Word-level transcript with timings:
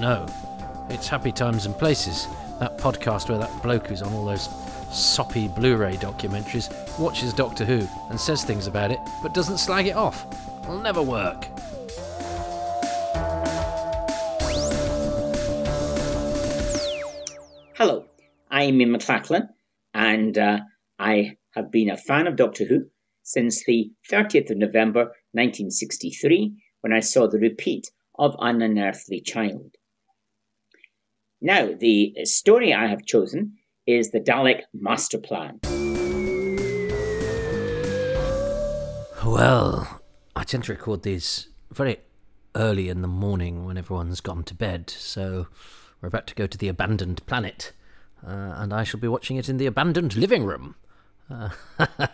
know. 0.00 0.26
It's 0.88 1.08
Happy 1.08 1.30
Times 1.30 1.66
and 1.66 1.76
Places, 1.76 2.26
that 2.58 2.78
podcast 2.78 3.28
where 3.28 3.36
that 3.36 3.62
bloke 3.62 3.88
who's 3.88 4.00
on 4.00 4.14
all 4.14 4.24
those 4.24 4.48
soppy 4.90 5.46
Blu 5.46 5.76
ray 5.76 5.96
documentaries 5.96 6.70
watches 6.98 7.34
Doctor 7.34 7.66
Who 7.66 7.86
and 8.08 8.18
says 8.18 8.42
things 8.42 8.66
about 8.66 8.90
it, 8.90 8.98
but 9.22 9.34
doesn't 9.34 9.58
slag 9.58 9.86
it 9.86 9.96
off. 9.96 10.24
It'll 10.62 10.80
never 10.80 11.02
work. 11.02 11.44
Hello, 17.76 18.06
I'm 18.50 18.80
Ian 18.80 18.96
McLachlan, 18.96 19.50
and 19.92 20.38
uh, 20.38 20.60
I 20.98 21.36
have 21.50 21.70
been 21.70 21.90
a 21.90 21.98
fan 21.98 22.26
of 22.26 22.36
Doctor 22.36 22.64
Who 22.64 22.86
since 23.22 23.64
the 23.64 23.92
30th 24.10 24.50
of 24.50 24.56
November 24.56 25.00
1963 25.32 26.54
when 26.80 26.94
I 26.94 27.00
saw 27.00 27.28
the 27.28 27.38
repeat 27.38 27.90
of 28.18 28.34
An 28.38 28.62
Unearthly 28.62 29.20
Child. 29.20 29.76
Now, 31.42 31.70
the 31.72 32.14
story 32.24 32.74
I 32.74 32.86
have 32.88 33.06
chosen 33.06 33.56
is 33.86 34.10
the 34.10 34.20
Dalek 34.20 34.64
Master 34.74 35.16
Plan. 35.16 35.60
Well, 39.24 40.02
I 40.36 40.44
tend 40.44 40.64
to 40.64 40.72
record 40.72 41.02
these 41.02 41.48
very 41.70 41.96
early 42.54 42.90
in 42.90 43.00
the 43.00 43.08
morning 43.08 43.64
when 43.64 43.78
everyone's 43.78 44.20
gone 44.20 44.44
to 44.44 44.54
bed, 44.54 44.90
so 44.90 45.46
we're 46.00 46.08
about 46.08 46.26
to 46.26 46.34
go 46.34 46.46
to 46.46 46.58
the 46.58 46.68
abandoned 46.68 47.24
planet, 47.24 47.72
uh, 48.22 48.52
and 48.56 48.74
I 48.74 48.84
shall 48.84 49.00
be 49.00 49.08
watching 49.08 49.38
it 49.38 49.48
in 49.48 49.56
the 49.56 49.66
abandoned 49.66 50.16
living 50.16 50.44
room. 50.44 50.74
Uh, 51.30 51.48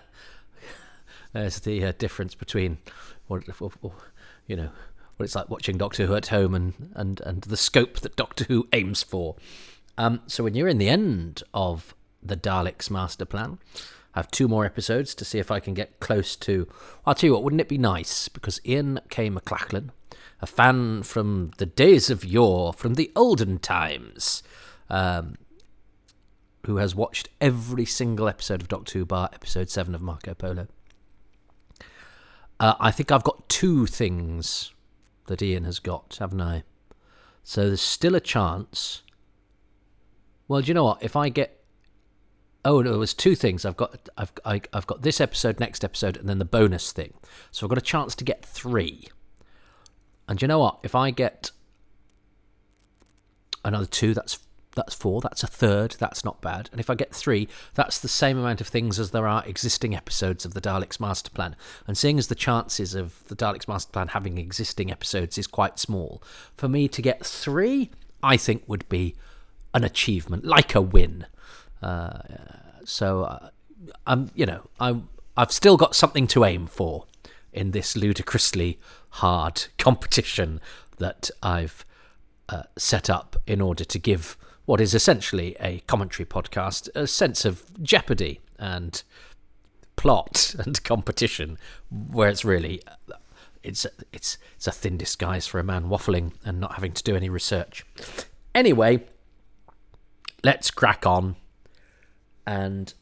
there's 1.33 1.59
the 1.61 1.84
uh, 1.84 1.93
difference 1.98 2.37
between 2.37 2.79
you 3.29 4.56
know, 4.56 4.70
what 5.16 5.25
it's 5.25 5.34
like 5.34 5.48
watching 5.48 5.79
Doctor 5.79 6.06
Who 6.06 6.15
at 6.15 6.28
home 6.28 6.55
and, 6.55 6.92
and, 6.95 7.20
and 7.20 7.42
the 7.42 7.56
scope 7.56 8.00
that 8.00 8.17
Doctor 8.17 8.45
Who 8.45 8.69
aims 8.72 9.03
for. 9.03 9.36
Um, 9.98 10.20
so 10.27 10.45
when 10.45 10.55
you're 10.55 10.69
in 10.69 10.78
the 10.78 10.89
end 10.89 11.42
of 11.55 11.95
the 12.22 12.36
Daleks 12.36 12.91
master 12.91 13.25
plan, 13.25 13.59
I 14.14 14.20
have 14.20 14.31
two 14.31 14.48
more 14.48 14.64
episodes 14.64 15.14
to 15.14 15.25
see 15.25 15.39
if 15.39 15.50
I 15.50 15.61
can 15.61 15.75
get 15.75 16.00
close 16.00 16.37
to. 16.37 16.69
I'll 17.06 17.14
tell 17.14 17.28
you 17.28 17.34
what, 17.34 17.44
wouldn't 17.44 17.61
it 17.61 17.69
be 17.69 17.78
nice? 17.78 18.28
Because 18.28 18.61
Ian 18.64 19.00
K. 19.09 19.31
McLachlan, 19.31 19.91
a 20.41 20.47
fan 20.47 21.03
from 21.03 21.50
the 21.59 21.67
days 21.67 22.11
of 22.11 22.25
yore, 22.25 22.72
from 22.72 22.94
the 22.94 23.11
olden 23.17 23.59
times, 23.59 24.42
um, 24.91 25.37
who 26.67 26.77
has 26.77 26.94
watched 26.94 27.28
every 27.41 27.84
single 27.84 28.28
episode 28.28 28.61
of 28.61 28.69
Doctor 28.69 28.98
Who 28.98 29.05
bar 29.06 29.31
episode 29.33 29.70
7 29.70 29.94
of 29.94 30.03
Marco 30.03 30.34
Polo. 30.34 30.67
Uh, 32.59 32.75
I 32.81 32.91
think 32.91 33.12
I've 33.12 33.25
got 33.25 33.48
two 33.48 33.87
things 33.87 34.72
that 35.27 35.42
Ian 35.42 35.64
has 35.64 35.78
got, 35.78 36.16
haven't 36.19 36.41
I? 36.41 36.64
So 37.42 37.66
there's 37.66 37.80
still 37.80 38.14
a 38.14 38.20
chance. 38.20 39.02
Well, 40.48 40.60
do 40.60 40.69
you 40.69 40.74
know 40.74 40.84
what? 40.84 41.02
If 41.02 41.16
I 41.16 41.28
get 41.28 41.56
oh 42.66 42.82
no, 42.82 42.98
was 42.98 43.14
two 43.14 43.34
things. 43.34 43.64
I've 43.64 43.77
got 43.77 44.08
I've 44.19 44.32
I, 44.44 44.54
have 44.54 44.62
i 44.72 44.77
have 44.77 44.86
got 44.86 45.02
this 45.02 45.20
episode, 45.20 45.60
next 45.60 45.84
episode, 45.84 46.16
and 46.16 46.28
then 46.28 46.38
the 46.38 46.44
bonus 46.44 46.92
thing. 46.92 47.14
So 47.50 47.64
I've 47.64 47.70
got 47.70 47.78
a 47.78 47.82
chance 47.82 48.14
to 48.16 48.24
get 48.24 48.44
three. 48.44 49.08
And 50.28 50.42
you 50.42 50.48
know 50.48 50.58
what? 50.58 50.80
If 50.82 50.94
I 50.94 51.10
get 51.10 51.52
another 53.64 53.86
two, 53.86 54.12
that's 54.12 54.41
that's 54.77 54.94
four. 54.94 55.20
That's 55.20 55.42
a 55.42 55.48
third. 55.48 55.96
That's 55.98 56.24
not 56.24 56.41
bad. 56.41 56.69
And 56.70 56.80
if 56.80 56.88
I 56.88 56.94
get 56.94 57.14
three, 57.14 57.48
that's 57.74 57.98
the 57.98 58.08
same 58.08 58.38
amount 58.38 58.60
of 58.60 58.69
things 58.69 59.00
as 59.00 59.10
there 59.10 59.27
are 59.27 59.44
existing 59.46 59.96
episodes 59.96 60.44
of 60.44 60.55
the 60.55 60.60
Daleks 60.60 61.00
Master 61.00 61.30
Plan. 61.30 61.56
And 61.86 61.98
seeing 61.98 62.19
as 62.19 62.28
the 62.28 62.34
chances 62.34 62.94
of 62.94 63.24
the 63.27 63.34
Daleks 63.34 63.66
Master 63.66 63.91
Plan 63.91 64.08
having 64.08 64.38
existing 64.38 64.92
episodes 64.92 65.38
is 65.38 65.48
quite 65.48 65.80
small, 65.80 66.22
for 66.56 66.69
me 66.69 66.86
to 66.88 67.02
get 67.02 67.27
three, 67.27 67.91
I 68.22 68.36
think 68.36 68.62
would 68.69 68.88
be 68.88 69.16
an 69.74 69.82
achievement, 69.82 70.44
like 70.44 70.75
a 70.75 70.81
win. 70.81 71.26
Uh, 71.82 72.19
so, 72.84 73.22
uh, 73.25 73.48
I'm, 74.06 74.31
you 74.34 74.47
know, 74.47 74.69
I 74.78 75.00
I've 75.36 75.53
still 75.53 75.76
got 75.76 75.94
something 75.94 76.26
to 76.28 76.44
aim 76.44 76.66
for 76.66 77.04
in 77.53 77.72
this 77.72 77.97
ludicrously 77.97 78.78
hard 79.10 79.66
competition 79.78 80.60
that 80.98 81.31
I've 81.42 81.84
uh, 82.48 82.65
set 82.76 83.10
up 83.10 83.36
in 83.47 83.60
order 83.60 83.84
to 83.84 83.98
give 83.98 84.36
what 84.66 84.81
is 84.81 84.94
essentially 84.94 85.56
a 85.60 85.78
commentary 85.87 86.27
podcast 86.27 86.88
a 86.94 87.06
sense 87.06 87.44
of 87.44 87.65
jeopardy 87.82 88.41
and 88.59 89.03
plot 89.97 90.54
and 90.59 90.82
competition, 90.84 91.59
where 91.91 92.28
it's 92.28 92.44
really 92.44 92.82
it's 93.62 93.87
it's 94.12 94.38
it's 94.54 94.66
a 94.66 94.72
thin 94.72 94.97
disguise 94.97 95.47
for 95.47 95.59
a 95.59 95.65
man 95.65 95.84
waffling 95.84 96.32
and 96.44 96.60
not 96.60 96.75
having 96.75 96.93
to 96.93 97.03
do 97.03 97.16
any 97.16 97.28
research. 97.28 97.84
Anyway, 98.54 99.04
let's 100.44 100.71
crack 100.71 101.06
on, 101.06 101.37
and 102.47 102.94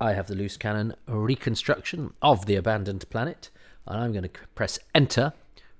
I 0.00 0.14
have 0.14 0.26
the 0.26 0.34
loose 0.34 0.56
cannon 0.56 0.94
reconstruction 1.06 2.12
of 2.22 2.46
the 2.46 2.56
abandoned 2.56 3.08
planet, 3.10 3.50
and 3.86 4.00
I'm 4.00 4.12
going 4.12 4.24
to 4.24 4.30
press 4.54 4.78
enter, 4.94 5.32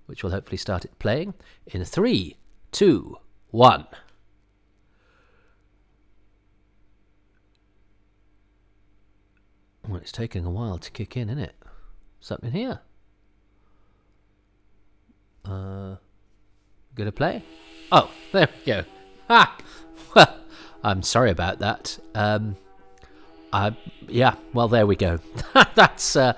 which 0.07 0.23
will 0.23 0.31
hopefully 0.31 0.57
start 0.57 0.85
it 0.85 0.99
playing 0.99 1.35
in 1.67 1.85
three, 1.85 2.37
two, 2.73 3.19
one. 3.51 3.87
Well, 9.91 10.01
it's 10.01 10.13
taking 10.13 10.45
a 10.45 10.51
while 10.51 10.79
to 10.79 10.91
kick 10.93 11.17
in, 11.17 11.29
isn't 11.29 11.43
it? 11.43 11.57
Something 12.21 12.53
here. 12.53 12.79
Uh, 15.45 15.97
gonna 16.95 17.11
play? 17.11 17.43
Oh, 17.91 18.09
there 18.33 18.49
we 18.65 18.73
go. 18.73 18.85
Ah, 19.29 19.57
well, 20.15 20.37
I'm 20.85 21.03
sorry 21.03 21.31
about 21.33 21.59
that. 21.59 21.99
Um, 22.15 22.57
uh, 23.53 23.73
yeah, 24.07 24.37
well, 24.53 24.69
there 24.69 24.87
we 24.87 24.95
go. 24.95 25.19
That's 25.75 26.15
uh, 26.15 26.35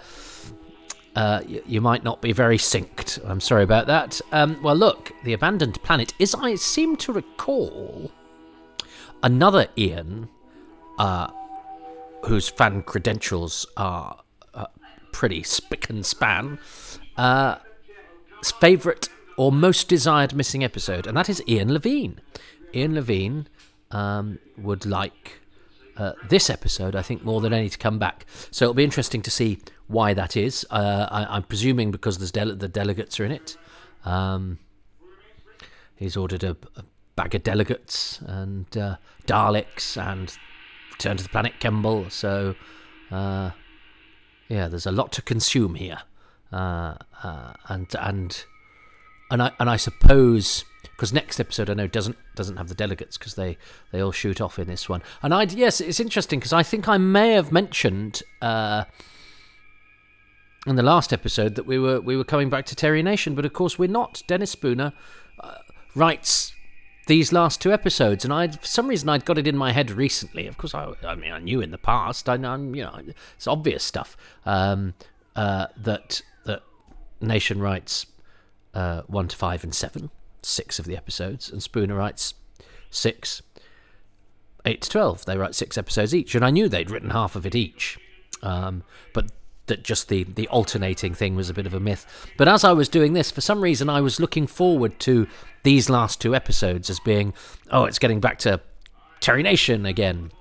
uh, 1.14 1.42
you 1.46 1.82
might 1.82 2.04
not 2.04 2.22
be 2.22 2.32
very 2.32 2.56
synced. 2.56 3.20
I'm 3.28 3.40
sorry 3.40 3.64
about 3.64 3.86
that. 3.88 4.18
Um, 4.32 4.62
well, 4.62 4.76
look, 4.76 5.12
the 5.24 5.34
abandoned 5.34 5.82
planet 5.82 6.14
is. 6.18 6.34
I 6.34 6.54
seem 6.54 6.96
to 6.96 7.12
recall 7.12 8.10
another 9.22 9.66
Ian. 9.76 10.30
Uh, 10.98 11.28
whose 12.24 12.48
fan 12.48 12.82
credentials 12.82 13.66
are 13.76 14.22
uh, 14.54 14.66
pretty 15.12 15.42
spick 15.42 15.90
and 15.90 16.04
span, 16.04 16.58
uh, 17.16 17.56
favourite 18.60 19.08
or 19.36 19.52
most 19.52 19.88
desired 19.88 20.34
missing 20.34 20.62
episode, 20.62 21.06
and 21.06 21.16
that 21.16 21.28
is 21.28 21.42
Ian 21.48 21.72
Levine. 21.72 22.20
Ian 22.74 22.94
Levine 22.94 23.48
um, 23.90 24.38
would 24.56 24.86
like 24.86 25.40
uh, 25.96 26.12
this 26.28 26.48
episode, 26.48 26.96
I 26.96 27.02
think, 27.02 27.24
more 27.24 27.40
than 27.40 27.52
any 27.52 27.68
to 27.68 27.78
come 27.78 27.98
back. 27.98 28.26
So 28.50 28.64
it'll 28.64 28.74
be 28.74 28.84
interesting 28.84 29.22
to 29.22 29.30
see 29.30 29.58
why 29.86 30.14
that 30.14 30.36
is. 30.36 30.66
Uh, 30.70 31.06
I, 31.10 31.36
am 31.36 31.42
presuming 31.44 31.90
because 31.90 32.18
there's 32.18 32.32
the 32.32 32.68
delegates 32.68 33.20
are 33.20 33.24
in 33.24 33.32
it. 33.32 33.56
Um, 34.04 34.58
he's 35.96 36.16
ordered 36.16 36.44
a, 36.44 36.56
a, 36.76 36.84
bag 37.14 37.34
of 37.34 37.42
delegates 37.42 38.20
and 38.22 38.74
uh, 38.74 38.96
Daleks 39.26 40.00
and 40.00 40.34
Return 40.92 41.16
to 41.16 41.22
the 41.22 41.28
Planet 41.28 41.54
Kembel. 41.60 42.10
So, 42.10 42.54
uh, 43.10 43.50
yeah, 44.48 44.68
there's 44.68 44.86
a 44.86 44.92
lot 44.92 45.12
to 45.12 45.22
consume 45.22 45.74
here, 45.74 45.98
uh, 46.52 46.94
uh, 47.22 47.54
and 47.68 47.94
and 47.98 48.44
and 49.30 49.42
I 49.42 49.52
and 49.58 49.70
I 49.70 49.76
suppose 49.76 50.64
because 50.82 51.12
next 51.12 51.40
episode 51.40 51.70
I 51.70 51.74
know 51.74 51.86
doesn't 51.86 52.16
doesn't 52.34 52.56
have 52.56 52.68
the 52.68 52.74
delegates 52.74 53.16
because 53.16 53.34
they 53.34 53.56
they 53.90 54.00
all 54.00 54.12
shoot 54.12 54.40
off 54.40 54.58
in 54.58 54.68
this 54.68 54.88
one. 54.88 55.02
And 55.22 55.32
I 55.34 55.44
yes, 55.44 55.80
it's 55.80 56.00
interesting 56.00 56.38
because 56.38 56.52
I 56.52 56.62
think 56.62 56.88
I 56.88 56.98
may 56.98 57.32
have 57.32 57.52
mentioned. 57.52 58.22
Uh, 58.40 58.84
in 60.64 60.76
the 60.76 60.82
last 60.82 61.12
episode, 61.12 61.56
that 61.56 61.66
we 61.66 61.76
were 61.76 62.00
we 62.00 62.16
were 62.16 62.24
coming 62.24 62.48
back 62.48 62.66
to 62.66 62.76
Terry 62.76 63.02
Nation, 63.02 63.34
but 63.34 63.44
of 63.44 63.52
course 63.52 63.80
we're 63.80 63.88
not. 63.88 64.22
Dennis 64.28 64.52
Spooner 64.52 64.92
uh, 65.40 65.54
writes 65.96 66.51
these 67.06 67.32
last 67.32 67.60
two 67.60 67.72
episodes, 67.72 68.24
and 68.24 68.32
I 68.32 68.48
for 68.48 68.66
some 68.66 68.86
reason 68.86 69.08
I'd 69.08 69.24
got 69.24 69.38
it 69.38 69.46
in 69.46 69.56
my 69.56 69.72
head 69.72 69.90
recently. 69.90 70.46
Of 70.46 70.56
course, 70.56 70.74
I, 70.74 70.92
I 71.04 71.14
mean 71.14 71.32
I 71.32 71.38
knew 71.38 71.60
in 71.60 71.70
the 71.70 71.78
past. 71.78 72.28
I 72.28 72.36
know 72.36 72.54
you 72.56 72.82
know 72.84 73.00
it's 73.34 73.46
obvious 73.46 73.82
stuff 73.82 74.16
um, 74.46 74.94
uh, 75.34 75.66
that 75.76 76.22
that 76.44 76.62
Nation 77.20 77.60
writes 77.60 78.06
uh, 78.74 79.02
one 79.06 79.28
to 79.28 79.36
five 79.36 79.64
and 79.64 79.74
seven, 79.74 80.10
six 80.42 80.78
of 80.78 80.84
the 80.84 80.96
episodes, 80.96 81.50
and 81.50 81.62
Spooner 81.62 81.96
writes 81.96 82.34
six, 82.90 83.42
eight 84.64 84.82
to 84.82 84.90
twelve. 84.90 85.24
They 85.24 85.36
write 85.36 85.54
six 85.54 85.76
episodes 85.76 86.14
each, 86.14 86.34
and 86.34 86.44
I 86.44 86.50
knew 86.50 86.68
they'd 86.68 86.90
written 86.90 87.10
half 87.10 87.36
of 87.36 87.46
it 87.46 87.54
each. 87.54 87.98
Um, 88.42 88.82
but 89.12 89.30
that 89.66 89.84
just 89.84 90.08
the 90.08 90.24
the 90.24 90.48
alternating 90.48 91.14
thing 91.14 91.36
was 91.36 91.48
a 91.48 91.54
bit 91.54 91.66
of 91.66 91.74
a 91.74 91.80
myth. 91.80 92.06
But 92.36 92.48
as 92.48 92.64
I 92.64 92.72
was 92.72 92.88
doing 92.88 93.12
this, 93.12 93.30
for 93.30 93.40
some 93.40 93.60
reason, 93.60 93.88
I 93.88 94.00
was 94.00 94.20
looking 94.20 94.46
forward 94.46 94.98
to 95.00 95.26
these 95.62 95.88
last 95.88 96.20
two 96.20 96.34
episodes 96.34 96.90
as 96.90 96.98
being, 97.00 97.32
oh, 97.70 97.84
it's 97.84 97.98
getting 97.98 98.20
back 98.20 98.38
to 98.40 98.60
Terry 99.20 99.42
Nation 99.42 99.86
again. 99.86 100.32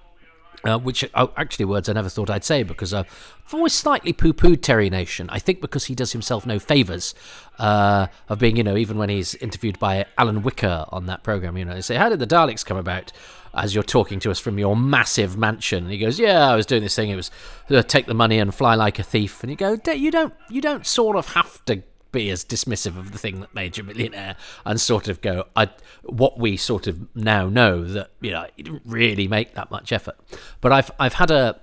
Uh, 0.64 0.78
which 0.78 1.04
are 1.16 1.32
actually 1.38 1.66
words 1.66 1.90
I 1.90 1.94
never 1.94 2.08
thought 2.08 2.30
I'd 2.30 2.44
say 2.44 2.62
because 2.62 2.94
I've 2.94 3.08
always 3.52 3.74
slightly 3.74 4.14
poo-pooed 4.14 4.62
Terry 4.62 4.92
Nation. 4.92 5.28
I 5.32 5.40
think 5.40 5.60
because 5.60 5.86
he 5.86 5.96
does 5.96 6.12
himself 6.12 6.46
no 6.46 6.60
favours 6.60 7.16
uh, 7.58 8.06
of 8.30 8.38
being, 8.38 8.58
you 8.58 8.64
know, 8.64 8.78
even 8.78 9.00
when 9.00 9.10
he's 9.10 9.34
interviewed 9.34 9.80
by 9.80 10.06
Alan 10.20 10.44
Whicker 10.44 10.86
on 10.90 11.08
that 11.08 11.24
program, 11.24 11.58
you 11.58 11.66
know, 11.66 11.74
they 11.74 11.82
say, 11.82 11.96
"How 11.96 12.10
did 12.10 12.20
the 12.20 12.28
Daleks 12.28 12.64
come 12.64 12.78
about?" 12.78 13.12
As 13.54 13.76
you're 13.76 13.84
talking 13.84 14.20
to 14.22 14.32
us 14.32 14.40
from 14.40 14.58
your 14.58 14.76
massive 14.76 15.38
mansion, 15.38 15.84
and 15.84 15.92
he 15.92 15.98
goes, 15.98 16.20
"Yeah, 16.20 16.50
I 16.50 16.56
was 16.56 16.66
doing 16.66 16.84
this 16.84 16.96
thing. 16.96 17.10
It 17.10 17.16
was 17.16 17.32
uh, 17.70 17.82
take 17.84 18.06
the 18.06 18.14
money 18.14 18.40
and 18.40 18.54
fly 18.54 18.76
like 18.76 18.98
a 18.98 19.04
thief." 19.04 19.44
And 19.44 19.50
you 19.50 19.58
go, 19.58 19.78
"You 19.92 20.12
don't, 20.12 20.34
you 20.50 20.62
don't 20.62 20.86
sort 20.86 21.18
of 21.18 21.34
have 21.34 21.64
to 21.66 21.84
be 22.12 22.30
as 22.30 22.44
dismissive 22.44 22.98
of 22.98 23.12
the 23.12 23.18
thing 23.18 23.40
that 23.40 23.54
made 23.54 23.78
you 23.78 23.84
a 23.84 23.88
millionaire 23.88 24.36
and 24.66 24.80
sort 24.80 25.08
of 25.08 25.22
go, 25.22 25.46
I, 25.56 25.70
what 26.04 26.38
we 26.38 26.58
sort 26.58 26.88
of 26.88 27.16
now 27.16 27.48
know 27.50 27.84
that, 27.84 28.12
you 28.20 28.32
know, 28.32 28.46
he 28.56 28.64
didn't 28.64 28.84
really 28.86 29.28
make 29.28 29.56
that 29.56 29.72
much 29.72 29.92
effort. 29.92 30.18
But 30.60 30.72
I've, 30.72 30.92
I've 31.00 31.14
had 31.14 31.32
a, 31.32 31.60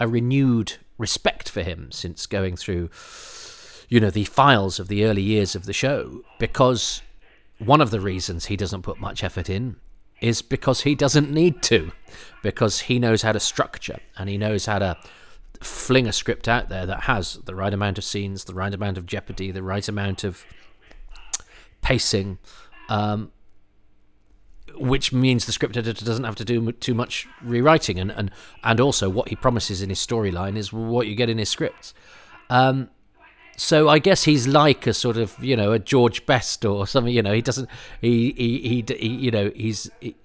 a 0.00 0.08
renewed 0.08 0.74
respect 0.98 1.48
for 1.48 1.62
him 1.62 1.90
since 1.92 2.26
going 2.26 2.56
through, 2.56 2.90
you 3.88 4.00
know, 4.00 4.10
the 4.10 4.24
files 4.24 4.78
of 4.80 4.88
the 4.88 5.04
early 5.04 5.22
years 5.22 5.54
of 5.54 5.66
the 5.66 5.72
show 5.72 6.22
because 6.38 7.02
one 7.58 7.80
of 7.80 7.90
the 7.90 8.00
reasons 8.00 8.46
he 8.46 8.56
doesn't 8.56 8.82
put 8.82 8.98
much 8.98 9.22
effort 9.22 9.48
in 9.48 9.76
is 10.22 10.40
because 10.40 10.82
he 10.82 10.94
doesn't 10.94 11.30
need 11.30 11.62
to, 11.64 11.90
because 12.42 12.82
he 12.82 12.98
knows 12.98 13.22
how 13.22 13.32
to 13.32 13.40
structure 13.40 13.98
and 14.16 14.30
he 14.30 14.38
knows 14.38 14.66
how 14.66 14.78
to 14.78 14.96
fling 15.60 16.06
a 16.06 16.12
script 16.12 16.48
out 16.48 16.68
there 16.68 16.86
that 16.86 17.02
has 17.02 17.34
the 17.44 17.54
right 17.54 17.74
amount 17.74 17.98
of 17.98 18.04
scenes, 18.04 18.44
the 18.44 18.54
right 18.54 18.72
amount 18.72 18.96
of 18.96 19.04
jeopardy, 19.04 19.50
the 19.50 19.62
right 19.62 19.86
amount 19.88 20.22
of 20.22 20.44
pacing, 21.82 22.38
um, 22.88 23.32
which 24.76 25.12
means 25.12 25.44
the 25.44 25.52
script 25.52 25.76
editor 25.76 26.04
doesn't 26.04 26.24
have 26.24 26.36
to 26.36 26.44
do 26.44 26.70
too 26.72 26.94
much 26.94 27.26
rewriting, 27.42 27.98
and 27.98 28.10
and 28.12 28.30
and 28.64 28.80
also 28.80 29.10
what 29.10 29.28
he 29.28 29.36
promises 29.36 29.82
in 29.82 29.90
his 29.90 29.98
storyline 29.98 30.56
is 30.56 30.72
what 30.72 31.06
you 31.06 31.14
get 31.14 31.28
in 31.28 31.38
his 31.38 31.48
scripts. 31.48 31.92
Um, 32.48 32.90
so 33.56 33.88
I 33.88 33.98
guess 33.98 34.24
he's 34.24 34.46
like 34.46 34.86
a 34.86 34.94
sort 34.94 35.16
of 35.16 35.36
you 35.42 35.56
know 35.56 35.72
a 35.72 35.78
George 35.78 36.26
Best 36.26 36.64
or 36.64 36.86
something. 36.86 37.14
You 37.14 37.22
know, 37.22 37.32
he 37.32 37.42
doesn't 37.42 37.68
he 38.00 38.32
he 38.32 38.58
he, 38.60 38.96
he 38.96 39.08
you 39.08 39.30
know 39.30 39.50
he's. 39.54 39.90
He, 40.00 40.16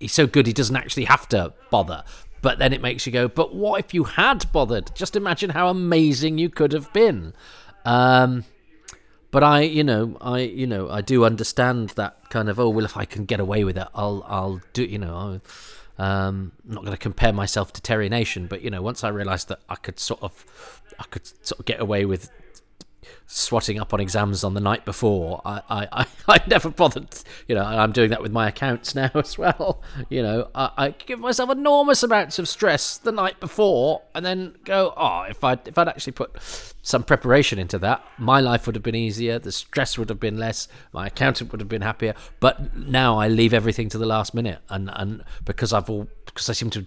he's 0.00 0.12
so 0.12 0.26
good 0.26 0.46
he 0.46 0.52
doesn't 0.52 0.74
actually 0.74 1.04
have 1.04 1.26
to 1.28 1.52
bother 1.70 2.02
but 2.44 2.58
then 2.58 2.74
it 2.74 2.82
makes 2.82 3.06
you 3.06 3.12
go, 3.12 3.26
but 3.26 3.54
what 3.54 3.82
if 3.82 3.94
you 3.94 4.04
had 4.04 4.52
bothered? 4.52 4.94
Just 4.94 5.16
imagine 5.16 5.48
how 5.48 5.70
amazing 5.70 6.36
you 6.36 6.50
could 6.50 6.72
have 6.72 6.92
been. 6.92 7.32
Um, 7.86 8.44
but 9.30 9.42
I, 9.42 9.62
you 9.62 9.82
know, 9.82 10.18
I, 10.20 10.40
you 10.40 10.66
know, 10.66 10.90
I 10.90 11.00
do 11.00 11.24
understand 11.24 11.88
that 11.96 12.28
kind 12.28 12.50
of. 12.50 12.60
Oh 12.60 12.68
well, 12.68 12.84
if 12.84 12.98
I 12.98 13.06
can 13.06 13.24
get 13.24 13.40
away 13.40 13.64
with 13.64 13.78
it, 13.78 13.88
I'll, 13.94 14.22
I'll 14.26 14.60
do. 14.74 14.84
You 14.84 14.98
know, 14.98 15.40
i 15.98 16.26
um, 16.26 16.52
I'm 16.68 16.74
not 16.74 16.84
going 16.84 16.92
to 16.92 16.98
compare 16.98 17.32
myself 17.32 17.72
to 17.72 17.80
Terry 17.80 18.10
Nation, 18.10 18.46
but 18.46 18.60
you 18.60 18.68
know, 18.68 18.82
once 18.82 19.02
I 19.04 19.08
realised 19.08 19.48
that 19.48 19.60
I 19.70 19.76
could 19.76 19.98
sort 19.98 20.22
of, 20.22 20.82
I 21.00 21.04
could 21.04 21.26
sort 21.46 21.60
of 21.60 21.64
get 21.64 21.80
away 21.80 22.04
with 22.04 22.30
swatting 23.26 23.80
up 23.80 23.92
on 23.94 24.00
exams 24.00 24.44
on 24.44 24.54
the 24.54 24.60
night 24.60 24.84
before. 24.84 25.40
I, 25.44 25.62
I, 25.68 26.06
I, 26.28 26.40
never 26.46 26.70
bothered, 26.70 27.08
you 27.48 27.54
know, 27.54 27.64
I'm 27.64 27.92
doing 27.92 28.10
that 28.10 28.22
with 28.22 28.32
my 28.32 28.48
accounts 28.48 28.94
now 28.94 29.10
as 29.14 29.38
well. 29.38 29.82
You 30.08 30.22
know, 30.22 30.48
I, 30.54 30.70
I 30.76 30.90
give 30.90 31.20
myself 31.20 31.50
enormous 31.50 32.02
amounts 32.02 32.38
of 32.38 32.48
stress 32.48 32.98
the 32.98 33.12
night 33.12 33.40
before 33.40 34.02
and 34.14 34.24
then 34.24 34.54
go, 34.64 34.92
oh, 34.96 35.22
if 35.28 35.42
I'd, 35.42 35.66
if 35.66 35.78
I'd 35.78 35.88
actually 35.88 36.12
put 36.12 36.36
some 36.82 37.02
preparation 37.02 37.58
into 37.58 37.78
that, 37.78 38.04
my 38.18 38.40
life 38.40 38.66
would 38.66 38.76
have 38.76 38.82
been 38.82 38.94
easier, 38.94 39.38
the 39.38 39.52
stress 39.52 39.98
would 39.98 40.08
have 40.08 40.20
been 40.20 40.36
less, 40.36 40.68
my 40.92 41.06
accountant 41.06 41.50
would 41.52 41.60
have 41.60 41.68
been 41.68 41.82
happier. 41.82 42.14
But 42.40 42.76
now 42.76 43.18
I 43.18 43.28
leave 43.28 43.54
everything 43.54 43.88
to 43.90 43.98
the 43.98 44.06
last 44.06 44.34
minute 44.34 44.60
and, 44.68 44.90
and 44.92 45.24
because 45.44 45.72
I've 45.72 45.88
all, 45.88 46.08
because 46.26 46.50
I 46.50 46.52
seem 46.52 46.70
to 46.70 46.86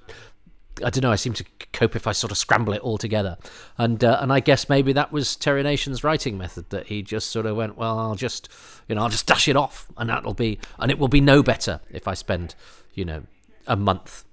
I 0.84 0.90
don't 0.90 1.02
know. 1.02 1.12
I 1.12 1.16
seem 1.16 1.34
to 1.34 1.46
cope 1.74 1.96
if 1.96 2.08
I 2.08 2.12
sort 2.12 2.32
of 2.32 2.38
scramble 2.38 2.74
it 2.74 2.82
all 2.82 2.98
together, 2.98 3.38
and 3.78 4.04
uh, 4.04 4.20
and 4.22 4.32
I 4.32 4.40
guess 4.40 4.70
maybe 4.70 4.94
that 4.94 5.12
was 5.12 5.36
Terry 5.36 5.64
Nation's 5.64 6.04
writing 6.04 6.38
method 6.38 6.70
that 6.70 6.88
he 6.88 7.02
just 7.02 7.30
sort 7.30 7.46
of 7.46 7.56
went, 7.56 7.78
well, 7.78 8.00
I'll 8.00 8.16
just 8.16 8.50
you 8.88 8.96
know 8.96 9.02
I'll 9.04 9.10
just 9.10 9.28
dash 9.28 9.48
it 9.48 9.56
off, 9.56 9.88
and 9.98 10.10
that'll 10.10 10.34
be 10.34 10.60
and 10.80 10.92
it 10.92 11.00
will 11.00 11.08
be 11.08 11.22
no 11.22 11.42
better 11.44 11.80
if 11.90 12.08
I 12.08 12.14
spend 12.14 12.56
you 12.94 13.06
know 13.06 13.24
a 13.66 13.76
month 13.76 14.24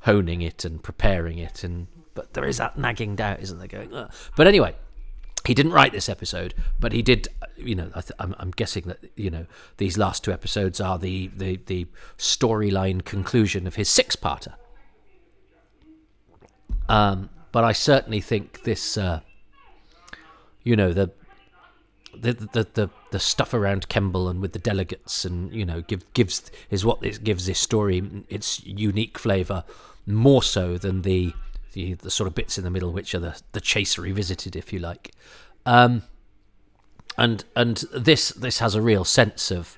honing 0.00 0.42
it 0.42 0.64
and 0.64 0.82
preparing 0.82 1.38
it, 1.38 1.64
and 1.64 1.86
but 2.14 2.34
there 2.34 2.46
is 2.46 2.58
that 2.58 2.78
nagging 2.78 3.16
doubt, 3.16 3.40
isn't 3.40 3.58
there? 3.58 3.68
Going, 3.68 3.92
Ugh. 3.92 4.12
but 4.36 4.46
anyway. 4.46 4.74
He 5.46 5.52
didn't 5.52 5.72
write 5.72 5.92
this 5.92 6.08
episode, 6.08 6.54
but 6.80 6.92
he 6.92 7.02
did. 7.02 7.28
You 7.58 7.74
know, 7.74 7.90
I 7.94 8.00
am 8.18 8.34
I'm 8.38 8.50
guessing 8.50 8.84
that 8.84 9.00
you 9.14 9.28
know 9.28 9.44
these 9.76 9.98
last 9.98 10.24
two 10.24 10.32
episodes 10.32 10.80
are 10.80 10.98
the 10.98 11.30
the, 11.36 11.60
the 11.66 11.86
storyline 12.16 13.04
conclusion 13.04 13.66
of 13.66 13.74
his 13.74 13.90
six-parter 13.90 14.54
um, 16.88 17.30
but 17.52 17.64
I 17.64 17.72
certainly 17.72 18.20
think 18.20 18.62
this, 18.62 18.96
uh, 18.96 19.20
you 20.62 20.76
know, 20.76 20.92
the, 20.92 21.10
the 22.16 22.32
the, 22.32 22.68
the 22.74 22.90
the 23.10 23.18
stuff 23.18 23.54
around 23.54 23.88
Kembel 23.88 24.30
and 24.30 24.40
with 24.40 24.52
the 24.52 24.58
delegates 24.58 25.24
and 25.24 25.52
you 25.52 25.64
know 25.64 25.82
give, 25.82 26.10
gives 26.14 26.50
is 26.70 26.84
what 26.84 27.04
it 27.04 27.24
gives 27.24 27.46
this 27.46 27.58
story 27.58 28.24
its 28.28 28.64
unique 28.64 29.18
flavour 29.18 29.64
more 30.06 30.42
so 30.42 30.78
than 30.78 31.02
the, 31.02 31.32
the 31.72 31.94
the 31.94 32.10
sort 32.10 32.26
of 32.26 32.34
bits 32.34 32.58
in 32.58 32.64
the 32.64 32.70
middle 32.70 32.92
which 32.92 33.14
are 33.14 33.20
the 33.20 33.40
the 33.52 33.60
chase 33.60 33.98
revisited 33.98 34.56
if 34.56 34.72
you 34.72 34.78
like. 34.78 35.12
Um, 35.66 36.02
and 37.16 37.44
and 37.56 37.84
this 37.92 38.30
this 38.30 38.58
has 38.58 38.74
a 38.74 38.82
real 38.82 39.04
sense 39.04 39.50
of 39.50 39.76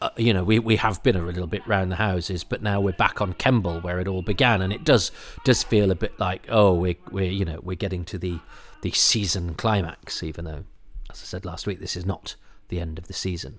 uh, 0.00 0.10
you 0.16 0.32
know, 0.32 0.44
we, 0.44 0.58
we 0.58 0.76
have 0.76 1.02
been 1.02 1.16
a 1.16 1.22
little 1.22 1.46
bit 1.46 1.66
round 1.66 1.90
the 1.90 1.96
houses, 1.96 2.44
but 2.44 2.62
now 2.62 2.80
we're 2.80 2.92
back 2.92 3.20
on 3.20 3.34
Kembel 3.34 3.82
where 3.82 3.98
it 3.98 4.06
all 4.06 4.22
began, 4.22 4.62
and 4.62 4.72
it 4.72 4.84
does 4.84 5.10
does 5.44 5.62
feel 5.62 5.90
a 5.90 5.96
bit 5.96 6.18
like 6.20 6.46
oh 6.48 6.74
we're 6.74 6.96
we're 7.10 7.30
you 7.30 7.44
know 7.44 7.58
we're 7.62 7.76
getting 7.76 8.04
to 8.04 8.18
the 8.18 8.38
the 8.82 8.92
season 8.92 9.54
climax, 9.54 10.22
even 10.22 10.44
though, 10.44 10.64
as 11.10 11.20
I 11.20 11.24
said 11.24 11.44
last 11.44 11.66
week, 11.66 11.80
this 11.80 11.96
is 11.96 12.06
not 12.06 12.36
the 12.68 12.80
end 12.80 12.98
of 12.98 13.08
the 13.08 13.12
season. 13.12 13.58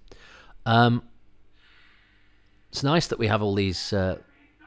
Um, 0.65 1.03
it's 2.69 2.83
nice 2.83 3.07
that 3.07 3.19
we 3.19 3.27
have 3.27 3.41
all 3.41 3.55
these 3.55 3.91
uh, 3.91 4.19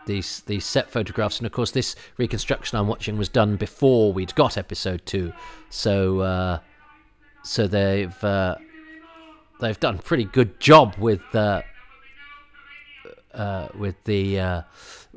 these 0.07 0.41
these 0.41 0.67
set 0.67 0.91
photographs, 0.91 1.39
and 1.39 1.47
of 1.47 1.53
course, 1.53 1.71
this 1.71 1.97
reconstruction 2.19 2.79
I'm 2.79 2.89
watching 2.89 3.17
was 3.17 3.29
done 3.29 3.57
before 3.57 4.13
we'd 4.13 4.35
got 4.35 4.59
episode 4.59 5.07
two, 5.07 5.33
so 5.71 6.21
uh, 6.21 6.59
so 7.45 7.67
they've 7.67 8.23
uh, 8.25 8.57
they've 9.62 9.81
done 9.81 9.94
a 9.94 10.03
pretty 10.03 10.25
good 10.25 10.61
job 10.61 10.94
with 10.99 11.23
uh, 11.35 11.62
uh, 13.32 13.69
with 13.79 14.03
the 14.05 14.38
uh, 14.38 14.62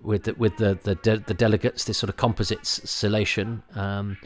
with 0.01 0.23
the, 0.23 0.33
with 0.35 0.55
the 0.57 0.79
the, 0.83 0.95
de- 0.95 1.19
the, 1.19 1.33
delegates. 1.33 1.83
This 1.83 1.97
sort 1.97 2.09
of 2.09 2.17
composites 2.17 2.89
Celation, 2.89 3.63
um, 3.75 4.17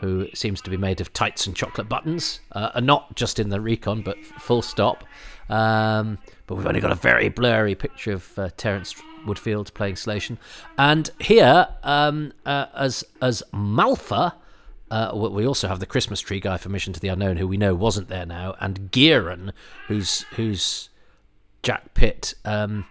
who 0.00 0.28
seems 0.34 0.60
to 0.62 0.70
be 0.70 0.76
made 0.76 1.00
of 1.00 1.12
tights 1.12 1.46
and 1.46 1.56
chocolate 1.56 1.88
buttons, 1.88 2.40
uh, 2.52 2.70
and 2.74 2.86
not 2.86 3.16
just 3.16 3.38
in 3.38 3.48
the 3.48 3.60
recon, 3.60 4.02
but 4.02 4.22
full 4.40 4.62
stop. 4.62 5.04
Um, 5.48 6.18
but 6.46 6.56
we've 6.56 6.66
only 6.66 6.80
got 6.80 6.92
a 6.92 6.96
very 6.96 7.30
blurry 7.30 7.74
picture 7.74 8.12
of 8.12 8.38
uh, 8.38 8.50
Terence 8.56 8.94
Woodfield 9.24 9.72
playing 9.72 9.96
Celation, 9.96 10.38
and 10.76 11.10
here 11.20 11.68
um, 11.82 12.32
uh, 12.44 12.66
as 12.74 13.04
as 13.22 13.42
Malpha. 13.54 14.34
Uh, 14.90 15.12
we 15.14 15.46
also 15.46 15.68
have 15.68 15.80
the 15.80 15.86
Christmas 15.86 16.20
tree 16.20 16.40
guy 16.40 16.56
for 16.56 16.70
Mission 16.70 16.92
to 16.94 17.00
the 17.00 17.08
Unknown, 17.08 17.36
who 17.36 17.46
we 17.46 17.56
know 17.56 17.74
wasn't 17.74 18.08
there 18.08 18.26
now, 18.26 18.54
and 18.60 18.90
Gearon, 18.90 19.52
who's 19.86 20.22
who's 20.36 20.88
Jack 21.62 21.94
Pitt, 21.94 22.34
um, 22.44 22.86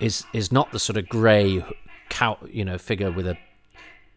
is 0.00 0.24
is 0.32 0.50
not 0.50 0.72
the 0.72 0.78
sort 0.78 0.96
of 0.96 1.08
grey 1.08 1.64
cow, 2.08 2.38
you 2.50 2.64
know, 2.64 2.78
figure 2.78 3.12
with 3.12 3.26
a 3.26 3.36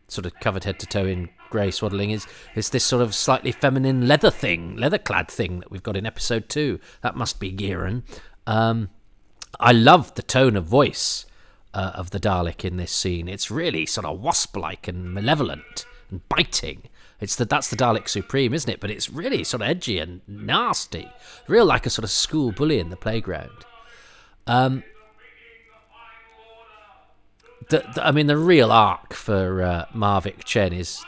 sort 0.07 0.25
of 0.25 0.33
covered 0.41 0.63
head 0.63 0.79
to 0.79 0.85
toe 0.85 1.05
in 1.05 1.29
grey 1.49 1.69
swaddling. 1.69 2.09
Is 2.09 2.25
is 2.55 2.69
this 2.71 2.83
sort 2.83 3.03
of 3.03 3.13
slightly 3.13 3.51
feminine 3.51 4.07
leather 4.07 4.31
thing, 4.31 4.75
leather 4.75 4.97
clad 4.97 5.29
thing 5.29 5.59
that 5.59 5.69
we've 5.69 5.83
got 5.83 5.95
in 5.95 6.05
episode 6.05 6.49
two? 6.49 6.79
That 7.01 7.15
must 7.15 7.39
be 7.39 7.51
Gearon. 7.53 8.03
Um, 8.47 8.89
I 9.59 9.71
love 9.73 10.15
the 10.15 10.23
tone 10.23 10.55
of 10.55 10.65
voice 10.65 11.25
uh, 11.73 11.91
of 11.93 12.09
the 12.09 12.19
Dalek 12.19 12.65
in 12.65 12.77
this 12.77 12.91
scene. 12.91 13.27
It's 13.27 13.51
really 13.51 13.85
sort 13.85 14.05
of 14.05 14.19
wasp-like 14.19 14.87
and 14.87 15.13
malevolent 15.13 15.85
and 16.09 16.27
biting. 16.29 16.83
It's 17.21 17.35
the 17.35 17.45
that's 17.45 17.69
the 17.69 17.75
Dalek 17.77 18.09
Supreme, 18.09 18.53
isn't 18.53 18.69
it? 18.69 18.79
But 18.79 18.89
it's 18.89 19.09
really 19.09 19.43
sort 19.43 19.61
of 19.61 19.69
edgy 19.69 19.99
and 19.99 20.21
nasty, 20.27 21.07
real 21.47 21.65
like 21.65 21.85
a 21.85 21.89
sort 21.91 22.03
of 22.03 22.09
school 22.09 22.51
bully 22.51 22.79
in 22.79 22.89
the 22.89 22.97
playground. 22.97 23.65
Um, 24.47 24.83
the, 27.69 27.85
the, 27.93 28.05
I 28.05 28.11
mean, 28.11 28.25
the 28.25 28.37
real 28.37 28.71
arc 28.71 29.13
for 29.13 29.61
uh, 29.61 29.85
Mavic 29.95 30.43
Chen 30.45 30.73
is 30.73 31.03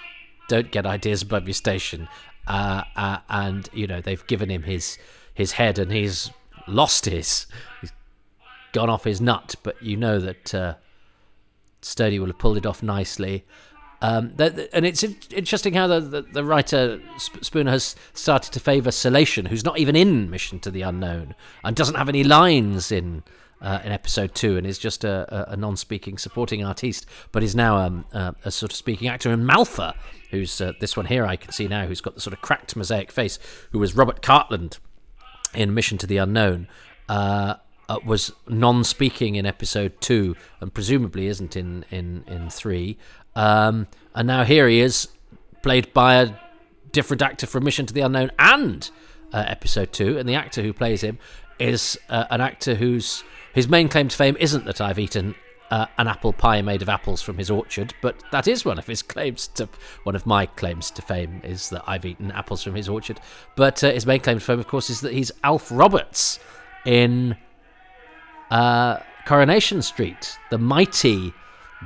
don't 0.48 0.72
get 0.72 0.86
ideas 0.86 1.24
above 1.24 1.48
your 1.48 1.56
station, 1.56 2.08
uh, 2.48 2.84
uh, 2.96 3.18
and 3.28 3.68
you 3.74 3.88
know 3.88 4.00
they've 4.00 4.26
given 4.28 4.52
him 4.52 4.64
his 4.64 5.00
his 5.34 5.54
head, 5.54 5.80
and 5.80 5.92
he's 5.92 6.30
lost 6.68 7.06
his, 7.06 7.48
he's 7.82 7.92
gone 8.72 8.90
off 8.90 9.04
his 9.04 9.20
nut. 9.20 9.56
But 9.64 9.82
you 9.82 9.98
know 9.98 10.20
that 10.20 10.54
uh, 10.54 10.76
Sturdy 11.82 12.20
will 12.20 12.28
have 12.28 12.38
pulled 12.38 12.58
it 12.58 12.68
off 12.68 12.84
nicely. 12.84 13.46
Um, 14.04 14.34
and 14.38 14.86
it's 14.86 15.02
interesting 15.32 15.76
how 15.76 15.88
the, 15.88 16.02
the, 16.02 16.22
the 16.24 16.44
writer 16.44 17.00
Spooner 17.18 17.72
has 17.72 17.96
started 18.14 18.52
to 18.52 18.60
favour 18.60 18.92
Celation, 18.92 19.46
who's 19.46 19.64
not 19.64 19.80
even 19.80 19.96
in 19.96 20.30
Mission 20.30 20.60
to 20.60 20.70
the 20.72 20.82
Unknown 20.82 21.36
and 21.64 21.74
doesn't 21.74 21.96
have 21.96 22.10
any 22.10 22.26
lines 22.26 22.92
in 22.92 23.24
uh, 23.62 23.80
in 23.86 23.94
episode 23.94 24.36
two 24.36 24.58
and 24.58 24.68
is 24.68 24.78
just 24.78 25.06
a, 25.06 25.52
a, 25.52 25.54
a 25.54 25.56
non-speaking 25.56 26.18
supporting 26.18 26.66
artiste, 26.66 27.06
but 27.32 27.44
is 27.44 27.56
now 27.56 27.78
um, 27.78 28.04
uh, 28.12 28.34
a 28.44 28.52
sort 28.52 28.74
of 28.74 28.76
speaking 28.76 29.08
actor. 29.08 29.32
And 29.32 29.50
Malpha, 29.50 29.96
who's 30.32 30.60
uh, 30.60 30.74
this 30.82 30.98
one 30.98 31.06
here 31.06 31.26
I 31.26 31.38
can 31.38 31.54
see 31.54 31.70
now, 31.70 31.86
who's 31.86 32.02
got 32.02 32.14
the 32.14 32.20
sort 32.20 32.34
of 32.34 32.42
cracked 32.42 32.76
mosaic 32.76 33.10
face, 33.10 33.40
who 33.72 33.80
was 33.80 33.96
Robert 33.96 34.22
Cartland 34.22 34.80
in 35.54 35.74
Mission 35.74 35.98
to 36.00 36.08
the 36.08 36.18
Unknown. 36.18 36.68
Uh, 37.08 37.56
uh, 37.90 38.00
was 38.06 38.32
non-speaking 38.48 39.36
in 39.36 39.46
episode 39.46 40.00
two, 40.00 40.36
and 40.62 40.74
presumably 40.74 41.28
isn't 41.28 41.56
in 41.56 41.84
in 41.92 42.24
in 42.28 42.50
three. 42.50 42.98
Um, 43.36 43.88
and 44.14 44.28
now 44.28 44.44
here 44.44 44.68
he 44.68 44.80
is, 44.80 45.08
played 45.62 45.94
by 45.94 46.16
a 46.16 46.34
different 46.92 47.22
actor 47.22 47.48
from 47.48 47.64
Mission 47.64 47.86
to 47.86 47.94
the 47.94 48.02
Unknown 48.02 48.32
and 48.38 48.90
uh, 49.34 49.44
episode 49.48 49.92
two, 49.92 50.18
and 50.18 50.30
the 50.30 50.36
actor 50.36 50.62
who 50.62 50.74
plays 50.74 51.02
him 51.02 51.18
is 51.60 51.98
uh, 52.10 52.26
an 52.30 52.42
actor 52.42 52.76
whose 52.76 53.24
his 53.54 53.68
main 53.68 53.88
claim 53.88 54.08
to 54.08 54.16
fame 54.16 54.36
isn't 54.40 54.66
that 54.66 54.82
I've 54.82 55.00
eaten 55.00 55.36
uh, 55.70 55.86
an 55.98 56.08
apple 56.08 56.34
pie 56.34 56.62
made 56.62 56.82
of 56.82 56.90
apples 56.90 57.22
from 57.22 57.38
his 57.38 57.50
orchard, 57.50 57.94
but 58.02 58.16
that 58.32 58.48
is 58.48 58.66
one 58.66 58.78
of 58.78 58.86
his 58.86 59.02
claims 59.14 59.48
to 59.50 59.68
one 60.04 60.16
of 60.16 60.26
my 60.26 60.46
claims 60.46 60.92
to 60.92 61.02
fame 61.02 61.42
is 61.44 61.70
that 61.70 61.84
I've 61.88 62.06
eaten 62.06 62.32
apples 62.32 62.64
from 62.64 62.76
his 62.76 62.90
orchard. 62.90 63.20
But 63.56 63.84
uh, 63.84 63.92
his 63.92 64.06
main 64.06 64.20
claim 64.20 64.40
to 64.40 64.46
fame, 64.46 64.60
of 64.60 64.68
course, 64.68 64.90
is 64.90 65.02
that 65.02 65.14
he's 65.14 65.32
Alf 65.44 65.70
Roberts 65.72 66.40
in 66.86 67.36
uh, 68.52 68.98
Coronation 69.26 69.82
Street, 69.82 70.38
the 70.50 70.58
mighty 70.58 71.34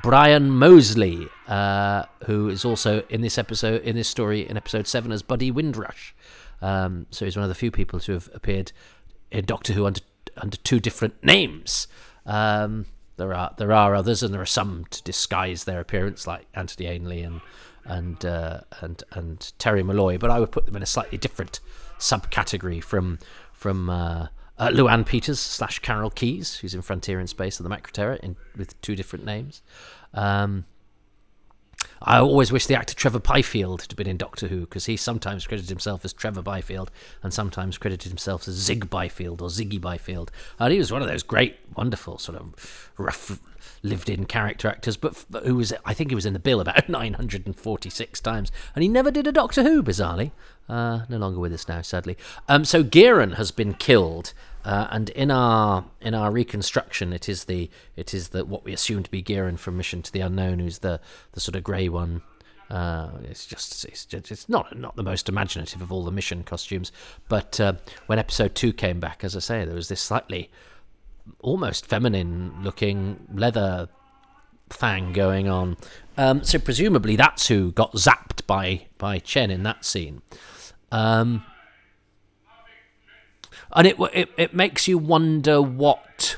Bryan 0.02 0.50
Mosley, 0.50 1.28
uh, 1.48 2.04
who 2.26 2.50
is 2.50 2.66
also 2.66 3.04
in 3.10 3.22
this 3.22 3.38
episode, 3.38 3.82
in 3.84 3.96
this 3.96 4.08
story, 4.08 4.48
in 4.48 4.58
episode 4.58 4.88
seven 4.88 5.12
as 5.12 5.22
Buddy 5.22 5.52
Windrush. 5.52 6.14
Um, 6.62 7.06
so 7.12 7.26
he's 7.26 7.36
one 7.36 7.44
of 7.44 7.50
the 7.50 7.56
few 7.56 7.72
people 7.72 8.00
to 8.02 8.14
have 8.14 8.30
appeared 8.34 8.72
in 9.32 9.46
Doctor 9.46 9.74
Who 9.74 9.86
under 9.86 10.02
under 10.36 10.58
two 10.58 10.80
different 10.80 11.24
names. 11.24 11.88
Um, 12.26 12.86
there 13.18 13.34
are 13.34 13.54
there 13.58 13.72
are 13.72 13.96
others, 13.96 14.24
and 14.24 14.34
there 14.34 14.42
are 14.42 14.46
some 14.46 14.86
to 14.92 15.04
disguise 15.04 15.64
their 15.64 15.80
appearance, 15.80 16.28
like 16.28 16.46
Anthony 16.54 16.88
Ainley 16.88 17.22
and 17.24 17.42
and 17.86 18.24
uh, 18.26 18.62
and 18.82 19.04
and 19.14 19.54
Terry 19.58 19.84
Malloy. 19.84 20.18
But 20.18 20.30
I 20.30 20.40
would 20.40 20.52
put 20.52 20.66
them 20.66 20.76
in 20.76 20.84
a 20.84 20.88
slightly 20.88 21.18
different 21.18 21.60
subcategory 22.00 22.84
from 22.84 23.20
from 23.54 23.90
uh, 23.90 24.28
uh, 24.60 24.70
Luan 24.74 25.04
Peters 25.04 25.40
slash 25.40 25.80
Carol 25.80 26.10
Keys, 26.10 26.58
who's 26.58 26.74
in 26.74 26.82
Frontier 26.82 27.20
in 27.20 27.28
Space 27.28 27.60
and 27.60 27.70
the 27.70 27.76
Macra 27.76 27.92
Terror, 27.92 28.16
in, 28.16 28.36
with 28.56 28.80
two 28.82 28.96
different 28.96 29.26
names. 29.26 29.62
Um, 30.14 30.66
I 32.02 32.20
always 32.20 32.52
wish 32.52 32.66
the 32.68 32.76
actor 32.76 32.94
Trevor 32.94 33.20
Byfield 33.20 33.82
had 33.82 33.96
been 33.96 34.08
in 34.08 34.18
Doctor 34.18 34.48
Who 34.48 34.62
because 34.62 34.86
he 34.86 34.98
sometimes 34.98 35.48
credited 35.48 35.70
himself 35.70 36.06
as 36.06 36.14
Trevor 36.14 36.42
Byfield 36.42 36.92
and 37.24 37.34
sometimes 37.34 37.78
credited 37.78 38.10
himself 38.10 38.48
as 38.48 38.56
Zig 38.56 38.90
Byfield 38.90 39.42
or 39.42 39.50
Ziggy 39.50 39.82
Byfield. 39.82 40.32
And 40.60 40.72
he 40.72 40.80
was 40.80 40.92
one 40.92 41.02
of 41.02 41.08
those 41.08 41.24
great, 41.24 41.58
wonderful, 41.76 42.18
sort 42.18 42.38
of 42.38 42.92
rough, 42.98 43.40
lived-in 43.84 44.26
character 44.26 44.68
actors, 44.68 44.98
but 44.98 45.24
who 45.44 45.56
was 45.56 45.74
I 45.86 45.94
think 45.94 46.12
he 46.12 46.16
was 46.16 46.26
in 46.26 46.34
the 46.34 46.40
bill 46.40 46.62
about 46.62 46.88
946 46.90 48.22
times, 48.22 48.52
and 48.76 48.84
he 48.84 48.90
never 48.90 49.12
did 49.12 49.28
a 49.28 49.32
Doctor 49.32 49.64
Who, 49.64 49.84
bizarrely. 49.84 50.32
Uh, 50.70 51.06
no 51.08 51.18
longer 51.18 51.40
with 51.40 51.54
us 51.54 51.68
now, 51.68 51.82
sadly. 51.82 52.18
Um, 52.50 52.66
so 52.66 52.84
Gearon 52.84 53.36
has 53.36 53.52
been 53.52 53.74
killed 53.74 54.34
uh, 54.68 54.86
and 54.92 55.10
in 55.12 55.32
our 55.32 55.86
in 56.02 56.14
our 56.14 56.30
reconstruction, 56.30 57.14
it 57.14 57.30
is 57.30 57.46
the 57.46 57.70
it 57.96 58.14
is 58.14 58.30
the 58.30 58.44
what 58.44 58.66
we 58.66 58.74
assume 58.74 59.02
to 59.02 59.10
be 59.10 59.24
Gearon 59.24 59.58
from 59.58 59.78
Mission 59.78 60.02
to 60.02 60.12
the 60.12 60.20
Unknown, 60.20 60.60
who's 60.60 60.80
the 60.80 61.00
the 61.32 61.40
sort 61.40 61.56
of 61.56 61.64
grey 61.64 61.88
one. 61.88 62.22
Uh, 62.70 63.12
it's 63.24 63.46
just 63.46 63.86
it's 63.86 64.04
just, 64.04 64.30
it's 64.30 64.50
not 64.50 64.78
not 64.78 64.98
the 64.98 65.04
most 65.04 65.30
imaginative 65.30 65.82
of 65.82 65.90
all 65.90 66.04
the 66.04 66.12
mission 66.12 66.44
costumes. 66.44 66.92
But 67.30 67.58
uh, 67.62 67.76
when 68.08 68.20
episode 68.20 68.56
two 68.56 68.74
came 68.74 69.00
back, 69.00 69.24
as 69.24 69.38
I 69.38 69.40
say, 69.40 69.64
there 69.64 69.74
was 69.74 69.88
this 69.88 70.02
slightly 70.02 70.52
almost 71.40 71.86
feminine 71.86 72.54
looking 72.62 73.26
leather 73.34 73.88
thing 74.70 75.14
going 75.14 75.48
on. 75.48 75.78
Um, 76.18 76.44
so 76.44 76.60
presumably 76.60 77.16
that's 77.16 77.48
who 77.48 77.72
got 77.72 77.94
zapped 77.94 78.46
by 78.46 78.88
by 78.98 79.20
Chen 79.20 79.50
in 79.50 79.64
that 79.64 79.86
scene. 79.86 80.24
Um, 80.92 81.46
and 83.74 83.88
it, 83.88 83.98
it 84.14 84.30
it 84.38 84.54
makes 84.54 84.88
you 84.88 84.98
wonder 84.98 85.62
what 85.62 86.38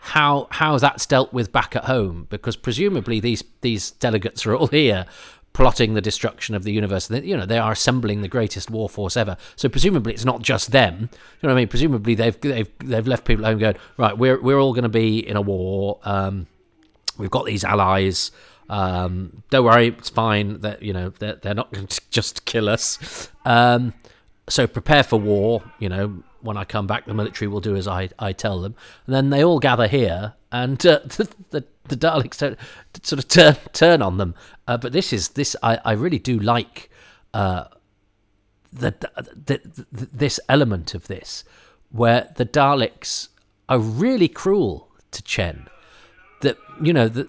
how 0.00 0.48
how 0.50 0.78
that's 0.78 1.06
dealt 1.06 1.32
with 1.32 1.52
back 1.52 1.76
at 1.76 1.84
home 1.84 2.26
because 2.30 2.56
presumably 2.56 3.20
these 3.20 3.44
these 3.60 3.90
delegates 3.92 4.46
are 4.46 4.54
all 4.54 4.66
here 4.68 5.06
plotting 5.52 5.94
the 5.94 6.00
destruction 6.00 6.54
of 6.54 6.62
the 6.62 6.72
universe. 6.72 7.10
You 7.10 7.36
know, 7.36 7.46
they 7.46 7.58
are 7.58 7.72
assembling 7.72 8.22
the 8.22 8.28
greatest 8.28 8.70
war 8.70 8.88
force 8.88 9.16
ever. 9.16 9.36
So 9.56 9.68
presumably 9.68 10.12
it's 10.12 10.24
not 10.24 10.42
just 10.42 10.70
them. 10.70 11.00
You 11.00 11.08
know 11.42 11.48
what 11.48 11.52
I 11.52 11.56
mean? 11.56 11.68
Presumably 11.68 12.14
they've 12.14 12.40
they've 12.40 12.68
they've 12.78 13.06
left 13.06 13.24
people 13.24 13.44
at 13.44 13.50
home 13.50 13.58
going 13.58 13.76
right. 13.96 14.16
We're 14.16 14.40
we're 14.40 14.58
all 14.58 14.72
going 14.72 14.84
to 14.84 14.88
be 14.88 15.18
in 15.26 15.36
a 15.36 15.40
war. 15.40 15.98
Um, 16.04 16.46
we've 17.18 17.30
got 17.30 17.46
these 17.46 17.64
allies. 17.64 18.30
Um, 18.68 19.42
don't 19.50 19.64
worry, 19.64 19.88
it's 19.88 20.10
fine. 20.10 20.60
That 20.60 20.82
you 20.82 20.92
know 20.92 21.10
they're, 21.18 21.36
they're 21.36 21.54
not 21.54 21.72
going 21.72 21.86
to 21.88 22.00
just 22.10 22.44
kill 22.44 22.68
us. 22.68 23.28
Um, 23.44 23.92
so 24.48 24.66
prepare 24.66 25.02
for 25.02 25.18
war. 25.18 25.62
You 25.78 25.88
know, 25.88 26.22
when 26.42 26.56
I 26.56 26.64
come 26.64 26.86
back, 26.86 27.06
the 27.06 27.14
military 27.14 27.48
will 27.48 27.60
do 27.60 27.76
as 27.76 27.86
I, 27.86 28.08
I 28.18 28.32
tell 28.32 28.60
them. 28.60 28.74
And 29.06 29.14
then 29.14 29.30
they 29.30 29.44
all 29.44 29.58
gather 29.58 29.86
here, 29.86 30.34
and 30.52 30.84
uh, 30.86 31.00
the, 31.04 31.28
the, 31.50 31.64
the 31.84 31.96
Daleks 31.96 32.56
sort 33.02 33.18
of 33.18 33.28
turn 33.28 33.56
turn 33.72 34.02
on 34.02 34.16
them. 34.16 34.34
Uh, 34.66 34.76
but 34.76 34.92
this 34.92 35.12
is 35.12 35.30
this 35.30 35.56
I, 35.62 35.78
I 35.84 35.92
really 35.92 36.18
do 36.18 36.38
like 36.38 36.90
uh, 37.34 37.64
the, 38.72 38.94
the, 39.16 39.60
the, 39.92 40.08
this 40.12 40.40
element 40.48 40.94
of 40.94 41.06
this, 41.08 41.44
where 41.90 42.32
the 42.36 42.46
Daleks 42.46 43.28
are 43.68 43.78
really 43.78 44.28
cruel 44.28 44.88
to 45.10 45.22
Chen. 45.22 45.68
That 46.42 46.56
you 46.82 46.92
know 46.92 47.08
that 47.08 47.28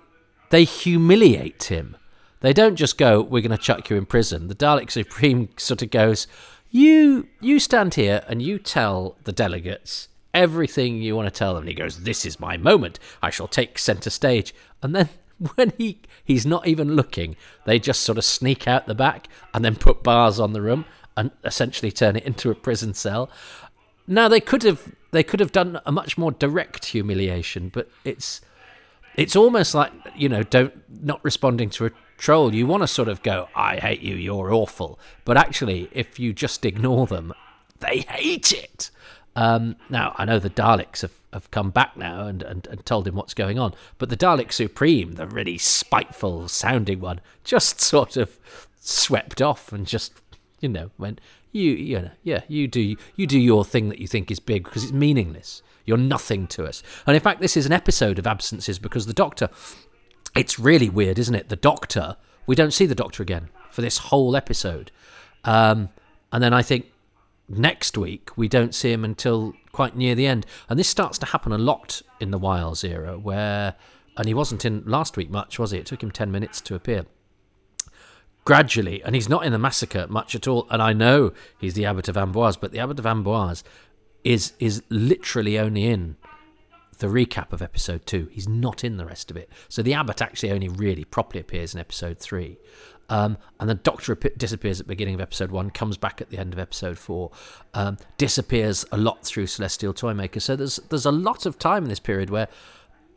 they 0.50 0.64
humiliate 0.64 1.66
him. 1.66 1.98
They 2.40 2.54
don't 2.54 2.76
just 2.76 2.98
go, 2.98 3.22
"We're 3.22 3.42
going 3.42 3.52
to 3.52 3.58
chuck 3.58 3.90
you 3.90 3.98
in 3.98 4.06
prison." 4.06 4.48
The 4.48 4.56
Dalek 4.56 4.90
Supreme 4.90 5.50
sort 5.58 5.82
of 5.82 5.92
goes, 5.92 6.28
you 6.72 7.28
you 7.40 7.60
stand 7.60 7.94
here 7.96 8.24
and 8.28 8.42
you 8.42 8.58
tell 8.58 9.18
the 9.24 9.32
delegates 9.32 10.08
everything 10.34 11.02
you 11.02 11.16
want 11.16 11.28
to 11.28 11.38
tell 11.38 11.54
them. 11.54 11.64
And 11.64 11.70
he 11.70 11.76
goes, 11.76 12.04
This 12.04 12.26
is 12.26 12.40
my 12.40 12.58
moment. 12.58 13.00
I 13.22 13.30
shall 13.30 13.48
take 13.48 13.78
centre 13.78 14.10
stage. 14.10 14.54
And 14.82 14.96
then 14.96 15.10
when 15.56 15.74
he 15.78 16.00
he's 16.24 16.46
not 16.46 16.68
even 16.68 16.96
looking, 16.96 17.36
they 17.66 17.80
just 17.80 18.02
sort 18.02 18.18
of 18.18 18.26
sneak 18.26 18.68
out 18.68 18.88
the 18.88 18.96
back 18.96 19.28
and 19.54 19.64
then 19.64 19.76
put 19.76 20.04
bars 20.04 20.40
on 20.40 20.54
the 20.54 20.62
room 20.62 20.86
and 21.18 21.32
essentially 21.44 21.92
turn 21.92 22.16
it 22.16 22.24
into 22.24 22.50
a 22.50 22.56
prison 22.56 22.94
cell. 22.94 23.30
Now 24.08 24.28
they 24.28 24.40
could 24.40 24.64
have 24.64 24.94
they 25.12 25.24
could 25.24 25.40
have 25.40 25.52
done 25.52 25.80
a 25.86 25.92
much 25.92 26.18
more 26.18 26.32
direct 26.32 26.86
humiliation, 26.86 27.70
but 27.70 27.90
it's 28.04 28.42
it's 29.16 29.36
almost 29.36 29.76
like 29.76 29.92
you 30.16 30.30
know 30.30 30.44
don't 30.44 30.74
not 31.04 31.24
responding 31.24 31.70
to 31.72 31.88
a 31.88 31.92
troll, 32.22 32.54
you 32.54 32.68
want 32.68 32.84
to 32.84 32.88
sort 32.88 33.08
of 33.10 33.24
go, 33.24 33.50
I 33.56 33.78
hate 33.78 34.02
you, 34.02 34.16
you're 34.16 34.54
awful. 34.54 35.00
But 35.26 35.38
actually, 35.38 35.90
if 35.92 36.20
you 36.20 36.34
just 36.34 36.64
ignore 36.66 37.08
them, 37.08 37.34
they 37.80 38.02
hate 38.02 38.54
it. 38.54 38.92
Um, 39.36 39.76
now, 39.90 40.14
I 40.18 40.26
know 40.26 40.38
the 40.38 40.50
Daleks 40.50 41.02
have, 41.02 41.14
have 41.34 41.50
come 41.50 41.72
back 41.72 41.98
now 41.98 42.28
and, 42.28 42.44
and, 42.44 42.68
and 42.68 42.86
told 42.86 43.08
him 43.08 43.16
what's 43.16 43.34
going 43.34 43.58
on, 43.58 43.74
but 43.98 44.10
the 44.10 44.18
Dalek 44.18 44.52
Supreme, 44.52 45.14
the 45.14 45.26
really 45.26 45.58
spiteful 45.58 46.48
sounding 46.48 47.00
one, 47.00 47.22
just 47.44 47.82
sort 47.82 48.18
of 48.18 48.38
swept 48.80 49.42
off 49.42 49.74
and 49.74 49.88
just, 49.88 50.14
you 50.60 50.70
know, 50.70 50.92
went, 51.00 51.20
you, 51.52 51.72
you 51.72 52.00
know, 52.02 52.12
yeah, 52.24 52.42
you 52.48 52.68
do, 52.68 52.96
you 53.16 53.26
do 53.26 53.40
your 53.40 53.66
thing 53.66 53.90
that 53.90 54.00
you 54.00 54.08
think 54.08 54.30
is 54.30 54.40
big 54.40 54.64
because 54.66 54.84
it's 54.84 54.94
meaningless. 54.94 55.64
You're 55.86 55.98
nothing 55.98 56.46
to 56.48 56.66
us. 56.66 56.84
And 57.08 57.16
in 57.16 57.22
fact, 57.22 57.42
this 57.42 57.58
is 57.58 57.66
an 57.66 57.72
episode 57.72 58.20
of 58.20 58.28
absences 58.28 58.78
because 58.78 59.08
the 59.08 59.14
Doctor 59.14 59.50
it's 60.36 60.60
really 60.60 60.90
weird, 60.90 61.20
isn't 61.20 61.36
it? 61.36 61.50
The 61.50 61.56
Doctor, 61.56 62.18
we 62.46 62.56
don't 62.56 62.72
see 62.72 62.86
the 62.86 62.96
Doctor 62.96 63.24
again 63.24 63.50
for 63.70 63.82
this 63.82 63.98
whole 63.98 64.36
episode. 64.36 64.92
Um, 65.44 65.90
and 66.32 66.44
then 66.44 66.54
I 66.54 66.62
think 66.62 66.92
next 67.50 67.98
week 67.98 68.38
we 68.38 68.48
don't 68.48 68.74
see 68.74 68.92
him 68.92 69.04
until 69.04 69.54
quite 69.72 69.96
near 69.96 70.16
the 70.16 70.28
end. 70.28 70.46
And 70.70 70.80
this 70.80 70.88
starts 70.88 71.18
to 71.20 71.26
happen 71.28 71.52
a 71.52 71.58
lot 71.58 72.02
in 72.20 72.32
the 72.32 72.38
Wiles 72.38 72.84
era, 72.84 73.18
where, 73.18 73.76
and 74.18 74.28
he 74.28 74.34
wasn't 74.34 74.66
in 74.66 74.84
last 74.86 75.18
week 75.18 75.30
much, 75.30 75.60
was 75.60 75.72
he? 75.72 75.80
It 75.80 75.86
took 75.86 76.04
him 76.04 76.12
10 76.12 76.32
minutes 76.32 76.62
to 76.62 76.76
appear. 76.76 77.06
Gradually, 78.44 79.04
and 79.04 79.14
he's 79.14 79.30
not 79.30 79.46
in 79.46 79.52
the 79.52 79.60
massacre 79.60 80.08
much 80.10 80.34
at 80.34 80.48
all. 80.48 80.68
And 80.72 80.82
I 80.82 80.94
know 80.94 81.32
he's 81.60 81.76
the 81.76 81.86
Abbot 81.86 82.08
of 82.08 82.18
Amboise, 82.18 82.58
but 82.58 82.72
the 82.72 82.80
Abbot 82.80 82.98
of 82.98 83.06
Amboise 83.06 83.64
is 84.24 84.54
is 84.60 84.84
literally 84.90 85.58
only 85.58 85.86
in 85.86 86.16
the 87.02 87.08
recap 87.08 87.52
of 87.52 87.62
episode 87.62 88.06
two. 88.06 88.30
He's 88.32 88.48
not 88.48 88.84
in 88.84 88.98
the 88.98 89.06
rest 89.06 89.30
of 89.30 89.36
it. 89.36 89.50
So 89.68 89.82
the 89.82 89.94
abbot 89.94 90.22
actually 90.22 90.52
only 90.52 90.70
really 90.70 91.04
properly 91.04 91.42
appears 91.42 91.74
in 91.74 91.80
episode 91.80 92.20
three. 92.20 92.58
Um, 93.10 93.38
and 93.60 93.70
the 93.70 93.76
doctor 93.76 94.16
disappears 94.16 94.80
at 94.80 94.86
the 94.86 94.92
beginning 94.92 95.16
of 95.16 95.22
episode 95.22 95.52
one, 95.52 95.70
comes 95.72 95.98
back 95.98 96.22
at 96.22 96.30
the 96.30 96.38
end 96.38 96.54
of 96.54 96.60
episode 96.60 96.98
four, 96.98 97.32
um, 97.74 97.98
disappears 98.18 98.86
a 98.92 98.98
lot 98.98 99.26
through 99.26 99.48
Celestial 99.48 99.94
Toymaker. 99.94 100.40
So 100.40 100.56
there's 100.56 100.78
there's 100.90 101.06
a 101.06 101.12
lot 101.12 101.46
of 101.46 101.60
time 101.60 101.84
in 101.84 101.90
this 101.90 102.00
period 102.00 102.30
where 102.30 102.48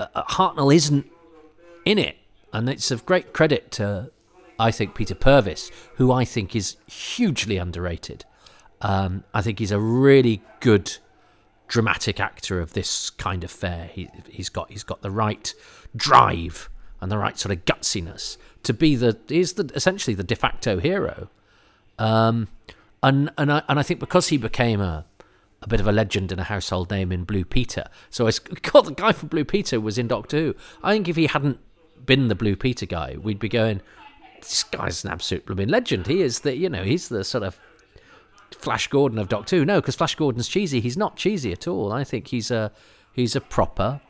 uh, 0.00 0.06
uh, 0.14 0.24
Hartnell 0.24 0.74
isn't 0.74 1.08
in 1.84 1.98
it, 1.98 2.16
and 2.52 2.68
it's 2.68 2.90
of 2.90 3.06
great 3.06 3.32
credit 3.32 3.70
to 3.72 4.10
I 4.58 4.72
think 4.72 4.94
Peter 4.96 5.14
Purves, 5.14 5.70
who 5.96 6.10
I 6.10 6.24
think 6.24 6.56
is 6.56 6.76
hugely 6.86 7.56
underrated. 7.58 8.24
Um, 8.80 9.24
I 9.32 9.42
think 9.42 9.60
he's 9.60 9.72
a 9.72 9.78
really 9.78 10.42
good 10.58 10.96
dramatic 11.68 12.21
actor 12.21 12.61
of 12.61 12.73
this 12.73 13.11
kind 13.11 13.44
of 13.44 13.50
fare. 13.50 13.87
He, 13.87 14.09
he's 14.28 14.49
got 14.49 14.71
he's 14.71 14.85
got 14.85 15.02
the 15.02 15.11
right 15.11 15.54
drive 15.97 16.68
and 17.00 17.11
the 17.11 17.18
right 17.18 17.38
sort 17.38 17.56
of 17.56 17.64
gutsiness 17.64 18.37
to 18.62 18.73
be 18.73 18.97
the 18.97 19.18
he's 19.28 19.54
the 19.54 19.71
essentially 19.75 20.14
the 20.14 20.25
de 20.25 20.37
facto 20.37 20.78
hero. 20.78 21.28
Um, 21.99 22.49
and 23.02 23.30
and 23.38 23.52
I 23.52 23.62
and 23.68 23.78
I 23.78 23.83
think 23.83 24.00
because 24.00 24.28
he 24.28 24.37
became 24.37 24.80
a 24.80 25.04
a 25.62 25.68
bit 25.68 25.80
of 25.80 25.87
a 25.87 25.92
legend 25.92 26.30
and 26.30 26.40
a 26.40 26.44
household 26.44 26.90
name 26.90 27.11
in 27.11 27.25
Blue 27.25 27.44
Peter. 27.44 27.87
So 28.11 28.26
I 28.26 28.30
God, 28.62 28.87
the 28.87 28.92
guy 28.92 29.12
from 29.12 29.28
Blue 29.28 29.44
Peter 29.44 29.80
was 29.80 29.99
in 29.99 30.09
Doctor 30.09 30.38
Who. 30.38 30.54
I 30.83 30.92
think 30.92 31.09
if 31.09 31.16
he 31.16 31.26
hadn't 31.26 31.59
been 32.04 32.28
the 32.28 32.35
Blue 32.35 32.56
Peter 32.56 32.87
guy, 32.87 33.16
we'd 33.21 33.38
be 33.38 33.49
going, 33.49 33.80
this 34.40 34.64
guy's 34.64 35.04
an 35.04 35.11
absolute 35.11 35.47
blooming 35.47 35.68
legend. 35.68 36.06
He 36.06 36.21
is 36.21 36.40
the, 36.40 36.54
you 36.54 36.68
know, 36.68 36.85
he's 36.85 37.09
the 37.09 37.25
sort 37.25 37.44
of 37.44 37.59
Flash 38.54 38.88
Gordon 38.88 39.18
of 39.18 39.28
Doctor 39.28 39.56
Who. 39.56 39.64
No, 39.64 39.80
because 39.80 39.96
Flash 39.96 40.14
Gordon's 40.14 40.49
cheesy. 40.49 40.80
He's 40.80 40.96
not 40.96 41.16
cheesy 41.16 41.52
at 41.52 41.68
all. 41.68 41.92
I 41.92 42.04
think 42.04 42.28
he's 42.28 42.50
a 42.50 42.73
he's 43.12 43.37
a 43.37 43.40
proper 43.40 44.00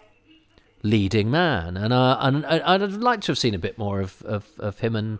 leading 0.82 1.30
man, 1.30 1.76
and 1.76 1.92
uh, 1.92 2.18
and 2.20 2.46
I'd 2.46 2.92
like 2.92 3.20
to 3.22 3.32
have 3.32 3.38
seen 3.38 3.54
a 3.54 3.58
bit 3.58 3.78
more 3.78 4.00
of, 4.00 4.22
of, 4.22 4.46
of 4.58 4.80
him 4.80 4.94
and 4.94 5.18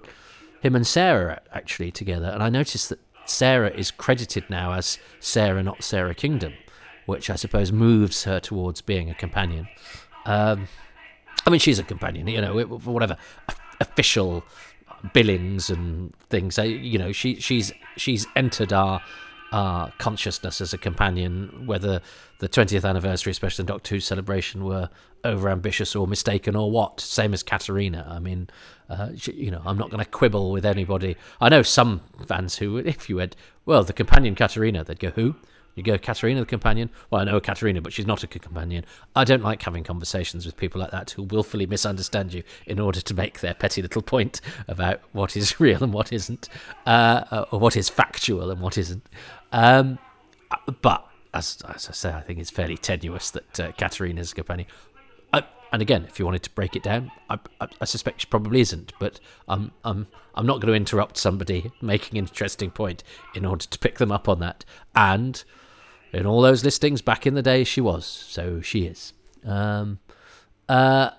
him 0.61 0.77
and 0.77 0.87
Sarah 0.87 1.41
actually 1.53 1.91
together. 1.91 2.29
And 2.29 2.43
I 2.43 2.49
noticed 2.49 2.89
that 2.91 3.01
Sarah 3.27 3.71
is 3.71 3.91
credited 3.91 4.49
now 4.49 4.73
as 4.73 4.99
Sarah, 5.21 5.63
not 5.63 5.83
Sarah 5.83 6.15
Kingdom, 6.15 6.55
which 7.07 7.31
I 7.31 7.37
suppose 7.37 7.73
moves 7.73 8.25
her 8.25 8.41
towards 8.41 8.81
being 8.81 9.11
a 9.11 9.15
companion. 9.15 9.69
Um, 10.27 10.69
I 11.47 11.51
mean, 11.51 11.61
she's 11.61 11.79
a 11.79 11.83
companion, 11.83 12.27
you 12.29 12.41
know, 12.41 12.55
whatever 12.55 13.17
official 13.81 14.45
billings 15.13 15.71
and 15.71 16.15
things. 16.31 16.59
You 16.59 16.99
know, 16.99 17.13
she 17.13 17.37
she's 17.41 17.73
she's 17.97 18.27
entered 18.37 18.73
our 18.73 19.03
our 19.53 19.93
consciousness 19.99 20.61
as 20.61 20.73
a 20.73 20.79
companion, 20.79 21.65
whether 21.67 22.01
the 22.41 22.49
20th 22.49 22.89
anniversary 22.89 23.33
special 23.33 23.63
and 23.63 23.69
Doctor 23.69 23.95
Who 23.95 24.01
celebration 24.01 24.65
were 24.65 24.91
over 25.23 25.49
ambitious 25.49 25.95
or 25.95 26.09
mistaken 26.09 26.57
or 26.57 26.71
what. 26.71 27.01
Same 27.01 27.33
as 27.33 27.45
Katarina. 27.45 28.07
I 28.11 28.19
mean, 28.19 28.51
uh, 28.91 29.11
you 29.15 29.51
know, 29.51 29.63
I'm 29.65 29.79
not 29.79 29.91
going 29.91 30.05
to 30.05 30.11
quibble 30.11 30.51
with 30.51 30.67
anybody. 30.67 31.17
I 31.41 31.49
know 31.49 31.63
some 31.63 32.01
fans 32.27 32.57
who, 32.57 32.79
if 32.79 33.09
you 33.09 33.17
went, 33.17 33.37
well, 33.65 33.85
the 33.85 33.93
companion 33.93 34.35
Katarina, 34.35 34.83
they'd 34.83 34.99
go, 34.99 35.11
who? 35.11 35.37
You 35.75 35.83
go, 35.83 35.99
Katarina 35.99 36.41
the 36.41 36.47
companion. 36.47 36.91
Well, 37.11 37.21
I 37.21 37.25
know 37.25 37.41
Katarina, 37.41 37.81
but 37.81 37.93
she's 37.93 38.07
not 38.07 38.23
a 38.23 38.27
companion. 38.27 38.85
I 39.17 39.25
don't 39.25 39.43
like 39.43 39.61
having 39.63 39.83
conversations 39.83 40.47
with 40.47 40.57
people 40.57 40.81
like 40.81 40.93
that 40.93 41.11
who 41.11 41.25
willfully 41.25 41.67
misunderstand 41.67 42.33
you 42.33 42.45
in 42.67 42.79
order 42.79 43.01
to 43.01 43.15
make 43.15 43.41
their 43.41 43.55
petty 43.55 43.83
little 43.83 44.03
point 44.03 44.41
about 44.69 45.01
what 45.13 45.37
is 45.37 45.59
real 45.61 45.83
and 45.83 45.93
what 45.93 46.13
isn't, 46.13 46.49
uh, 46.87 47.45
or 47.51 47.59
what 47.59 47.77
is 47.77 47.89
factual 47.89 48.51
and 48.51 48.61
what 48.61 48.79
isn't. 48.79 49.05
Um, 49.53 49.99
but 50.81 51.07
as, 51.33 51.59
as 51.69 51.89
I 51.89 51.93
say, 51.93 52.13
I 52.13 52.21
think 52.21 52.39
it's 52.39 52.51
fairly 52.51 52.77
tenuous 52.77 53.31
that 53.33 53.61
uh, 53.61 53.73
is 53.79 54.33
a 54.33 54.35
companion. 54.35 54.69
I, 55.33 55.45
and 55.73 55.83
again, 55.83 56.05
if 56.09 56.21
you 56.21 56.25
wanted 56.25 56.45
to 56.45 56.51
break 56.51 56.77
it 56.77 56.85
down, 56.85 57.11
I, 57.29 57.39
I, 57.61 57.67
I 57.81 57.85
suspect 57.85 58.21
she 58.21 58.29
probably 58.29 58.61
isn't. 58.61 58.93
But 59.01 59.19
I'm 59.49 59.73
I'm 59.85 60.07
I'm 60.37 60.47
not 60.47 60.61
going 60.61 60.69
to 60.69 60.75
interrupt 60.75 61.17
somebody 61.17 61.73
making 61.83 62.19
an 62.19 62.27
interesting 62.27 62.71
point 62.71 63.03
in 63.35 63.45
order 63.45 63.67
to 63.67 63.79
pick 63.81 63.99
them 63.99 64.13
up 64.13 64.29
on 64.29 64.39
that. 64.39 64.65
And 64.95 65.43
in 66.15 66.27
all 66.27 66.41
those 66.41 66.65
listings 66.65 67.03
back 67.03 67.27
in 67.27 67.35
the 67.35 67.43
day, 67.43 67.65
she 67.65 67.81
was. 67.81 68.07
So 68.07 68.61
she 68.61 68.85
is. 68.87 69.13
Um, 69.45 69.99
uh, 70.69 71.11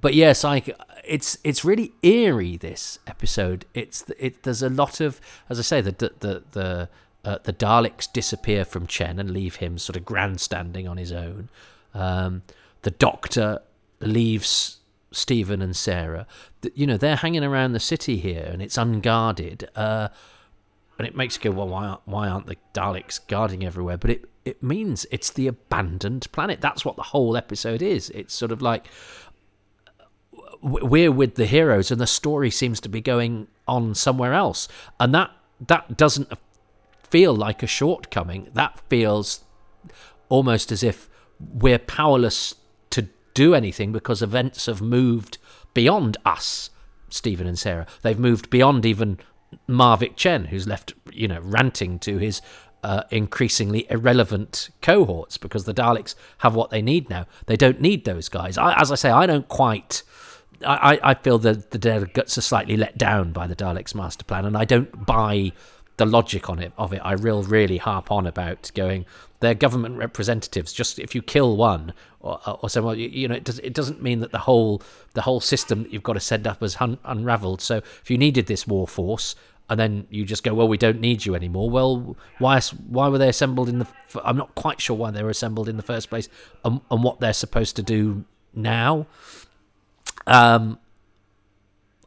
but 0.00 0.14
yes, 0.14 0.44
I 0.44 0.62
it's 1.04 1.38
it's 1.44 1.64
really 1.64 1.92
eerie. 2.02 2.56
This 2.56 2.98
episode. 3.06 3.64
It's 3.74 4.04
it. 4.18 4.42
There's 4.42 4.62
a 4.62 4.70
lot 4.70 5.00
of, 5.00 5.20
as 5.48 5.58
I 5.58 5.62
say, 5.62 5.80
the 5.80 5.92
the 5.92 6.42
the 6.52 6.88
uh, 7.24 7.38
the 7.44 7.52
Daleks 7.52 8.12
disappear 8.12 8.64
from 8.64 8.86
Chen 8.86 9.18
and 9.18 9.30
leave 9.30 9.56
him 9.56 9.78
sort 9.78 9.96
of 9.96 10.04
grandstanding 10.04 10.88
on 10.88 10.96
his 10.96 11.12
own. 11.12 11.48
Um, 11.94 12.42
the 12.82 12.90
Doctor 12.90 13.60
leaves 14.00 14.78
Stephen 15.12 15.62
and 15.62 15.76
Sarah. 15.76 16.26
You 16.74 16.86
know 16.86 16.96
they're 16.96 17.16
hanging 17.16 17.44
around 17.44 17.72
the 17.72 17.80
city 17.80 18.18
here, 18.18 18.48
and 18.50 18.60
it's 18.62 18.76
unguarded. 18.76 19.68
Uh, 19.76 20.08
and 20.98 21.06
it 21.06 21.16
makes 21.16 21.36
you 21.36 21.50
go, 21.50 21.56
well, 21.56 21.68
why 21.68 21.86
aren't, 21.86 22.06
why 22.06 22.28
aren't 22.28 22.46
the 22.46 22.56
Daleks 22.74 23.20
guarding 23.26 23.64
everywhere? 23.64 23.96
But 23.96 24.10
it 24.10 24.24
it 24.44 24.62
means 24.62 25.06
it's 25.10 25.30
the 25.30 25.46
abandoned 25.46 26.30
planet. 26.32 26.60
That's 26.60 26.84
what 26.84 26.96
the 26.96 27.02
whole 27.02 27.36
episode 27.36 27.80
is. 27.80 28.10
It's 28.10 28.34
sort 28.34 28.50
of 28.50 28.60
like 28.60 28.86
we're 30.60 31.12
with 31.12 31.34
the 31.34 31.46
heroes, 31.46 31.90
and 31.90 32.00
the 32.00 32.06
story 32.06 32.50
seems 32.50 32.80
to 32.80 32.88
be 32.88 33.00
going 33.00 33.48
on 33.66 33.94
somewhere 33.94 34.34
else, 34.34 34.68
and 34.98 35.14
that 35.14 35.30
that 35.68 35.96
doesn't 35.96 36.32
feel 37.08 37.34
like 37.34 37.62
a 37.62 37.66
shortcoming. 37.66 38.48
That 38.54 38.80
feels 38.88 39.44
almost 40.28 40.72
as 40.72 40.82
if 40.82 41.08
we're 41.38 41.78
powerless 41.78 42.54
to 42.90 43.08
do 43.34 43.54
anything 43.54 43.92
because 43.92 44.22
events 44.22 44.66
have 44.66 44.80
moved 44.80 45.38
beyond 45.74 46.16
us, 46.24 46.70
Stephen 47.08 47.46
and 47.46 47.58
Sarah. 47.58 47.86
They've 48.02 48.18
moved 48.18 48.50
beyond 48.50 48.86
even 48.86 49.18
Mavic 49.68 50.16
Chen, 50.16 50.46
who's 50.46 50.66
left, 50.66 50.94
you 51.12 51.28
know, 51.28 51.40
ranting 51.40 51.98
to 52.00 52.18
his 52.18 52.42
uh, 52.82 53.04
increasingly 53.10 53.86
irrelevant 53.90 54.70
cohorts 54.80 55.38
because 55.38 55.64
the 55.64 55.74
Daleks 55.74 56.14
have 56.38 56.54
what 56.54 56.70
they 56.70 56.82
need 56.82 57.08
now. 57.08 57.26
They 57.46 57.56
don't 57.56 57.80
need 57.80 58.04
those 58.04 58.28
guys. 58.28 58.58
I, 58.58 58.74
as 58.80 58.90
I 58.90 58.96
say, 58.96 59.10
I 59.10 59.26
don't 59.26 59.48
quite. 59.48 60.02
I, 60.66 60.98
I 61.02 61.14
feel 61.14 61.38
that 61.38 61.72
the 61.72 61.78
delegates 61.78 62.38
are 62.38 62.42
slightly 62.42 62.76
let 62.76 62.96
down 62.96 63.32
by 63.32 63.48
the 63.48 63.56
Daleks' 63.56 63.94
master 63.94 64.24
plan, 64.24 64.44
and 64.44 64.56
I 64.56 64.64
don't 64.64 65.06
buy 65.06 65.52
the 65.96 66.06
logic 66.06 66.48
on 66.48 66.58
it 66.58 66.72
of 66.76 66.92
it. 66.92 67.00
I 67.04 67.12
real 67.12 67.42
really 67.42 67.78
harp 67.78 68.10
on 68.10 68.26
about 68.26 68.70
going. 68.74 69.06
They're 69.40 69.54
government 69.54 69.96
representatives. 69.98 70.72
Just 70.72 70.98
if 70.98 71.14
you 71.14 71.22
kill 71.22 71.56
one 71.56 71.92
or, 72.20 72.40
or 72.44 72.70
someone, 72.70 72.98
you, 72.98 73.08
you 73.08 73.28
know, 73.28 73.34
it, 73.34 73.44
does, 73.44 73.58
it 73.58 73.74
doesn't 73.74 74.02
mean 74.02 74.20
that 74.20 74.32
the 74.32 74.38
whole 74.38 74.82
the 75.14 75.22
whole 75.22 75.40
system 75.40 75.82
that 75.82 75.92
you've 75.92 76.02
got 76.02 76.14
to 76.14 76.20
set 76.20 76.46
up 76.46 76.60
has 76.60 76.76
un- 76.80 76.98
unravelled. 77.04 77.60
So 77.60 77.76
if 77.76 78.10
you 78.10 78.18
needed 78.18 78.46
this 78.46 78.66
war 78.66 78.86
force, 78.86 79.34
and 79.68 79.78
then 79.78 80.06
you 80.10 80.24
just 80.24 80.42
go, 80.42 80.54
well, 80.54 80.68
we 80.68 80.76
don't 80.76 81.00
need 81.00 81.24
you 81.24 81.34
anymore. 81.34 81.70
Well, 81.70 82.16
why 82.38 82.60
why 82.88 83.08
were 83.08 83.18
they 83.18 83.28
assembled 83.28 83.68
in 83.68 83.78
the? 83.78 83.86
I'm 84.24 84.36
not 84.36 84.54
quite 84.54 84.80
sure 84.80 84.96
why 84.96 85.10
they 85.10 85.22
were 85.22 85.30
assembled 85.30 85.68
in 85.68 85.76
the 85.76 85.82
first 85.82 86.10
place, 86.10 86.28
and, 86.64 86.80
and 86.90 87.02
what 87.02 87.20
they're 87.20 87.32
supposed 87.32 87.76
to 87.76 87.82
do 87.82 88.24
now. 88.54 89.06
Um, 90.26 90.78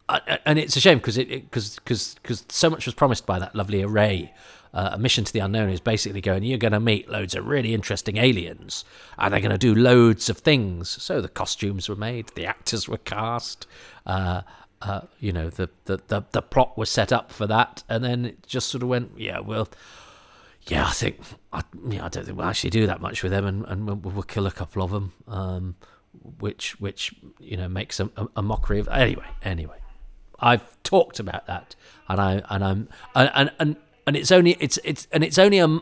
and 0.07 0.59
it's 0.59 0.75
a 0.75 0.79
shame 0.79 0.99
because 0.99 1.17
it 1.17 1.29
because 1.29 1.75
because 1.75 2.15
because 2.21 2.45
so 2.49 2.69
much 2.69 2.85
was 2.85 2.95
promised 2.95 3.25
by 3.25 3.39
that 3.39 3.55
lovely 3.55 3.81
array. 3.81 4.33
Uh, 4.73 4.89
a 4.91 4.97
mission 4.97 5.23
to 5.23 5.31
the 5.31 5.39
unknown 5.39 5.69
is 5.69 5.79
basically 5.79 6.19
going. 6.19 6.43
You're 6.43 6.57
going 6.57 6.73
to 6.73 6.81
meet 6.81 7.09
loads 7.09 7.33
of 7.33 7.47
really 7.47 7.73
interesting 7.73 8.17
aliens, 8.17 8.83
and 9.17 9.33
they're 9.33 9.39
going 9.39 9.51
to 9.51 9.57
do 9.57 9.73
loads 9.73 10.29
of 10.29 10.39
things. 10.39 10.89
So 11.01 11.21
the 11.21 11.29
costumes 11.29 11.87
were 11.87 11.95
made, 11.95 12.27
the 12.35 12.45
actors 12.45 12.89
were 12.89 12.97
cast. 12.97 13.67
Uh, 14.05 14.41
uh, 14.81 15.01
you 15.19 15.31
know, 15.31 15.49
the, 15.49 15.69
the, 15.85 15.99
the, 16.07 16.23
the 16.31 16.41
plot 16.41 16.77
was 16.77 16.89
set 16.89 17.11
up 17.11 17.31
for 17.31 17.47
that, 17.47 17.83
and 17.89 18.03
then 18.03 18.25
it 18.25 18.45
just 18.45 18.67
sort 18.67 18.83
of 18.83 18.89
went, 18.89 19.11
yeah, 19.17 19.39
well, 19.39 19.67
yeah, 20.67 20.85
I 20.85 20.91
think, 20.91 21.19
I, 21.53 21.63
yeah, 21.87 22.05
I 22.05 22.09
don't 22.09 22.25
think 22.25 22.37
we'll 22.37 22.47
actually 22.47 22.69
do 22.71 22.85
that 22.87 23.01
much 23.01 23.23
with 23.23 23.31
them, 23.31 23.45
and, 23.45 23.65
and 23.65 23.87
we'll, 23.87 24.13
we'll 24.13 24.23
kill 24.23 24.45
a 24.45 24.51
couple 24.51 24.83
of 24.83 24.91
them, 24.91 25.13
um, 25.27 25.75
which, 26.39 26.79
which, 26.79 27.15
you 27.39 27.57
know, 27.57 27.67
makes 27.67 27.99
a, 27.99 28.11
a, 28.17 28.27
a 28.35 28.41
mockery 28.41 28.79
of, 28.79 28.87
anyway, 28.89 29.25
anyway. 29.41 29.77
I've 30.45 30.84
talked 30.84 31.19
about 31.19 31.47
that, 31.47 31.75
and 32.08 32.21
I 32.21 32.41
and 32.49 32.63
I'm 32.63 32.88
and 33.15 33.51
and 33.60 33.75
and 34.05 34.15
it's 34.15 34.31
only 34.31 34.55
it's 34.60 34.77
it's 34.84 35.08
and 35.12 35.23
it's 35.23 35.39
only 35.39 35.58
a 35.58 35.79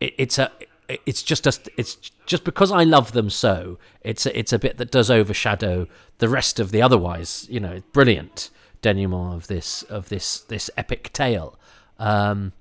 it's 0.00 0.38
a 0.38 0.50
it's 0.88 1.22
just 1.22 1.46
a, 1.46 1.52
it's 1.76 1.94
just 2.26 2.42
because 2.42 2.72
I 2.72 2.82
love 2.82 3.12
them 3.12 3.30
so. 3.30 3.78
It's 4.02 4.26
a, 4.26 4.36
it's 4.36 4.52
a 4.52 4.58
bit 4.58 4.78
that 4.78 4.90
does 4.90 5.10
overshadow 5.10 5.86
the 6.18 6.28
rest 6.28 6.58
of 6.58 6.72
the 6.72 6.82
otherwise 6.82 7.46
you 7.48 7.60
know 7.60 7.82
brilliant 7.92 8.50
denouement 8.82 9.34
of 9.34 9.46
this 9.46 9.84
of 9.84 10.08
this 10.08 10.40
this 10.40 10.68
epic 10.76 11.12
tale. 11.12 11.56
Um, 12.00 12.52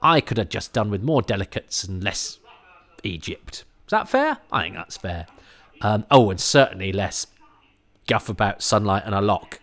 I 0.00 0.22
could 0.22 0.38
have 0.38 0.48
just 0.48 0.72
done 0.72 0.90
with 0.90 1.02
more 1.02 1.20
delicates 1.20 1.84
and 1.84 2.02
less 2.02 2.38
Egypt. 3.02 3.64
Is 3.86 3.90
that 3.90 4.08
fair? 4.08 4.38
I 4.50 4.62
think 4.62 4.76
that's 4.76 4.96
fair. 4.96 5.26
Um, 5.82 6.06
oh, 6.10 6.30
and 6.30 6.40
certainly 6.40 6.92
less 6.92 7.26
guff 8.06 8.30
about 8.30 8.62
sunlight 8.62 9.02
and 9.04 9.14
a 9.14 9.20
lock. 9.20 9.60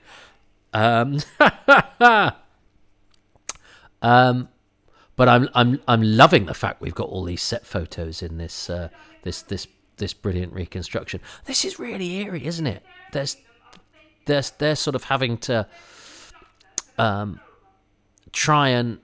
Um, 0.75 1.19
um, 4.01 4.49
but 5.15 5.29
I'm 5.29 5.47
I'm 5.55 5.79
I'm 5.87 6.01
loving 6.03 6.47
the 6.47 6.53
fact 6.53 6.81
we've 6.81 6.93
got 6.93 7.07
all 7.07 7.23
these 7.23 7.41
set 7.41 7.65
photos 7.65 8.21
in 8.21 8.37
this 8.37 8.69
uh, 8.69 8.89
this 9.23 9.41
this 9.41 9.67
this 9.95 10.13
brilliant 10.13 10.51
reconstruction. 10.51 11.21
This 11.45 11.63
is 11.63 11.79
really 11.79 12.17
eerie, 12.17 12.45
isn't 12.45 12.67
it? 12.67 12.83
There's 13.13 13.37
there's 14.25 14.51
they're 14.51 14.75
sort 14.75 14.95
of 14.95 15.05
having 15.05 15.37
to 15.37 15.65
um, 16.97 17.39
try 18.33 18.67
and 18.67 18.99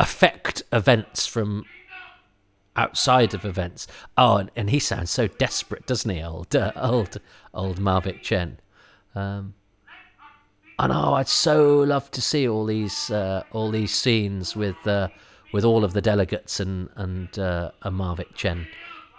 affect 0.00 0.64
events 0.72 1.28
from 1.28 1.64
outside 2.74 3.34
of 3.34 3.44
events. 3.44 3.86
Oh, 4.16 4.38
and, 4.38 4.50
and 4.56 4.70
he 4.70 4.80
sounds 4.80 5.12
so 5.12 5.28
desperate, 5.28 5.86
doesn't 5.86 6.10
he, 6.10 6.20
old 6.20 6.56
uh, 6.56 6.72
old 6.74 7.20
old 7.54 7.78
Mavic 7.78 8.22
Chen? 8.22 8.58
Um, 9.14 9.54
and 10.78 10.92
oh, 10.92 11.14
I'd 11.14 11.28
so 11.28 11.78
love 11.80 12.10
to 12.12 12.22
see 12.22 12.48
all 12.48 12.64
these 12.64 13.10
uh, 13.10 13.42
all 13.52 13.70
these 13.70 13.92
scenes 13.92 14.54
with 14.54 14.86
uh, 14.86 15.08
with 15.52 15.64
all 15.64 15.84
of 15.84 15.92
the 15.92 16.00
delegates 16.00 16.60
and 16.60 16.88
and 16.94 17.38
uh, 17.38 17.72
and 17.82 17.98
Mavic 17.98 18.34
Chen. 18.34 18.68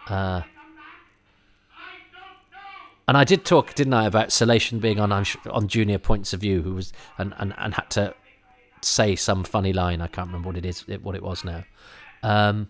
Uh, 0.07 0.41
and 3.07 3.17
I 3.17 3.23
did 3.23 3.43
talk, 3.43 3.73
didn't 3.73 3.93
I, 3.93 4.05
about 4.05 4.31
Celation 4.31 4.79
being 4.79 4.99
on 4.99 5.11
on 5.11 5.67
Junior 5.67 5.97
Points 5.97 6.33
of 6.33 6.41
View, 6.41 6.61
who 6.61 6.75
was 6.75 6.93
and, 7.17 7.33
and, 7.37 7.53
and 7.57 7.73
had 7.73 7.89
to 7.91 8.13
say 8.81 9.15
some 9.15 9.43
funny 9.43 9.73
line. 9.73 10.01
I 10.01 10.07
can't 10.07 10.27
remember 10.27 10.47
what 10.47 10.57
it 10.57 10.65
is, 10.65 10.87
what 10.87 11.15
it 11.15 11.23
was 11.23 11.43
now. 11.43 11.65
Um, 12.23 12.69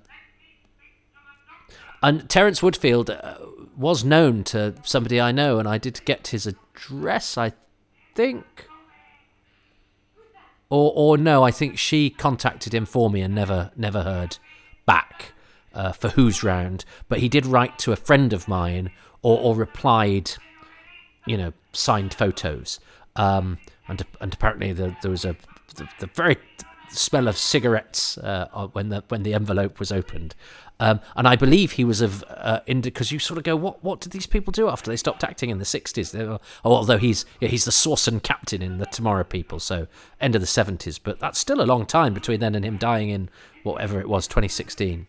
and 2.01 2.29
Terence 2.29 2.61
Woodfield 2.61 3.09
uh, 3.09 3.35
was 3.77 4.03
known 4.03 4.43
to 4.45 4.73
somebody 4.83 5.19
I 5.19 5.31
know, 5.31 5.59
and 5.59 5.67
I 5.67 5.77
did 5.77 6.03
get 6.05 6.27
his 6.27 6.47
address, 6.47 7.37
I 7.37 7.51
think. 8.15 8.68
Or, 10.69 10.91
or 10.95 11.17
no, 11.17 11.43
I 11.43 11.51
think 11.51 11.77
she 11.77 12.09
contacted 12.09 12.73
him 12.73 12.85
for 12.85 13.09
me 13.09 13.21
and 13.21 13.33
never, 13.33 13.71
never 13.75 14.03
heard 14.03 14.37
back 14.85 15.33
uh, 15.73 15.91
for 15.91 16.09
who's 16.09 16.43
round. 16.43 16.85
But 17.07 17.19
he 17.19 17.29
did 17.29 17.45
write 17.45 17.79
to 17.79 17.91
a 17.91 17.95
friend 17.95 18.33
of 18.33 18.47
mine, 18.47 18.91
or, 19.21 19.39
or 19.39 19.55
replied, 19.55 20.31
you 21.25 21.37
know, 21.37 21.53
signed 21.73 22.13
photos. 22.13 22.79
Um, 23.15 23.57
and 23.87 24.05
and 24.21 24.33
apparently 24.33 24.71
the, 24.71 24.95
there 25.01 25.11
was 25.11 25.25
a 25.25 25.35
the, 25.75 25.89
the 25.99 26.07
very 26.07 26.37
smell 26.91 27.27
of 27.27 27.37
cigarettes 27.37 28.17
uh, 28.17 28.67
when 28.73 28.89
the 28.89 29.03
when 29.09 29.23
the 29.23 29.33
envelope 29.33 29.79
was 29.79 29.91
opened. 29.91 30.35
Um, 30.81 31.01
and 31.17 31.27
I 31.27 31.35
believe 31.35 31.73
he 31.73 31.83
was 31.83 31.99
of 31.99 32.23
uh, 32.29 32.61
because 32.65 33.11
you 33.11 33.19
sort 33.19 33.37
of 33.37 33.43
go, 33.43 33.55
what 33.55 33.83
what 33.83 33.99
did 33.99 34.13
these 34.13 34.27
people 34.27 34.51
do 34.51 34.69
after 34.69 34.89
they 34.89 34.95
stopped 34.95 35.23
acting 35.23 35.49
in 35.49 35.57
the 35.57 35.65
sixties? 35.65 36.15
Oh, 36.15 36.39
although 36.63 36.97
he's 36.97 37.25
yeah, 37.41 37.49
he's 37.49 37.65
the 37.65 37.71
Sawson 37.71 38.19
captain 38.19 38.61
in 38.61 38.77
the 38.77 38.85
Tomorrow 38.85 39.25
People, 39.25 39.59
so 39.59 39.87
end 40.21 40.35
of 40.35 40.41
the 40.41 40.47
seventies. 40.47 40.97
But 40.97 41.19
that's 41.19 41.37
still 41.37 41.61
a 41.61 41.63
long 41.63 41.85
time 41.85 42.13
between 42.13 42.39
then 42.39 42.55
and 42.55 42.63
him 42.63 42.77
dying 42.77 43.09
in 43.09 43.29
whatever 43.63 43.99
it 43.99 44.07
was, 44.07 44.27
twenty 44.27 44.47
sixteen. 44.47 45.07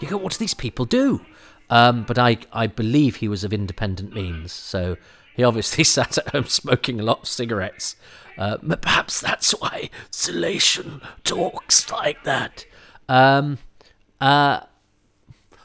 You 0.00 0.08
go, 0.08 0.16
what 0.16 0.32
do 0.32 0.38
these 0.38 0.54
people 0.54 0.86
do? 0.86 1.20
Um, 1.68 2.04
but 2.04 2.18
I 2.18 2.38
I 2.52 2.66
believe 2.66 3.16
he 3.16 3.28
was 3.28 3.44
of 3.44 3.52
independent 3.52 4.14
means, 4.14 4.50
so 4.50 4.96
he 5.36 5.44
obviously 5.44 5.84
sat 5.84 6.16
at 6.16 6.30
home 6.30 6.46
smoking 6.46 6.98
a 6.98 7.02
lot 7.02 7.20
of 7.20 7.28
cigarettes. 7.28 7.96
Uh, 8.36 8.56
perhaps 8.56 9.20
that's 9.20 9.52
why 9.52 9.90
Celation 10.10 11.00
talks 11.22 11.90
like 11.90 12.24
that. 12.24 12.66
Um, 13.08 13.58
uh, 14.20 14.60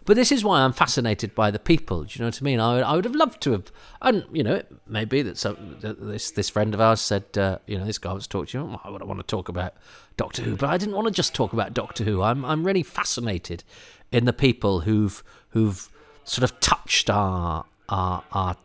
but 0.10 0.15
this 0.15 0.32
is 0.32 0.43
why 0.43 0.62
I'm 0.62 0.73
fascinated 0.73 1.36
by 1.36 1.51
the 1.51 1.60
people. 1.60 2.03
Do 2.03 2.10
you 2.13 2.21
know 2.21 2.29
what 2.29 2.41
I 2.41 2.43
mean? 2.43 2.60
I, 2.60 2.79
I 2.79 2.95
would 2.95 3.05
have 3.05 3.13
loved 3.13 3.41
to 3.41 3.51
have, 3.51 3.71
and 4.01 4.25
you 4.32 4.43
know, 4.43 4.55
it 4.55 4.71
may 4.88 5.05
be 5.05 5.21
that 5.21 5.38
some, 5.38 5.77
this 5.79 6.32
this 6.32 6.49
friend 6.49 6.73
of 6.73 6.82
ours 6.82 6.99
said, 6.99 7.38
uh, 7.38 7.60
you 7.67 7.77
know, 7.77 7.86
this 7.86 7.99
guy 7.99 8.12
was 8.13 8.25
talking 8.25 8.47
to 8.47 8.58
you. 8.58 8.79
I 8.84 8.89
would 8.89 9.03
want 9.03 9.19
to 9.19 9.25
talk 9.25 9.49
about 9.49 9.75
Doctor 10.17 10.41
Who, 10.41 10.55
but 10.55 10.67
I 10.67 10.77
didn't 10.77 10.95
want 10.95 11.05
to 11.08 11.13
just 11.13 11.36
talk 11.36 11.53
about 11.53 11.75
Doctor 11.75 12.03
Who. 12.05 12.23
I'm 12.23 12.43
I'm 12.43 12.65
really 12.65 12.82
fascinated 12.82 13.63
in 14.12 14.25
the 14.25 14.34
people 14.34 14.79
who've 14.79 15.23
who've 15.49 15.89
sort 16.23 16.49
of 16.49 16.60
touched 16.60 17.12
our 17.12 17.65
our 17.88 18.23
our 18.32 18.58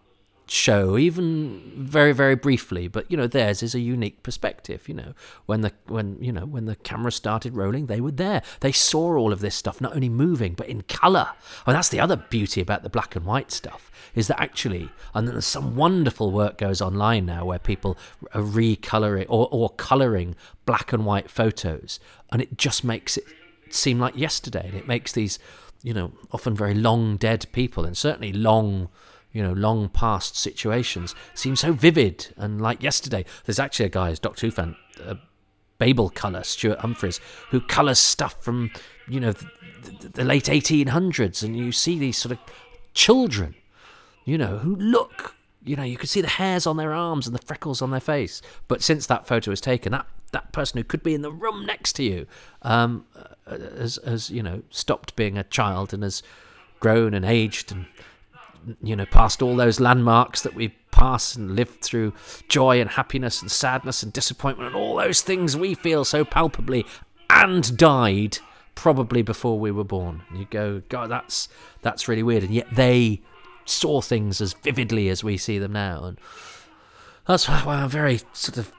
show, 0.46 0.98
even 0.98 1.72
very 1.76 2.12
very 2.12 2.35
briefly. 2.35 2.88
But 2.88 3.11
you 3.11 3.16
know, 3.16 3.26
theirs 3.26 3.62
is 3.62 3.74
a 3.74 3.80
unique 3.80 4.22
perspective. 4.22 4.88
You 4.88 4.94
know, 4.94 5.14
when 5.46 5.62
the 5.62 5.72
when 5.87 6.18
you 6.20 6.33
know 6.33 6.46
when 6.46 6.66
the 6.66 6.76
camera 6.76 7.12
started 7.12 7.54
rolling, 7.54 7.87
they 7.87 8.00
were 8.00 8.11
there. 8.11 8.42
They 8.61 8.72
saw 8.72 9.16
all 9.16 9.33
of 9.33 9.40
this 9.40 9.54
stuff 9.54 9.80
not 9.80 9.94
only 9.94 10.09
moving 10.09 10.54
but 10.54 10.68
in 10.68 10.83
color. 10.83 11.28
And 11.66 11.68
oh, 11.68 11.72
that's 11.72 11.88
the 11.88 12.00
other 12.00 12.16
beauty 12.16 12.61
about 12.61 12.83
the 12.83 12.90
black 12.90 13.16
and 13.16 13.24
white 13.24 13.50
stuff 13.50 13.90
is 14.14 14.28
that 14.28 14.40
actually, 14.40 14.90
and 15.14 15.26
there's 15.26 15.46
some 15.46 15.76
wonderful 15.76 16.30
work 16.30 16.59
goes 16.59 16.80
online 16.80 17.26
now 17.26 17.44
where 17.44 17.59
people 17.59 17.98
are 18.33 18.42
recoloring 18.42 19.26
or 19.28 19.48
or 19.50 19.70
coloring 19.70 20.37
black 20.66 20.92
and 20.92 21.04
white 21.04 21.30
photos, 21.30 22.00
and 22.30 22.40
it 22.40 22.57
just 22.57 22.85
makes 22.85 23.16
it 23.16 23.24
seem 23.70 23.98
like 23.98 24.16
yesterday, 24.16 24.66
and 24.66 24.74
it 24.74 24.87
makes 24.87 25.12
these 25.12 25.38
you 25.83 25.92
know 25.92 26.12
often 26.33 26.54
very 26.54 26.74
long 26.74 27.16
dead 27.16 27.46
people 27.52 27.85
and 27.85 27.96
certainly 27.96 28.33
long 28.33 28.88
you 29.35 29.42
know, 29.42 29.53
long 29.53 29.88
past 29.90 30.37
situations 30.37 31.14
seem 31.35 31.57
so 31.57 31.73
vivid 31.73 32.33
and 32.37 32.61
like 32.61 32.83
yesterday. 32.83 33.25
There's 33.44 33.59
actually 33.59 33.87
a 33.87 33.90
guy, 33.90 34.14
Doctor 34.14 34.47
Who 34.47 34.53
fan, 34.53 34.77
uh, 35.05 35.16
BabelColour, 35.81 36.47
Stuart 36.47 36.79
Humphryes, 36.79 37.18
who 37.51 37.61
colours 37.61 37.99
stuff 37.99 38.42
from, 38.42 38.70
you 39.09 39.18
know, 39.18 39.33
the, 39.33 39.47
the, 40.01 40.09
the 40.09 40.25
late 40.25 40.44
1800s, 40.44 41.42
and 41.42 41.59
you 41.59 41.73
see 41.73 41.99
these 41.99 42.16
sort 42.16 42.33
of 42.33 42.38
children, 42.94 43.57
you 44.25 44.38
know, 44.38 44.59
who 44.59 44.77
look, 44.77 45.35
you 45.64 45.75
know, 45.75 45.83
you 45.83 45.97
can 45.97 46.07
see 46.07 46.20
the 46.20 46.29
hairs 46.29 46.64
on 46.64 46.77
their 46.77 46.92
arms 46.92 47.27
and 47.27 47.35
the 47.35 47.44
freckles 47.44 47.83
on 47.83 47.90
their 47.90 48.01
face. 48.01 48.40
But 48.68 48.83
since 48.83 49.07
that 49.09 49.27
photo 49.27 49.51
was 49.51 49.61
taken, 49.61 49.90
that 49.92 50.07
that 50.31 50.53
person 50.53 50.79
who 50.79 50.85
could 50.85 51.03
be 51.03 51.14
in 51.14 51.23
the 51.23 51.33
room 51.33 51.66
next 51.66 51.94
to 51.94 52.05
you 52.05 52.27
um, 52.62 53.07
uh, 53.47 53.59
has, 53.79 53.99
has, 54.07 54.31
you 54.31 54.44
know, 54.44 54.62
stopped 54.70 55.16
being 55.16 55.37
a 55.37 55.44
child 55.44 55.92
and 55.92 56.05
has 56.05 56.23
grown 56.79 57.14
and 57.14 57.25
aged 57.25 57.73
and 57.73 57.87
you 58.83 58.96
know, 58.96 59.07
past 59.07 59.42
all 59.42 59.57
those 59.57 59.81
landmarks 59.81 60.42
that 60.42 60.55
we 60.55 60.68
pass 60.90 61.35
and 61.35 61.57
live 61.57 61.70
through 61.81 62.12
joy 62.48 62.81
and 62.81 62.90
happiness 62.90 63.42
and 63.42 63.50
sadness 63.50 64.03
and 64.03 64.12
disappointment 64.12 64.68
and 64.68 64.77
all 64.77 64.96
those 64.96 65.22
things 65.22 65.57
we 65.57 65.74
feel 65.74 66.05
so 66.05 66.24
palpably 66.24 66.87
and 67.31 67.77
died 67.77 68.38
probably 68.74 69.22
before 69.22 69.59
we 69.59 69.70
were 69.70 69.85
born. 69.85 70.22
And 70.29 70.38
you 70.38 70.46
go, 70.50 70.83
God, 70.88 71.11
that's 71.11 71.48
that's 71.83 72.09
really 72.09 72.22
weird. 72.22 72.44
And 72.44 72.55
yet 72.55 72.68
they 72.72 73.20
saw 73.64 74.00
things 74.00 74.40
as 74.40 74.53
vividly 74.53 75.09
as 75.09 75.24
we 75.24 75.37
see 75.37 75.59
them 75.59 75.72
now. 75.72 76.05
And 76.05 76.18
that's 77.27 77.48
why 77.48 77.62
I'm 77.66 77.88
very 77.88 78.20
sort 78.33 78.59
of 78.59 78.72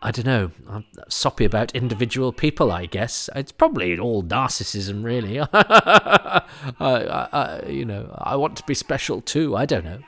I 0.00 0.12
don't 0.12 0.26
know, 0.26 0.52
I'm 0.68 0.84
soppy 1.08 1.44
about 1.44 1.74
individual 1.74 2.32
people, 2.32 2.70
I 2.70 2.86
guess. 2.86 3.28
It's 3.34 3.50
probably 3.50 3.98
all 3.98 4.22
narcissism, 4.22 5.02
really. 5.02 5.40
I, 5.52 6.42
I, 6.80 7.62
you 7.68 7.84
know, 7.84 8.14
I 8.16 8.36
want 8.36 8.56
to 8.58 8.62
be 8.62 8.74
special 8.74 9.20
too. 9.20 9.56
I 9.56 9.66
don't 9.66 9.84
know. 9.84 9.98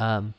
Um, 0.00 0.34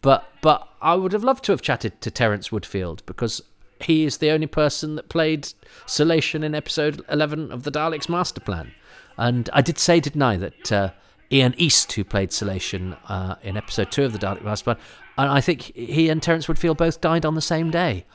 but 0.00 0.30
but 0.40 0.66
I 0.80 0.94
would 0.94 1.12
have 1.12 1.24
loved 1.24 1.44
to 1.44 1.52
have 1.52 1.62
chatted 1.62 2.00
to 2.00 2.10
Terence 2.10 2.48
Woodfield 2.48 3.00
because 3.06 3.42
he 3.80 4.04
is 4.04 4.18
the 4.18 4.30
only 4.30 4.46
person 4.46 4.96
that 4.96 5.08
played 5.08 5.52
Celation 5.86 6.42
in 6.42 6.54
episode 6.54 7.02
11 7.10 7.52
of 7.52 7.64
the 7.64 7.70
Daleks 7.70 8.08
Master 8.08 8.40
Plan. 8.40 8.72
And 9.18 9.50
I 9.52 9.60
did 9.60 9.78
say, 9.78 10.00
didn't 10.00 10.22
I, 10.22 10.36
that 10.36 10.72
uh, 10.72 10.90
Ian 11.30 11.54
East, 11.56 11.92
who 11.92 12.04
played 12.04 12.32
Celation 12.32 12.96
uh, 13.08 13.34
in 13.42 13.56
episode 13.56 13.90
2 13.90 14.04
of 14.04 14.12
the 14.12 14.18
Dalek 14.18 14.42
Master 14.42 14.64
Plan, 14.64 14.76
and 15.18 15.30
I 15.30 15.40
think 15.40 15.74
he 15.74 16.08
and 16.08 16.22
Terence 16.22 16.46
Woodfield 16.46 16.78
both 16.78 17.00
died 17.00 17.26
on 17.26 17.34
the 17.34 17.42
same 17.42 17.70
day 17.70 18.06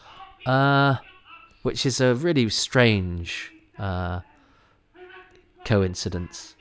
uh, 0.47 0.95
which 1.63 1.85
is 1.85 1.99
a 1.99 2.15
really 2.15 2.47
strange 2.49 3.51
uh, 3.77 4.21
coincidence. 5.65 6.55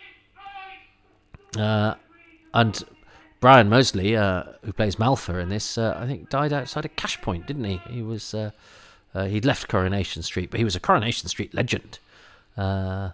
Uh, 1.57 1.95
and 2.53 2.83
Bryan 3.39 3.69
Mosley, 3.69 4.17
uh, 4.17 4.43
who 4.65 4.73
plays 4.73 4.97
Malpha 4.97 5.41
in 5.41 5.49
this, 5.49 5.79
uh, 5.79 5.97
I 5.99 6.07
think 6.07 6.29
died 6.29 6.53
outside 6.53 6.85
of 6.85 6.97
Cash 6.97 7.23
Point, 7.23 7.47
didn't 7.47 7.65
he? 7.65 7.81
He 7.89 8.03
was 8.03 8.35
uh, 8.35 8.51
he'd 9.15 9.45
left 9.45 9.69
Coronation 9.69 10.23
Street, 10.23 10.51
but 10.51 10.59
he 10.59 10.65
was 10.65 10.75
a 10.75 10.81
Coronation 10.81 11.29
Street 11.29 11.55
legend. 11.55 12.01
Uh, 12.57 13.11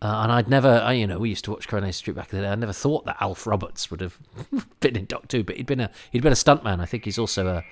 and 0.00 0.32
I'd 0.32 0.48
never, 0.48 0.68
I, 0.68 0.92
you 0.94 1.06
know, 1.06 1.18
we 1.18 1.28
used 1.28 1.44
to 1.44 1.50
watch 1.50 1.68
Coronation 1.68 1.98
Street 1.98 2.16
back 2.16 2.32
in 2.32 2.38
the 2.38 2.44
day. 2.44 2.50
I 2.50 2.54
never 2.54 2.72
thought 2.72 3.04
that 3.06 3.18
Alf 3.20 3.46
Roberts 3.46 3.90
would 3.90 4.00
have 4.00 4.18
been 4.80 4.96
in 4.96 5.06
Doctor 5.06 5.38
Who, 5.38 5.44
but 5.44 5.56
he'd 5.56 5.66
been 5.66 5.80
a 5.80 5.90
he'd 6.10 6.22
been 6.22 6.32
a 6.32 6.36
stuntman. 6.36 6.80
I 6.80 6.86
think 6.86 7.04
he's 7.04 7.18
also 7.18 7.46
a 7.46 7.64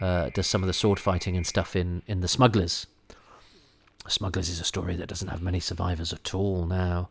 uh, 0.00 0.30
does 0.30 0.46
some 0.46 0.62
of 0.62 0.66
the 0.66 0.72
sword 0.72 0.98
fighting 0.98 1.36
and 1.36 1.46
stuff 1.46 1.74
in, 1.74 2.02
in 2.06 2.20
The 2.20 2.28
Smugglers. 2.28 2.86
Smugglers 4.06 4.48
is 4.48 4.60
a 4.60 4.64
story 4.64 4.96
that 4.96 5.08
doesn't 5.08 5.28
have 5.28 5.42
many 5.42 5.60
survivors 5.60 6.12
at 6.12 6.34
all 6.34 6.66
now. 6.66 7.08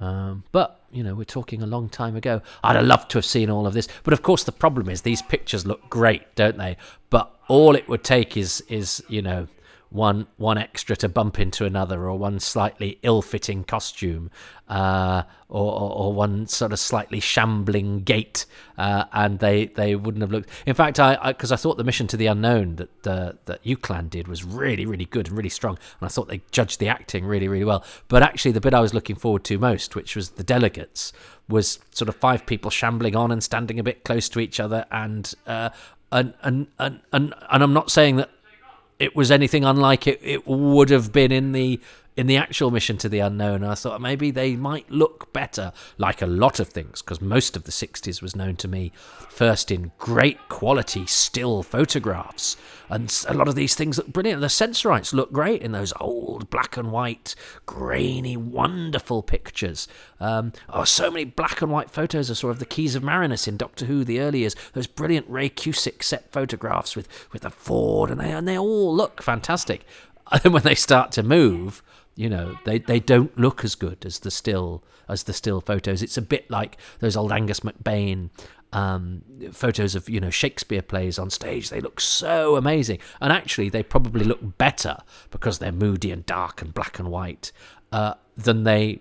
Um, 0.00 0.44
but, 0.50 0.80
you 0.90 1.02
know, 1.02 1.14
we're 1.14 1.24
talking 1.24 1.62
a 1.62 1.66
long 1.66 1.88
time 1.88 2.16
ago. 2.16 2.40
I'd 2.64 2.76
have 2.76 2.86
loved 2.86 3.10
to 3.12 3.18
have 3.18 3.24
seen 3.24 3.50
all 3.50 3.66
of 3.66 3.74
this. 3.74 3.86
But 4.02 4.12
of 4.12 4.22
course, 4.22 4.44
the 4.44 4.52
problem 4.52 4.88
is 4.88 5.02
these 5.02 5.22
pictures 5.22 5.66
look 5.66 5.88
great, 5.90 6.34
don't 6.34 6.56
they? 6.56 6.76
But 7.10 7.34
all 7.48 7.74
it 7.74 7.88
would 7.88 8.02
take 8.02 8.36
is, 8.36 8.62
is 8.68 9.02
you 9.08 9.22
know, 9.22 9.46
one 9.90 10.26
one 10.36 10.56
extra 10.56 10.96
to 10.96 11.08
bump 11.08 11.38
into 11.38 11.64
another, 11.64 12.08
or 12.08 12.16
one 12.16 12.38
slightly 12.40 12.98
ill-fitting 13.02 13.64
costume, 13.64 14.30
uh, 14.68 15.22
or, 15.48 15.72
or, 15.72 15.90
or 15.92 16.12
one 16.12 16.46
sort 16.46 16.72
of 16.72 16.78
slightly 16.78 17.18
shambling 17.18 18.00
gait, 18.00 18.46
uh, 18.78 19.04
and 19.12 19.40
they, 19.40 19.66
they 19.66 19.96
wouldn't 19.96 20.22
have 20.22 20.30
looked. 20.30 20.48
In 20.64 20.74
fact, 20.74 21.00
I 21.00 21.32
because 21.32 21.50
I, 21.50 21.56
I, 21.56 21.58
thought 21.58 21.76
the 21.76 21.84
mission 21.84 22.06
to 22.06 22.16
the 22.16 22.26
unknown 22.26 22.76
that 22.76 23.06
uh, 23.06 23.32
that 23.46 23.64
UCLan 23.64 24.08
did 24.08 24.28
was 24.28 24.44
really 24.44 24.86
really 24.86 25.06
good 25.06 25.28
and 25.28 25.36
really 25.36 25.48
strong, 25.48 25.76
and 26.00 26.06
I 26.06 26.08
thought 26.08 26.28
they 26.28 26.42
judged 26.52 26.78
the 26.78 26.88
acting 26.88 27.24
really 27.24 27.48
really 27.48 27.64
well. 27.64 27.84
But 28.06 28.22
actually, 28.22 28.52
the 28.52 28.60
bit 28.60 28.74
I 28.74 28.80
was 28.80 28.94
looking 28.94 29.16
forward 29.16 29.44
to 29.44 29.58
most, 29.58 29.96
which 29.96 30.14
was 30.14 30.30
the 30.30 30.44
delegates, 30.44 31.12
was 31.48 31.80
sort 31.90 32.08
of 32.08 32.14
five 32.14 32.46
people 32.46 32.70
shambling 32.70 33.16
on 33.16 33.32
and 33.32 33.42
standing 33.42 33.80
a 33.80 33.82
bit 33.82 34.04
close 34.04 34.28
to 34.30 34.40
each 34.40 34.60
other, 34.60 34.86
and 34.92 35.34
uh, 35.48 35.70
and, 36.12 36.34
and 36.42 36.68
and 36.78 37.00
and 37.12 37.34
and 37.50 37.62
I'm 37.62 37.72
not 37.72 37.90
saying 37.90 38.16
that 38.16 38.30
it 39.00 39.16
was 39.16 39.30
anything 39.30 39.64
unlike 39.64 40.06
it, 40.06 40.20
it 40.22 40.46
would 40.46 40.90
have 40.90 41.10
been 41.10 41.32
in 41.32 41.52
the 41.52 41.80
in 42.20 42.26
the 42.26 42.36
actual 42.36 42.70
mission 42.70 42.98
to 42.98 43.08
the 43.08 43.18
unknown. 43.18 43.64
I 43.64 43.74
thought 43.74 43.98
maybe 43.98 44.30
they 44.30 44.54
might 44.54 44.90
look 44.90 45.32
better, 45.32 45.72
like 45.96 46.20
a 46.20 46.26
lot 46.26 46.60
of 46.60 46.68
things, 46.68 47.00
because 47.00 47.22
most 47.22 47.56
of 47.56 47.64
the 47.64 47.70
60s 47.70 48.20
was 48.20 48.36
known 48.36 48.56
to 48.56 48.68
me 48.68 48.92
first 49.30 49.70
in 49.70 49.90
great 49.96 50.50
quality 50.50 51.06
still 51.06 51.62
photographs. 51.62 52.58
And 52.90 53.24
a 53.26 53.32
lot 53.32 53.48
of 53.48 53.54
these 53.54 53.74
things 53.74 53.96
look 53.96 54.08
brilliant. 54.08 54.42
The 54.42 54.50
sensorites 54.50 55.14
look 55.14 55.32
great 55.32 55.62
in 55.62 55.72
those 55.72 55.94
old 55.98 56.50
black 56.50 56.76
and 56.76 56.92
white, 56.92 57.34
grainy, 57.64 58.36
wonderful 58.36 59.22
pictures. 59.22 59.88
Um, 60.20 60.52
oh, 60.68 60.84
so 60.84 61.10
many 61.10 61.24
black 61.24 61.62
and 61.62 61.72
white 61.72 61.90
photos 61.90 62.30
I 62.30 62.34
saw 62.34 62.48
of 62.48 62.58
the 62.58 62.66
Keys 62.66 62.94
of 62.94 63.02
Marinus 63.02 63.48
in 63.48 63.56
Doctor 63.56 63.86
Who, 63.86 64.04
the 64.04 64.20
early 64.20 64.40
years. 64.40 64.56
Those 64.74 64.86
brilliant 64.86 65.26
Ray 65.30 65.48
Cusick 65.48 66.02
set 66.02 66.30
photographs 66.32 66.94
with, 66.94 67.08
with 67.32 67.40
the 67.42 67.50
Ford, 67.50 68.10
and 68.10 68.20
they, 68.20 68.30
and 68.30 68.46
they 68.46 68.58
all 68.58 68.94
look 68.94 69.22
fantastic. 69.22 69.86
And 70.44 70.54
when 70.54 70.62
they 70.62 70.76
start 70.76 71.10
to 71.12 71.24
move, 71.24 71.82
you 72.20 72.28
know 72.28 72.58
they, 72.66 72.78
they 72.78 73.00
don't 73.00 73.36
look 73.38 73.64
as 73.64 73.74
good 73.74 74.04
as 74.04 74.18
the 74.18 74.30
still 74.30 74.84
as 75.08 75.22
the 75.22 75.32
still 75.32 75.62
photos. 75.62 76.02
It's 76.02 76.18
a 76.18 76.22
bit 76.22 76.50
like 76.50 76.76
those 76.98 77.16
old 77.16 77.32
Angus 77.32 77.60
McBean 77.60 78.28
um, 78.74 79.22
photos 79.52 79.94
of 79.94 80.06
you 80.06 80.20
know 80.20 80.28
shakespeare 80.28 80.82
plays 80.82 81.18
on 81.18 81.30
stage. 81.30 81.70
They 81.70 81.80
look 81.80 81.98
so 81.98 82.56
amazing. 82.56 82.98
And 83.22 83.32
actually 83.32 83.70
they 83.70 83.82
probably 83.82 84.26
look 84.26 84.58
better 84.58 84.98
because 85.30 85.60
they're 85.60 85.72
moody 85.72 86.10
and 86.10 86.26
dark 86.26 86.60
and 86.60 86.74
black 86.74 86.98
and 86.98 87.10
white 87.10 87.52
uh, 87.90 88.14
than 88.36 88.64
they 88.64 89.00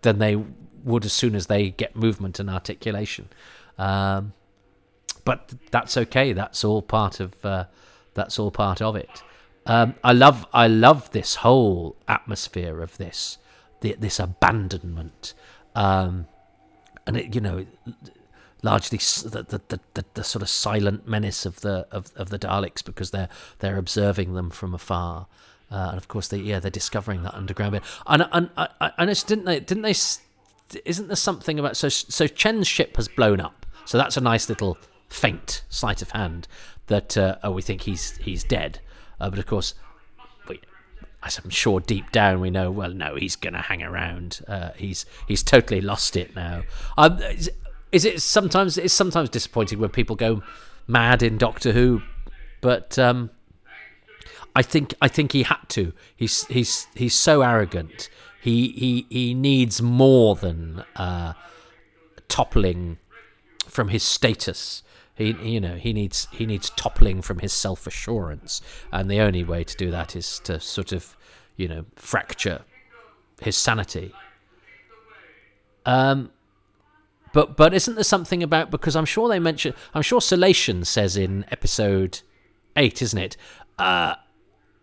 than 0.00 0.18
they 0.18 0.42
would 0.84 1.04
as 1.04 1.12
soon 1.12 1.34
as 1.34 1.48
they 1.48 1.68
get 1.68 1.94
movement 1.94 2.40
and 2.40 2.48
articulation. 2.48 3.28
Um, 3.76 4.32
but 5.26 5.52
that's 5.70 5.98
okay. 5.98 6.32
That's 6.32 6.64
all 6.64 6.80
part 6.80 7.20
of 7.20 7.44
uh, 7.44 7.66
that's 8.14 8.38
all 8.38 8.50
part 8.50 8.80
of 8.80 8.96
it 8.96 9.22
um, 9.66 9.94
I 10.04 10.12
love 10.12 10.46
I 10.52 10.66
love 10.66 11.10
this 11.12 11.36
whole 11.36 11.96
atmosphere 12.06 12.82
of 12.82 12.96
this 12.98 13.38
the, 13.80 13.96
this 13.98 14.20
abandonment, 14.20 15.34
um, 15.74 16.26
and 17.06 17.16
it 17.16 17.34
you 17.34 17.40
know 17.40 17.66
largely 18.62 18.96
the, 18.98 19.60
the, 19.68 19.80
the, 19.92 20.04
the, 20.14 20.24
sort 20.24 20.42
of 20.42 20.48
silent 20.48 21.06
menace 21.06 21.44
of 21.44 21.60
the 21.60 21.86
of, 21.90 22.10
of 22.16 22.30
the 22.30 22.38
Daleks 22.38 22.84
because 22.84 23.10
they're 23.10 23.28
they're 23.58 23.76
observing 23.76 24.34
them 24.34 24.50
from 24.50 24.74
afar, 24.74 25.26
uh, 25.70 25.88
and 25.90 25.98
of 25.98 26.08
course 26.08 26.28
they 26.28 26.38
yeah 26.38 26.60
they're 26.60 26.70
discovering 26.70 27.22
that 27.22 27.34
underground 27.34 27.72
bit. 27.72 27.82
And 28.06 28.26
and 28.30 29.08
just 29.08 29.26
didn't 29.26 29.46
they 29.46 29.60
didn't 29.60 29.82
they 29.82 29.94
isn't 30.84 31.06
there 31.06 31.16
something 31.16 31.58
about 31.58 31.76
so 31.76 31.88
so 31.88 32.26
Chen's 32.26 32.68
ship 32.68 32.96
has 32.96 33.08
blown 33.08 33.40
up, 33.40 33.64
so 33.86 33.96
that's 33.96 34.16
a 34.16 34.20
nice 34.20 34.48
little 34.48 34.76
faint 35.08 35.62
sleight 35.68 36.02
of 36.02 36.10
hand 36.10 36.48
that 36.86 37.16
uh, 37.16 37.36
oh 37.42 37.52
we 37.52 37.62
think 37.62 37.82
he's 37.82 38.16
he's 38.18 38.44
dead. 38.44 38.80
Uh, 39.20 39.30
but 39.30 39.38
of 39.38 39.46
course, 39.46 39.74
we, 40.48 40.60
I'm 41.22 41.50
sure 41.50 41.80
deep 41.80 42.10
down 42.12 42.40
we 42.40 42.50
know, 42.50 42.70
well, 42.70 42.90
no, 42.90 43.14
he's 43.16 43.36
going 43.36 43.54
to 43.54 43.60
hang 43.60 43.82
around. 43.82 44.40
Uh, 44.46 44.70
he's 44.76 45.06
he's 45.26 45.42
totally 45.42 45.80
lost 45.80 46.16
it 46.16 46.34
now. 46.34 46.62
Um, 46.98 47.18
is, 47.18 47.50
is, 47.92 48.04
it 48.04 48.22
sometimes 48.22 48.76
it's 48.76 48.94
sometimes 48.94 49.28
disappointing 49.30 49.78
when 49.78 49.90
people 49.90 50.16
go 50.16 50.42
mad 50.86 51.22
in 51.22 51.38
Doctor 51.38 51.72
Who, 51.72 52.02
but 52.60 52.98
um, 52.98 53.30
I 54.56 54.62
think 54.62 54.94
I 55.00 55.08
think 55.08 55.32
he 55.32 55.44
had 55.44 55.68
to. 55.70 55.92
He's 56.14 56.46
he's 56.46 56.86
he's 56.94 57.14
so 57.14 57.42
arrogant. 57.42 58.08
He 58.40 58.68
he 58.72 59.06
he 59.08 59.34
needs 59.34 59.80
more 59.80 60.34
than 60.34 60.84
uh, 60.96 61.32
toppling 62.28 62.98
from 63.66 63.88
his 63.88 64.02
status 64.02 64.82
he, 65.14 65.32
you 65.42 65.60
know, 65.60 65.76
he 65.76 65.92
needs 65.92 66.26
he 66.32 66.46
needs 66.46 66.70
toppling 66.70 67.22
from 67.22 67.38
his 67.38 67.52
self 67.52 67.86
assurance, 67.86 68.60
and 68.92 69.10
the 69.10 69.20
only 69.20 69.44
way 69.44 69.64
to 69.64 69.76
do 69.76 69.90
that 69.90 70.16
is 70.16 70.40
to 70.40 70.58
sort 70.58 70.92
of, 70.92 71.16
you 71.56 71.68
know, 71.68 71.84
fracture 71.96 72.62
his 73.40 73.56
sanity. 73.56 74.12
Um, 75.86 76.30
but 77.32 77.56
but 77.56 77.74
isn't 77.74 77.94
there 77.94 78.04
something 78.04 78.42
about 78.42 78.70
because 78.70 78.96
I'm 78.96 79.04
sure 79.04 79.28
they 79.28 79.38
mention 79.38 79.74
I'm 79.92 80.02
sure 80.02 80.20
Celation 80.20 80.84
says 80.84 81.16
in 81.16 81.44
episode 81.50 82.20
eight, 82.76 83.00
isn't 83.00 83.18
it? 83.18 83.36
Uh, 83.78 84.14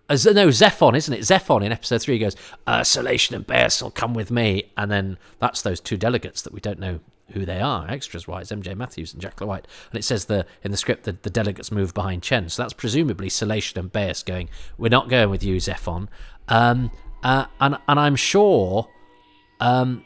no, 0.09 0.51
Zephon, 0.51 0.95
isn't 0.95 1.13
it? 1.13 1.21
Zephon 1.21 1.63
in 1.63 1.71
episode 1.71 2.01
three 2.01 2.19
goes, 2.19 2.35
uh, 2.67 2.83
Celation 2.83 3.35
and 3.35 3.47
will 3.81 3.91
come 3.91 4.13
with 4.13 4.29
me. 4.29 4.71
And 4.75 4.91
then 4.91 5.17
that's 5.39 5.61
those 5.61 5.79
two 5.79 5.95
delegates 5.95 6.41
that 6.41 6.51
we 6.51 6.59
don't 6.59 6.79
know 6.79 6.99
who 7.33 7.45
they 7.45 7.59
are, 7.59 7.89
extras 7.89 8.27
wise, 8.27 8.49
MJ 8.49 8.75
Matthews 8.75 9.13
and 9.13 9.21
Jack 9.21 9.39
White. 9.39 9.67
And 9.91 9.99
it 9.99 10.03
says 10.03 10.25
the 10.25 10.45
in 10.63 10.71
the 10.71 10.77
script 10.77 11.03
that 11.03 11.23
the 11.23 11.29
delegates 11.29 11.71
move 11.71 11.93
behind 11.93 12.23
Chen. 12.23 12.49
So 12.49 12.63
that's 12.63 12.73
presumably 12.73 13.29
Celation 13.29 13.79
and 13.79 13.91
Beaus 13.91 14.23
going, 14.23 14.49
We're 14.77 14.89
not 14.89 15.09
going 15.09 15.29
with 15.29 15.43
you, 15.43 15.57
Zephon. 15.59 16.07
Um, 16.47 16.91
uh, 17.23 17.45
and 17.59 17.77
and 17.87 17.99
I'm 17.99 18.15
sure 18.15 18.87
um, 19.59 20.05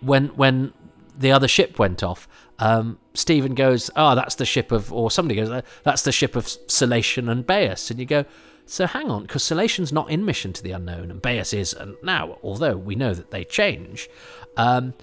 when 0.00 0.28
when 0.28 0.72
the 1.16 1.32
other 1.32 1.48
ship 1.48 1.78
went 1.78 2.02
off, 2.02 2.28
um, 2.58 2.98
Stephen 3.14 3.54
goes, 3.54 3.90
Oh, 3.96 4.14
that's 4.14 4.36
the 4.36 4.46
ship 4.46 4.72
of 4.72 4.92
or 4.92 5.10
somebody 5.10 5.40
goes, 5.40 5.50
uh, 5.50 5.62
That's 5.82 6.02
the 6.02 6.12
ship 6.12 6.36
of 6.36 6.48
Celation 6.68 7.28
and 7.28 7.46
Beaus. 7.46 7.90
And 7.90 7.98
you 7.98 8.06
go, 8.06 8.24
so 8.66 8.86
hang 8.86 9.10
on, 9.10 9.22
because 9.22 9.42
Celation's 9.42 9.92
not 9.92 10.10
in 10.10 10.24
Mission 10.24 10.52
to 10.54 10.62
the 10.62 10.72
Unknown, 10.72 11.10
and 11.10 11.20
Beaus 11.20 11.52
is, 11.52 11.72
and 11.74 11.96
now, 12.02 12.38
although 12.42 12.76
we 12.76 12.94
know 12.94 13.12
that 13.12 13.30
they 13.30 13.44
change, 13.44 14.08
um, 14.56 14.94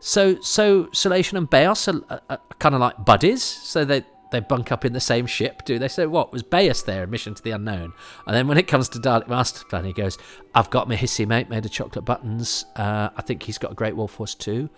so, 0.00 0.40
so 0.40 0.88
Celation 0.92 1.36
and 1.36 1.48
Beaus 1.48 1.88
are, 1.88 2.02
are, 2.10 2.20
are 2.30 2.40
kind 2.58 2.74
of 2.74 2.80
like 2.80 3.04
buddies. 3.04 3.42
So 3.42 3.84
they 3.84 4.04
they 4.32 4.40
bunk 4.40 4.72
up 4.72 4.84
in 4.84 4.92
the 4.92 5.00
same 5.00 5.26
ship, 5.26 5.64
do 5.64 5.78
they? 5.78 5.88
So 5.88 6.08
what 6.08 6.32
was 6.32 6.42
Beaus 6.42 6.84
there 6.84 7.04
in 7.04 7.10
Mission 7.10 7.34
to 7.34 7.42
the 7.42 7.52
Unknown? 7.52 7.92
And 8.26 8.34
then 8.34 8.48
when 8.48 8.58
it 8.58 8.66
comes 8.66 8.88
to 8.90 8.98
Dalek 8.98 9.28
Master 9.28 9.64
Plan, 9.66 9.84
he 9.84 9.92
goes, 9.92 10.18
"I've 10.54 10.70
got 10.70 10.88
my 10.88 10.96
hissy 10.96 11.26
mate 11.26 11.48
made 11.48 11.64
of 11.64 11.70
chocolate 11.70 12.04
buttons. 12.04 12.64
Uh, 12.74 13.10
I 13.16 13.22
think 13.22 13.44
he's 13.44 13.58
got 13.58 13.72
a 13.72 13.74
Great 13.74 13.96
Wall 13.96 14.08
Force 14.08 14.34
too." 14.34 14.68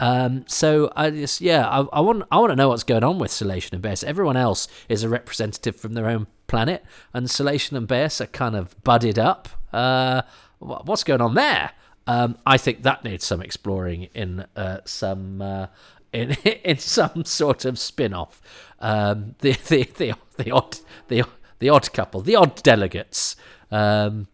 Um, 0.00 0.44
so 0.46 0.92
I 0.94 1.10
just 1.10 1.40
yeah, 1.40 1.66
I, 1.68 1.80
I, 1.92 2.00
want 2.00 2.24
I 2.30 2.38
want 2.38 2.50
to 2.50 2.56
know 2.56 2.68
what's 2.68 2.84
going 2.84 3.04
on 3.04 3.18
with 3.18 3.30
Celation 3.30 3.74
and 3.74 3.82
Beaus. 3.82 4.04
Everyone 4.04 4.36
else 4.36 4.68
is 4.88 5.02
a 5.02 5.08
representative 5.08 5.76
from 5.76 5.94
their 5.94 6.08
own 6.08 6.26
planet, 6.46 6.84
and 7.12 7.30
Celation 7.30 7.76
and 7.76 7.88
Beaus 7.88 8.20
are 8.20 8.26
kind 8.26 8.56
of 8.56 8.80
budded 8.84 9.18
up. 9.18 9.48
Uh, 9.72 10.22
what's 10.58 11.04
going 11.04 11.20
on 11.20 11.34
there? 11.34 11.72
Um, 12.08 12.38
I 12.46 12.56
think 12.56 12.84
that 12.84 13.04
needs 13.04 13.26
some 13.26 13.42
exploring 13.42 14.04
in 14.14 14.46
uh, 14.56 14.78
some 14.86 15.42
uh, 15.42 15.66
in 16.10 16.30
in 16.64 16.78
some 16.78 17.26
sort 17.26 17.66
of 17.66 17.78
spin-off. 17.78 18.40
Um, 18.80 19.34
the, 19.40 19.52
the 19.68 19.84
the 19.98 20.14
the 20.38 20.50
odd 20.50 20.78
the 21.08 21.24
the 21.58 21.68
odd 21.68 21.92
couple, 21.92 22.22
the 22.22 22.34
odd 22.34 22.62
delegates. 22.62 23.36
Um, 23.70 24.26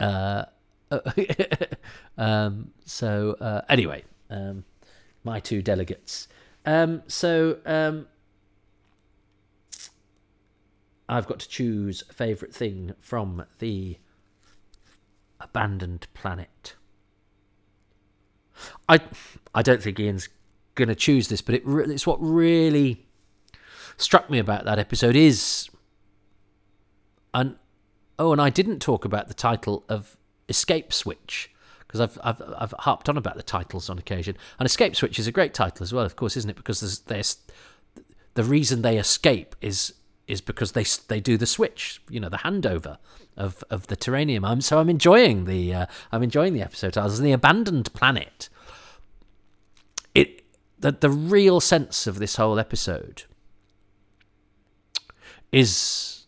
uh, 0.00 0.46
um, 2.18 2.70
so 2.86 3.36
uh, 3.40 3.60
anyway, 3.68 4.02
um, 4.30 4.64
my 5.22 5.38
two 5.38 5.60
delegates. 5.60 6.28
Um, 6.64 7.02
so 7.08 7.58
I've 11.10 11.26
got 11.26 11.40
to 11.40 11.48
choose 11.48 12.04
favourite 12.10 12.54
thing 12.54 12.94
from 13.00 13.44
the 13.58 13.98
abandoned 15.40 16.06
planet. 16.14 16.74
I 18.88 19.00
I 19.54 19.62
don't 19.62 19.82
think 19.82 19.98
Ian's 19.98 20.28
going 20.74 20.88
to 20.88 20.94
choose 20.94 21.28
this, 21.28 21.40
but 21.40 21.54
it, 21.54 21.62
it's 21.66 22.06
what 22.06 22.18
really 22.20 23.06
struck 23.96 24.30
me 24.30 24.38
about 24.38 24.64
that 24.64 24.78
episode 24.78 25.16
is, 25.16 25.68
and 27.34 27.56
oh, 28.18 28.32
and 28.32 28.40
I 28.40 28.50
didn't 28.50 28.80
talk 28.80 29.04
about 29.04 29.28
the 29.28 29.34
title 29.34 29.84
of 29.88 30.16
Escape 30.48 30.92
Switch 30.92 31.50
because 31.80 32.00
I've, 32.00 32.18
I've 32.22 32.42
I've 32.56 32.74
harped 32.80 33.08
on 33.08 33.16
about 33.16 33.36
the 33.36 33.42
titles 33.42 33.90
on 33.90 33.98
occasion, 33.98 34.36
and 34.58 34.66
Escape 34.66 34.94
Switch 34.94 35.18
is 35.18 35.26
a 35.26 35.32
great 35.32 35.54
title 35.54 35.82
as 35.82 35.92
well, 35.92 36.04
of 36.04 36.16
course, 36.16 36.36
isn't 36.36 36.50
it? 36.50 36.56
Because 36.56 36.80
there's, 36.80 36.98
there's 37.00 37.36
the 38.34 38.44
reason 38.44 38.82
they 38.82 38.98
escape 38.98 39.56
is 39.60 39.94
is 40.30 40.40
because 40.40 40.72
they 40.72 40.84
they 41.08 41.20
do 41.20 41.36
the 41.36 41.46
switch, 41.46 42.00
you 42.08 42.20
know, 42.20 42.28
the 42.28 42.38
handover 42.38 42.98
of 43.36 43.64
of 43.70 43.88
the 43.88 43.96
taranium. 43.96 44.46
I'm 44.46 44.60
so 44.60 44.78
I'm 44.78 44.88
enjoying 44.88 45.44
the 45.44 45.74
uh, 45.74 45.86
I'm 46.12 46.22
enjoying 46.22 46.54
the 46.54 46.62
episode 46.62 46.94
titles. 46.94 47.20
The 47.20 47.32
abandoned 47.32 47.92
planet. 47.92 48.48
It 50.14 50.42
the 50.78 50.92
the 50.92 51.10
real 51.10 51.60
sense 51.60 52.06
of 52.06 52.18
this 52.18 52.36
whole 52.36 52.58
episode 52.58 53.24
is 55.52 56.26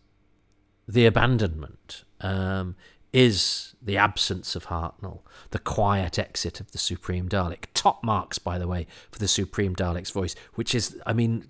the 0.88 1.06
abandonment. 1.06 2.04
Um, 2.20 2.76
is 3.12 3.74
the 3.82 3.96
absence 3.96 4.56
of 4.56 4.66
Hartnell, 4.66 5.20
the 5.50 5.58
quiet 5.58 6.18
exit 6.18 6.60
of 6.60 6.72
the 6.72 6.78
Supreme 6.78 7.28
Dalek. 7.28 7.66
Top 7.74 8.02
marks, 8.02 8.38
by 8.38 8.58
the 8.58 8.66
way, 8.66 8.86
for 9.10 9.18
the 9.18 9.28
Supreme 9.28 9.76
Dalek's 9.76 10.10
voice, 10.10 10.34
which 10.54 10.74
is, 10.74 10.98
I 11.04 11.12
mean, 11.12 11.44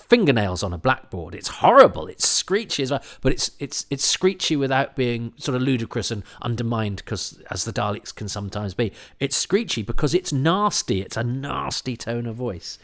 fingernails 0.00 0.62
on 0.62 0.72
a 0.72 0.78
blackboard. 0.78 1.34
It's 1.34 1.48
horrible. 1.48 2.06
It's 2.06 2.26
screechy 2.26 2.86
but 2.86 3.32
it's 3.32 3.50
it's 3.58 3.86
it's 3.90 4.04
screechy 4.04 4.56
without 4.56 4.96
being 4.96 5.32
sort 5.36 5.56
of 5.56 5.62
ludicrous 5.62 6.10
and 6.10 6.22
undermined 6.42 6.96
because 6.96 7.40
as 7.50 7.64
the 7.64 7.72
Daleks 7.72 8.14
can 8.14 8.28
sometimes 8.28 8.74
be. 8.74 8.92
It's 9.18 9.36
screechy 9.36 9.82
because 9.82 10.14
it's 10.14 10.32
nasty. 10.32 11.00
It's 11.02 11.16
a 11.16 11.24
nasty 11.24 11.96
tone 11.96 12.26
of 12.26 12.36
voice. 12.36 12.78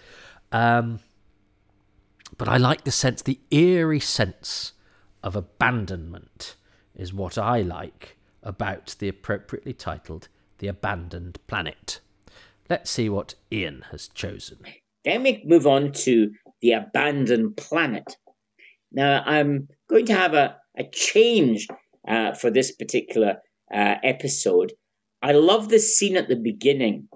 Um, 0.52 1.00
but 2.38 2.48
I 2.48 2.57
like 2.57 2.85
the 2.85 2.90
sense, 2.90 3.22
the 3.22 3.40
eerie 3.50 4.00
sense 4.00 4.72
of 5.22 5.37
abandonment 5.37 6.57
is 6.94 7.12
what 7.12 7.38
I 7.38 7.62
like 7.62 8.16
about 8.42 8.96
the 8.98 9.09
appropriately 9.09 9.72
titled 9.72 10.29
The 10.59 10.68
Abandoned 10.68 11.38
Planet. 11.46 12.00
Let's 12.68 12.90
see 12.90 13.09
what 13.09 13.35
Ian 13.52 13.85
has 13.90 14.09
chosen. 14.09 14.59
Then 15.05 15.22
we 15.22 15.42
move 15.44 15.66
on 15.66 15.92
to 15.92 16.33
The 16.61 16.73
Abandoned 16.73 17.57
Planet. 17.57 18.16
Now, 18.92 19.23
I'm 19.27 19.69
going 19.88 20.07
to 20.07 20.14
have 20.14 20.35
a, 20.35 20.57
a 20.77 20.85
change 20.85 21.66
uh, 22.07 22.35
for 22.35 22.51
this 22.51 22.73
particular 22.73 23.38
uh, 23.73 23.97
episode. 24.03 24.73
I 25.23 25.33
love 25.33 25.69
the 25.69 25.79
scene 25.79 26.16
at 26.16 26.29
the 26.29 26.37
beginning 26.37 27.09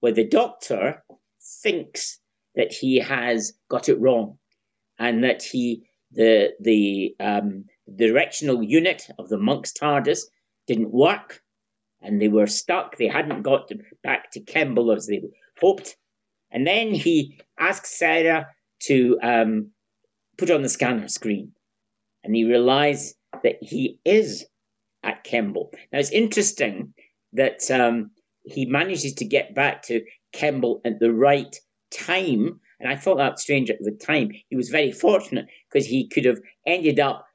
where 0.00 0.12
the 0.12 0.26
doctor 0.26 1.02
thinks 1.62 2.18
that 2.54 2.72
he 2.72 2.98
has 2.98 3.52
got 3.68 3.88
it 3.88 4.00
wrong 4.00 4.38
and 4.98 5.24
that 5.24 5.42
he 5.42 5.84
the 6.10 6.50
the 6.60 7.14
um, 7.20 7.64
directional 7.96 8.62
unit 8.62 9.08
of 9.18 9.28
the 9.28 9.38
monk's 9.38 9.72
TARDIS 9.72 10.24
didn't 10.66 10.92
work 10.92 11.40
and 12.02 12.20
they 12.20 12.28
were 12.28 12.46
stuck. 12.46 12.96
They 12.96 13.06
hadn't 13.06 13.42
got 13.42 13.70
back 14.02 14.30
to 14.32 14.40
Kembel 14.40 14.94
as 14.94 15.06
they 15.06 15.22
hoped. 15.60 15.96
And 16.50 16.66
then 16.66 16.92
he 16.92 17.38
asks 17.58 17.96
Sarah 17.96 18.48
to 18.86 19.18
um, 19.22 19.70
put 20.38 20.50
on 20.50 20.62
the 20.62 20.68
scanner 20.68 21.08
screen. 21.08 21.52
And 22.24 22.34
he 22.34 22.44
realized 22.44 23.16
that 23.42 23.56
he 23.60 23.98
is 24.04 24.44
at 25.02 25.24
Kembel. 25.24 25.72
Now 25.92 25.98
it's 25.98 26.10
interesting 26.10 26.94
that 27.32 27.70
um, 27.70 28.10
he 28.44 28.66
manages 28.66 29.14
to 29.14 29.24
get 29.24 29.54
back 29.54 29.82
to 29.84 30.02
Kembel 30.34 30.80
at 30.84 31.00
the 31.00 31.12
right 31.12 31.54
time. 31.90 32.60
And 32.80 32.90
I 32.90 32.96
thought 32.96 33.18
that 33.18 33.38
strange 33.38 33.70
at 33.70 33.78
the 33.80 33.92
time. 33.92 34.32
He 34.48 34.56
was 34.56 34.68
very 34.68 34.92
fortunate 34.92 35.46
because 35.70 35.86
he 35.86 36.08
could 36.08 36.24
have 36.24 36.40
ended 36.66 37.00
up 37.00 37.26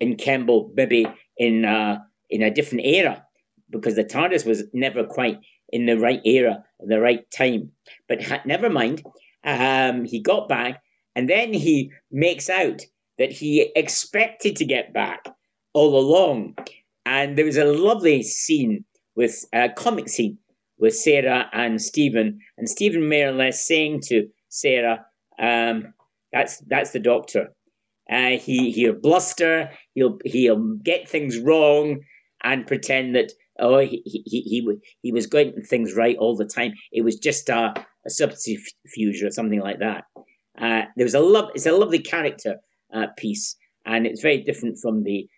in 0.00 0.16
Kembel 0.16 0.70
maybe 0.74 1.06
in 1.36 1.64
uh, 1.64 1.98
in 2.30 2.42
a 2.42 2.50
different 2.50 2.84
era 2.84 3.24
because 3.70 3.94
the 3.94 4.04
TARDIS 4.04 4.46
was 4.46 4.64
never 4.72 5.04
quite 5.04 5.38
in 5.70 5.86
the 5.86 5.98
right 5.98 6.20
era, 6.24 6.64
the 6.80 7.00
right 7.00 7.28
time. 7.30 7.70
But 8.08 8.22
ha- 8.22 8.42
never 8.44 8.70
mind. 8.70 9.02
Um, 9.44 10.04
he 10.04 10.20
got 10.20 10.48
back, 10.48 10.82
and 11.14 11.28
then 11.28 11.52
he 11.52 11.92
makes 12.10 12.48
out 12.48 12.82
that 13.18 13.30
he 13.30 13.70
expected 13.76 14.56
to 14.56 14.64
get 14.64 14.92
back 14.92 15.26
all 15.72 15.98
along. 15.98 16.56
And 17.06 17.36
there 17.36 17.44
was 17.44 17.56
a 17.56 17.64
lovely 17.64 18.22
scene 18.22 18.84
with 19.14 19.44
a 19.52 19.68
comic 19.68 20.08
scene 20.08 20.38
with 20.78 20.96
Sarah 20.96 21.48
and 21.52 21.80
Stephen, 21.80 22.40
and 22.58 22.68
Stephen 22.68 23.08
more 23.08 23.28
or 23.28 23.32
less 23.32 23.66
saying 23.66 24.00
to 24.06 24.28
Sarah, 24.48 25.04
um, 25.38 25.94
"That's 26.32 26.58
that's 26.66 26.90
the 26.90 26.98
Doctor. 26.98 27.52
Uh, 28.10 28.30
he 28.30 28.70
he'll 28.72 28.94
bluster, 28.94 29.70
he'll 29.94 30.18
he'll 30.24 30.74
get 30.82 31.08
things 31.08 31.38
wrong, 31.38 32.00
and 32.42 32.66
pretend 32.66 33.14
that 33.14 33.32
oh 33.58 33.78
he 33.78 34.02
he 34.04 34.22
he, 34.26 34.78
he 35.02 35.12
was 35.12 35.26
getting 35.26 35.62
things 35.62 35.94
right 35.94 36.16
all 36.18 36.36
the 36.36 36.44
time. 36.44 36.74
It 36.92 37.02
was 37.02 37.18
just 37.18 37.48
a, 37.48 37.74
a 38.06 38.10
subterfuge 38.10 39.22
or 39.22 39.30
something 39.30 39.60
like 39.60 39.78
that. 39.78 40.04
Uh, 40.58 40.82
there 40.96 41.04
was 41.04 41.14
a 41.14 41.20
love. 41.20 41.50
It's 41.54 41.66
a 41.66 41.72
lovely 41.72 41.98
character 41.98 42.56
uh, 42.92 43.06
piece, 43.16 43.56
and 43.86 44.06
it's 44.06 44.22
very 44.22 44.42
different 44.42 44.78
from 44.80 45.02
the 45.02 45.28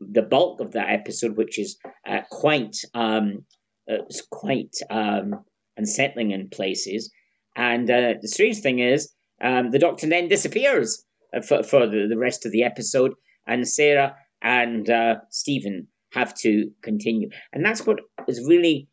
the 0.00 0.22
bulk 0.22 0.60
of 0.60 0.72
that 0.72 0.90
episode, 0.90 1.36
which 1.36 1.58
is 1.58 1.78
uh, 2.06 2.20
quite 2.30 2.76
um, 2.94 3.44
uh, 3.90 3.98
quite 4.30 4.76
um, 4.90 5.44
unsettling 5.76 6.32
in 6.32 6.48
places. 6.48 7.10
And 7.54 7.90
uh, 7.90 8.14
the 8.20 8.28
strange 8.28 8.58
thing 8.58 8.80
is, 8.80 9.10
um, 9.40 9.70
the 9.70 9.78
Doctor 9.78 10.06
then 10.06 10.28
disappears 10.28 11.02
uh, 11.34 11.40
for, 11.40 11.62
for 11.62 11.86
the, 11.86 12.06
the 12.08 12.18
rest 12.18 12.44
of 12.44 12.52
the 12.52 12.62
episode, 12.62 13.12
and 13.46 13.66
Sarah 13.66 14.14
and 14.42 14.90
Stephen 15.30 15.86
have 16.12 16.34
to 16.34 16.70
continue. 16.82 17.30
And 17.52 17.64
that's 17.64 17.86
what 17.86 18.00
is 18.28 18.44
really 18.46 18.88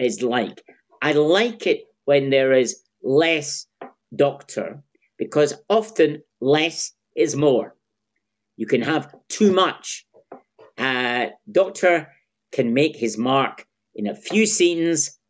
is 0.00 0.22
like. 0.22 0.62
I 1.02 1.12
like 1.12 1.66
it 1.66 1.84
when 2.10 2.30
there 2.30 2.52
is 2.52 2.82
less 3.04 3.68
Doctor 4.16 4.82
because 5.16 5.54
often 5.68 6.20
less 6.40 6.92
is 7.14 7.36
more. 7.36 7.76
You 8.56 8.66
can 8.66 8.82
have 8.82 9.14
too 9.28 9.52
much. 9.52 10.04
Uh, 10.76 11.26
Doctor 11.52 12.08
can 12.50 12.74
make 12.74 12.96
his 12.96 13.16
mark 13.16 13.64
in 13.94 14.08
a 14.08 14.16
few 14.16 14.44
scenes. 14.44 15.20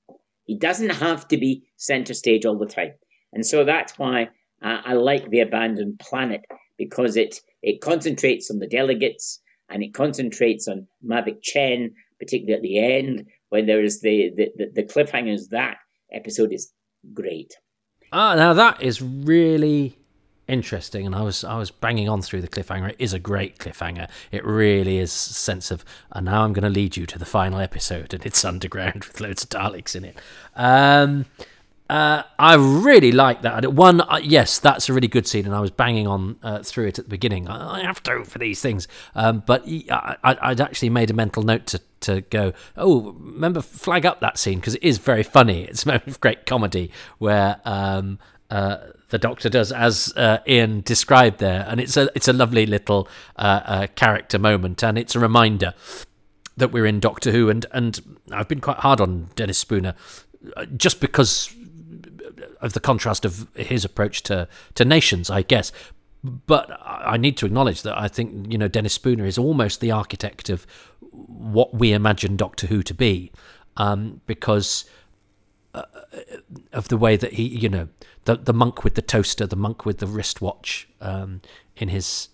He 0.45 0.57
doesn't 0.57 0.95
have 1.07 1.29
to 1.29 1.37
be 1.37 1.65
center 1.77 2.15
stage 2.15 2.47
all 2.47 2.57
the 2.57 2.65
time. 2.65 2.95
And 3.35 3.45
so 3.45 3.63
that's 3.63 3.99
why 3.99 4.31
uh, 4.63 4.81
I 4.83 4.95
like 4.95 5.29
The 5.29 5.41
Abandoned 5.41 5.99
Planet 5.99 6.47
because 6.79 7.15
it, 7.15 7.41
it 7.61 7.83
concentrates 7.83 8.51
on 8.51 8.59
the 8.59 8.67
delegates 8.67 9.39
and 9.69 9.83
it 9.83 9.93
concentrates 9.93 10.67
on 10.67 10.87
Mavic 11.05 11.43
Chen, 11.43 11.93
particularly 12.19 12.55
at 12.55 12.63
the 12.63 12.79
end 12.79 13.27
when 13.51 13.67
there 13.67 13.85
is 13.85 14.01
the, 14.01 14.31
the, 14.35 14.49
the, 14.57 14.67
the 14.77 14.83
cliffhangers. 14.85 15.51
That 15.51 15.77
episode 16.13 16.53
is 16.53 16.73
great. 17.15 17.55
Ah, 18.13 18.35
now 18.35 18.53
that 18.53 18.83
is 18.83 19.01
really 19.01 19.97
interesting 20.49 21.07
and 21.07 21.15
I 21.15 21.23
was 21.23 21.45
I 21.45 21.57
was 21.57 21.71
banging 21.71 22.09
on 22.09 22.23
through 22.23 22.41
the 22.43 22.49
cliffhanger. 22.49 22.91
It 22.91 22.97
is 22.99 23.13
a 23.13 23.19
great 23.19 23.59
cliffhanger. 23.59 24.09
It 24.33 24.45
really 24.45 24.99
is 24.99 25.13
a 25.13 25.35
sense 25.35 25.71
of 25.71 25.85
and 26.11 26.27
now 26.27 26.43
I'm 26.43 26.53
going 26.53 26.65
to 26.65 26.69
lead 26.69 26.97
you 26.97 27.07
to 27.07 27.19
the 27.19 27.25
final 27.25 27.61
episode 27.61 28.13
and 28.13 28.27
it's 28.27 28.45
underground 28.53 29.05
with 29.05 29.21
loads 29.21 29.45
of 29.45 29.51
Daleks 29.51 29.95
in 29.95 30.05
it. 30.05 30.19
Um, 30.57 31.27
uh, 31.91 32.23
I 32.39 32.55
really 32.55 33.11
like 33.11 33.43
that. 33.43 33.73
One, 33.73 34.01
uh, 34.01 34.21
yes, 34.23 34.61
that's 34.61 34.89
a 34.89 34.93
really 34.93 35.09
good 35.09 35.27
scene, 35.27 35.45
and 35.45 35.53
I 35.53 35.59
was 35.59 35.73
banging 35.73 36.07
on 36.07 36.37
uh, 36.41 36.63
through 36.63 36.87
it 36.87 37.01
at 37.01 37.07
the 37.07 37.09
beginning. 37.09 37.49
I 37.49 37.83
have 37.83 38.01
to 38.05 38.25
for 38.25 38.39
these 38.39 38.61
things, 38.61 38.87
um, 39.17 39.43
but 39.45 39.65
I, 39.67 40.37
would 40.51 40.61
actually 40.61 40.91
made 40.91 41.11
a 41.11 41.15
mental 41.15 41.43
note 41.43 41.67
to, 41.67 41.81
to 42.03 42.21
go. 42.21 42.53
Oh, 42.77 43.17
remember 43.19 43.61
flag 43.61 44.07
up 44.07 44.21
that 44.21 44.39
scene 44.39 44.61
because 44.61 44.77
it 44.77 44.85
is 44.85 44.99
very 44.99 45.25
funny. 45.25 45.65
It's 45.65 45.83
a 45.85 45.89
moment 45.89 46.07
of 46.07 46.21
great 46.21 46.47
comedy 46.47 46.93
where 47.19 47.61
um, 47.65 48.21
uh, 48.53 48.77
the 49.09 49.19
Doctor 49.19 49.49
does, 49.49 49.73
as 49.73 50.13
uh, 50.17 50.39
Ian 50.47 50.83
described 50.83 51.41
there, 51.41 51.67
and 51.69 51.81
it's 51.81 51.97
a 51.97 52.09
it's 52.15 52.29
a 52.29 52.33
lovely 52.33 52.67
little 52.67 53.09
uh, 53.35 53.63
uh, 53.65 53.87
character 53.97 54.39
moment, 54.39 54.85
and 54.85 54.97
it's 54.97 55.17
a 55.17 55.19
reminder 55.19 55.75
that 56.57 56.71
we're 56.71 56.87
in 56.87 57.01
Doctor 57.01 57.33
Who, 57.33 57.51
and 57.51 57.67
and 57.73 58.19
I've 58.31 58.47
been 58.47 58.61
quite 58.61 58.79
hard 58.79 59.01
on 59.01 59.31
Dennis 59.35 59.59
Spooner 59.59 59.97
uh, 60.57 60.67
just 60.67 61.01
because 61.01 61.53
of 62.61 62.73
the 62.73 62.81
contrast 62.81 63.25
of 63.25 63.49
his 63.55 63.85
approach 63.85 64.23
to 64.25 64.49
to 64.75 64.85
nations, 64.85 65.31
I 65.31 65.43
guess. 65.43 65.73
But 66.23 66.71
I 66.85 67.17
need 67.17 67.39
to 67.39 67.47
acknowledge 67.47 67.83
that 67.83 67.97
I 67.97 68.09
think 68.09 68.53
you 68.53 68.59
know 68.59 68.69
Dennis 68.69 68.95
Spooner 68.95 69.25
is 69.25 69.39
almost 69.39 69.81
the 69.81 69.91
architect 69.91 70.51
of 70.51 70.67
what 71.13 71.75
we 71.75 71.93
imagine 71.93 72.37
Doctor 72.37 72.67
Who 72.67 72.83
to 72.83 72.95
be, 72.95 73.33
um, 73.77 74.21
because 74.27 74.85
uh, 75.75 75.83
of 76.73 76.89
the 76.89 76.97
way 76.97 77.17
that 77.17 77.35
he, 77.35 77.45
you 77.45 77.69
know, 77.69 77.89
the 78.25 78.37
the 78.37 78.53
monk 78.53 78.85
with 78.85 78.95
the 78.95 79.03
toaster, 79.03 79.47
the 79.47 79.57
monk 79.57 79.87
with 79.87 79.99
the 79.99 80.07
wristwatch, 80.07 80.89
um, 81.01 81.41
in 81.77 81.89
his 81.89 82.29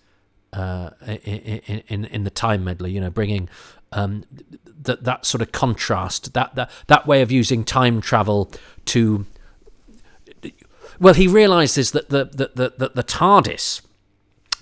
uh, 0.53 0.90
in, 1.07 1.83
in 1.88 2.05
in 2.07 2.25
the 2.25 2.31
Time 2.31 2.64
Meddler, 2.64 2.88
you 2.88 3.01
know, 3.01 3.11
bringing 3.11 3.49
um, 3.92 4.25
that 4.83 5.05
that 5.05 5.27
sort 5.27 5.42
of 5.42 5.53
contrast, 5.53 6.33
that 6.35 6.55
that 6.55 6.71
that 6.87 7.07
way 7.07 7.23
of 7.23 7.31
using 7.31 7.64
time 7.64 8.01
travel 8.01 8.51
to. 8.87 9.27
Well, 10.99 11.15
he 11.15 11.27
realizes 11.27 11.93
that 11.93 12.09
the 12.09 12.25
the 12.25 12.51
the, 12.55 12.73
the, 12.77 12.89
the 12.95 13.05
TARDIS 13.05 13.83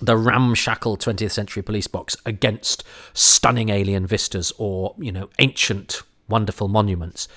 the 0.01 0.17
ramshackle 0.17 0.97
20th 0.97 1.31
century 1.31 1.63
police 1.63 1.87
box 1.87 2.17
against 2.25 2.83
stunning 3.13 3.69
alien 3.69 4.05
vistas 4.05 4.51
or 4.57 4.93
you 4.97 5.11
know 5.11 5.29
ancient 5.39 6.01
wonderful 6.27 6.67
monuments 6.67 7.27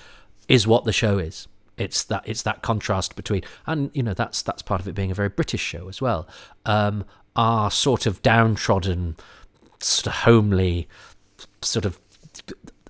is 0.48 0.66
what 0.66 0.84
the 0.84 0.92
show 0.92 1.18
is. 1.18 1.46
It's 1.76 2.02
that 2.04 2.24
it's 2.26 2.42
that 2.42 2.62
contrast 2.62 3.14
between, 3.14 3.42
and 3.66 3.90
you 3.94 4.02
know 4.02 4.14
that's 4.14 4.42
that's 4.42 4.62
part 4.62 4.80
of 4.80 4.88
it 4.88 4.94
being 4.94 5.10
a 5.10 5.14
very 5.14 5.28
British 5.28 5.60
show 5.60 5.88
as 5.88 6.02
well. 6.02 6.26
Um, 6.66 7.04
our 7.36 7.70
sort 7.70 8.06
of 8.06 8.20
downtrodden, 8.22 9.16
sort 9.78 10.08
of 10.08 10.12
homely, 10.24 10.88
sort 11.62 11.84
of 11.84 12.00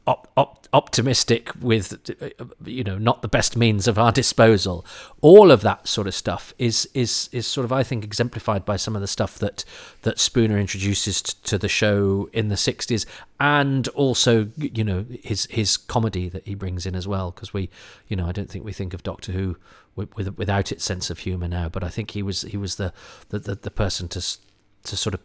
op- 0.09 0.27
op- 0.39 0.67
optimistic 0.73 1.51
with 1.61 2.11
you 2.65 2.83
know 2.83 2.97
not 2.97 3.21
the 3.21 3.29
best 3.29 3.57
means 3.57 3.87
of 3.87 3.99
our 3.99 4.11
disposal. 4.11 4.85
All 5.21 5.51
of 5.51 5.61
that 5.61 5.87
sort 5.87 6.07
of 6.07 6.15
stuff 6.15 6.55
is 6.59 6.89
is 6.95 7.29
is 7.31 7.47
sort 7.47 7.65
of 7.67 7.73
i 7.73 7.83
think 7.83 8.05
exemplified 8.05 8.65
by 8.65 8.77
some 8.77 8.97
of 8.97 9.03
the 9.03 9.07
stuff 9.07 9.39
that 9.39 9.65
that 10.03 10.19
spooner 10.19 10.59
introduces 10.59 11.23
t- 11.23 11.35
to 11.45 11.59
the 11.59 11.69
show 11.69 12.29
in 12.33 12.49
the 12.49 12.55
60s 12.55 13.05
and 13.39 13.87
also 13.89 14.49
you 14.57 14.83
know 14.83 15.05
his 15.23 15.47
his 15.51 15.77
comedy 15.77 16.29
that 16.29 16.45
he 16.47 16.55
brings 16.55 16.87
in 16.87 16.95
as 16.95 17.07
well. 17.07 17.31
Because 17.31 17.53
we 17.53 17.69
you 18.09 18.17
know 18.17 18.27
i 18.27 18.33
don't 18.33 18.51
think 18.51 18.65
we 18.65 18.73
think 18.73 18.95
of 18.95 19.03
doctor 19.03 19.33
who 19.33 19.57
with, 19.95 20.15
with, 20.17 20.39
without 20.39 20.73
its 20.73 20.85
sense 20.85 21.11
of 21.11 21.19
humor 21.19 21.49
now 21.49 21.69
but 21.69 21.85
i 21.85 21.89
think 21.89 22.13
he 22.13 22.23
was 22.23 22.43
he 22.43 22.57
was 22.57 22.77
the 22.77 22.93
the, 23.29 23.39
the, 23.39 23.55
the 23.57 23.71
person 23.71 24.09
to 24.09 24.21
to 24.85 24.97
sort 24.97 25.15
of 25.15 25.21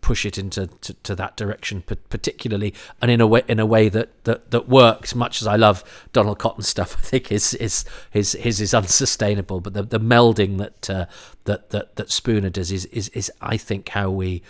push 0.00 0.26
it 0.26 0.38
into 0.38 0.66
to, 0.66 0.94
to, 0.94 1.14
that 1.14 1.36
direction 1.36 1.82
particularly 1.82 2.74
and 3.00 3.10
in 3.10 3.20
a 3.20 3.26
way 3.26 3.42
in 3.48 3.58
a 3.58 3.66
way 3.66 3.88
that, 3.88 4.24
that 4.24 4.50
that 4.50 4.68
works 4.68 5.14
much 5.14 5.40
as 5.40 5.46
I 5.46 5.56
love 5.56 5.82
Donald 6.12 6.38
Cotton 6.38 6.62
stuff 6.62 6.96
I 6.98 7.00
think 7.00 7.28
his 7.28 7.52
his 7.52 7.84
his 8.10 8.32
his 8.32 8.60
is 8.60 8.74
unsustainable 8.74 9.60
but 9.60 9.74
the, 9.74 9.82
the 9.82 10.00
melding 10.00 10.58
that 10.58 10.90
uh, 10.90 11.06
that 11.44 11.70
that 11.70 11.96
that 11.96 12.10
Spooner 12.10 12.50
does 12.50 12.70
is, 12.70 12.84
is 12.86 13.08
is 13.10 13.32
I 13.40 13.56
think 13.56 13.88
how 13.90 14.10
we 14.10 14.42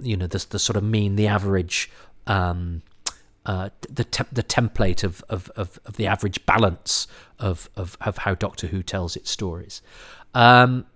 you 0.00 0.16
know 0.16 0.26
the 0.26 0.44
the 0.48 0.58
sort 0.58 0.76
of 0.76 0.84
mean 0.84 1.16
the 1.16 1.26
average 1.26 1.90
um, 2.26 2.82
uh, 3.46 3.68
the 3.90 4.04
te- 4.04 4.24
the 4.32 4.42
template 4.42 5.04
of, 5.04 5.22
of, 5.28 5.50
of, 5.54 5.78
of, 5.84 5.96
the 5.96 6.06
average 6.06 6.46
balance 6.46 7.06
of, 7.38 7.68
of, 7.76 7.94
of 8.00 8.16
how 8.16 8.34
Doctor 8.34 8.68
Who 8.68 8.82
tells 8.82 9.16
its 9.16 9.30
stories. 9.30 9.82
Um, 10.32 10.86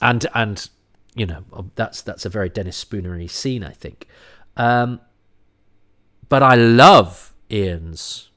and 0.00 0.26
and 0.34 0.68
you 1.14 1.26
know 1.26 1.44
that's 1.74 2.02
that's 2.02 2.24
a 2.24 2.28
very 2.28 2.48
Dennis 2.48 2.82
Spoonery 2.82 3.28
scene, 3.28 3.62
I 3.62 3.72
think. 3.72 4.06
Um, 4.56 5.00
but 6.28 6.42
I 6.42 6.54
love 6.54 7.34
Ian's 7.50 8.30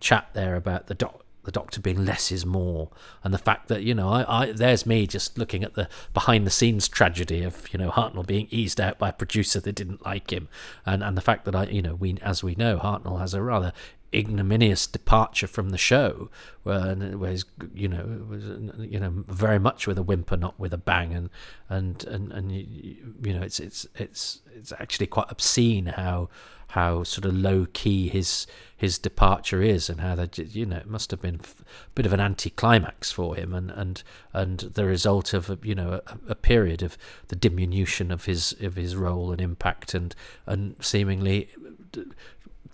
chat 0.00 0.28
there 0.32 0.56
about 0.56 0.86
the 0.86 0.94
doc- 0.94 1.24
the 1.44 1.52
doctor 1.52 1.80
being 1.80 2.04
less 2.04 2.30
is 2.30 2.44
more, 2.44 2.90
and 3.22 3.32
the 3.32 3.38
fact 3.38 3.68
that 3.68 3.82
you 3.82 3.94
know, 3.94 4.08
I, 4.08 4.42
I 4.42 4.52
there's 4.52 4.84
me 4.84 5.06
just 5.06 5.38
looking 5.38 5.62
at 5.64 5.74
the 5.74 5.88
behind 6.12 6.46
the 6.46 6.50
scenes 6.50 6.88
tragedy 6.88 7.42
of 7.42 7.72
you 7.72 7.78
know 7.78 7.90
Hartnell 7.90 8.26
being 8.26 8.48
eased 8.50 8.80
out 8.80 8.98
by 8.98 9.10
a 9.10 9.12
producer 9.12 9.60
that 9.60 9.74
didn't 9.74 10.04
like 10.04 10.30
him, 10.30 10.48
and 10.84 11.02
and 11.02 11.16
the 11.16 11.22
fact 11.22 11.44
that 11.44 11.54
I 11.54 11.64
you 11.64 11.82
know 11.82 11.94
we 11.94 12.18
as 12.20 12.42
we 12.42 12.54
know 12.54 12.78
Hartnell 12.78 13.20
has 13.20 13.32
a 13.32 13.42
rather 13.42 13.72
ignominious 14.12 14.86
departure 14.86 15.46
from 15.46 15.70
the 15.70 15.78
show, 15.78 16.30
where, 16.62 16.94
where 16.94 17.30
he's, 17.30 17.44
you 17.74 17.88
know, 17.88 18.24
was, 18.28 18.44
you 18.78 18.98
know, 18.98 19.24
very 19.28 19.58
much 19.58 19.86
with 19.86 19.98
a 19.98 20.02
whimper, 20.02 20.36
not 20.36 20.58
with 20.58 20.72
a 20.72 20.78
bang, 20.78 21.14
and 21.14 21.30
and 21.68 22.04
and 22.04 22.32
and 22.32 22.52
you, 22.52 22.96
you 23.22 23.34
know, 23.34 23.42
it's 23.42 23.60
it's 23.60 23.86
it's 23.94 24.40
it's 24.54 24.72
actually 24.72 25.06
quite 25.06 25.30
obscene 25.30 25.86
how 25.86 26.28
how 26.72 27.02
sort 27.02 27.24
of 27.24 27.34
low 27.34 27.66
key 27.72 28.08
his 28.08 28.46
his 28.76 28.98
departure 28.98 29.62
is, 29.62 29.88
and 29.88 30.00
how 30.00 30.14
that 30.14 30.38
you 30.38 30.66
know 30.66 30.76
it 30.76 30.86
must 30.86 31.10
have 31.10 31.20
been 31.20 31.36
a 31.36 31.64
bit 31.94 32.06
of 32.06 32.12
an 32.12 32.20
anticlimax 32.20 33.10
for 33.10 33.34
him, 33.34 33.54
and 33.54 33.70
and 33.70 34.02
and 34.32 34.60
the 34.60 34.84
result 34.84 35.32
of 35.32 35.64
you 35.64 35.74
know 35.74 36.00
a, 36.06 36.18
a 36.30 36.34
period 36.34 36.82
of 36.82 36.98
the 37.28 37.36
diminution 37.36 38.10
of 38.10 38.26
his 38.26 38.54
of 38.60 38.76
his 38.76 38.96
role 38.96 39.32
and 39.32 39.40
impact, 39.40 39.94
and 39.94 40.14
and 40.46 40.76
seemingly 40.80 41.48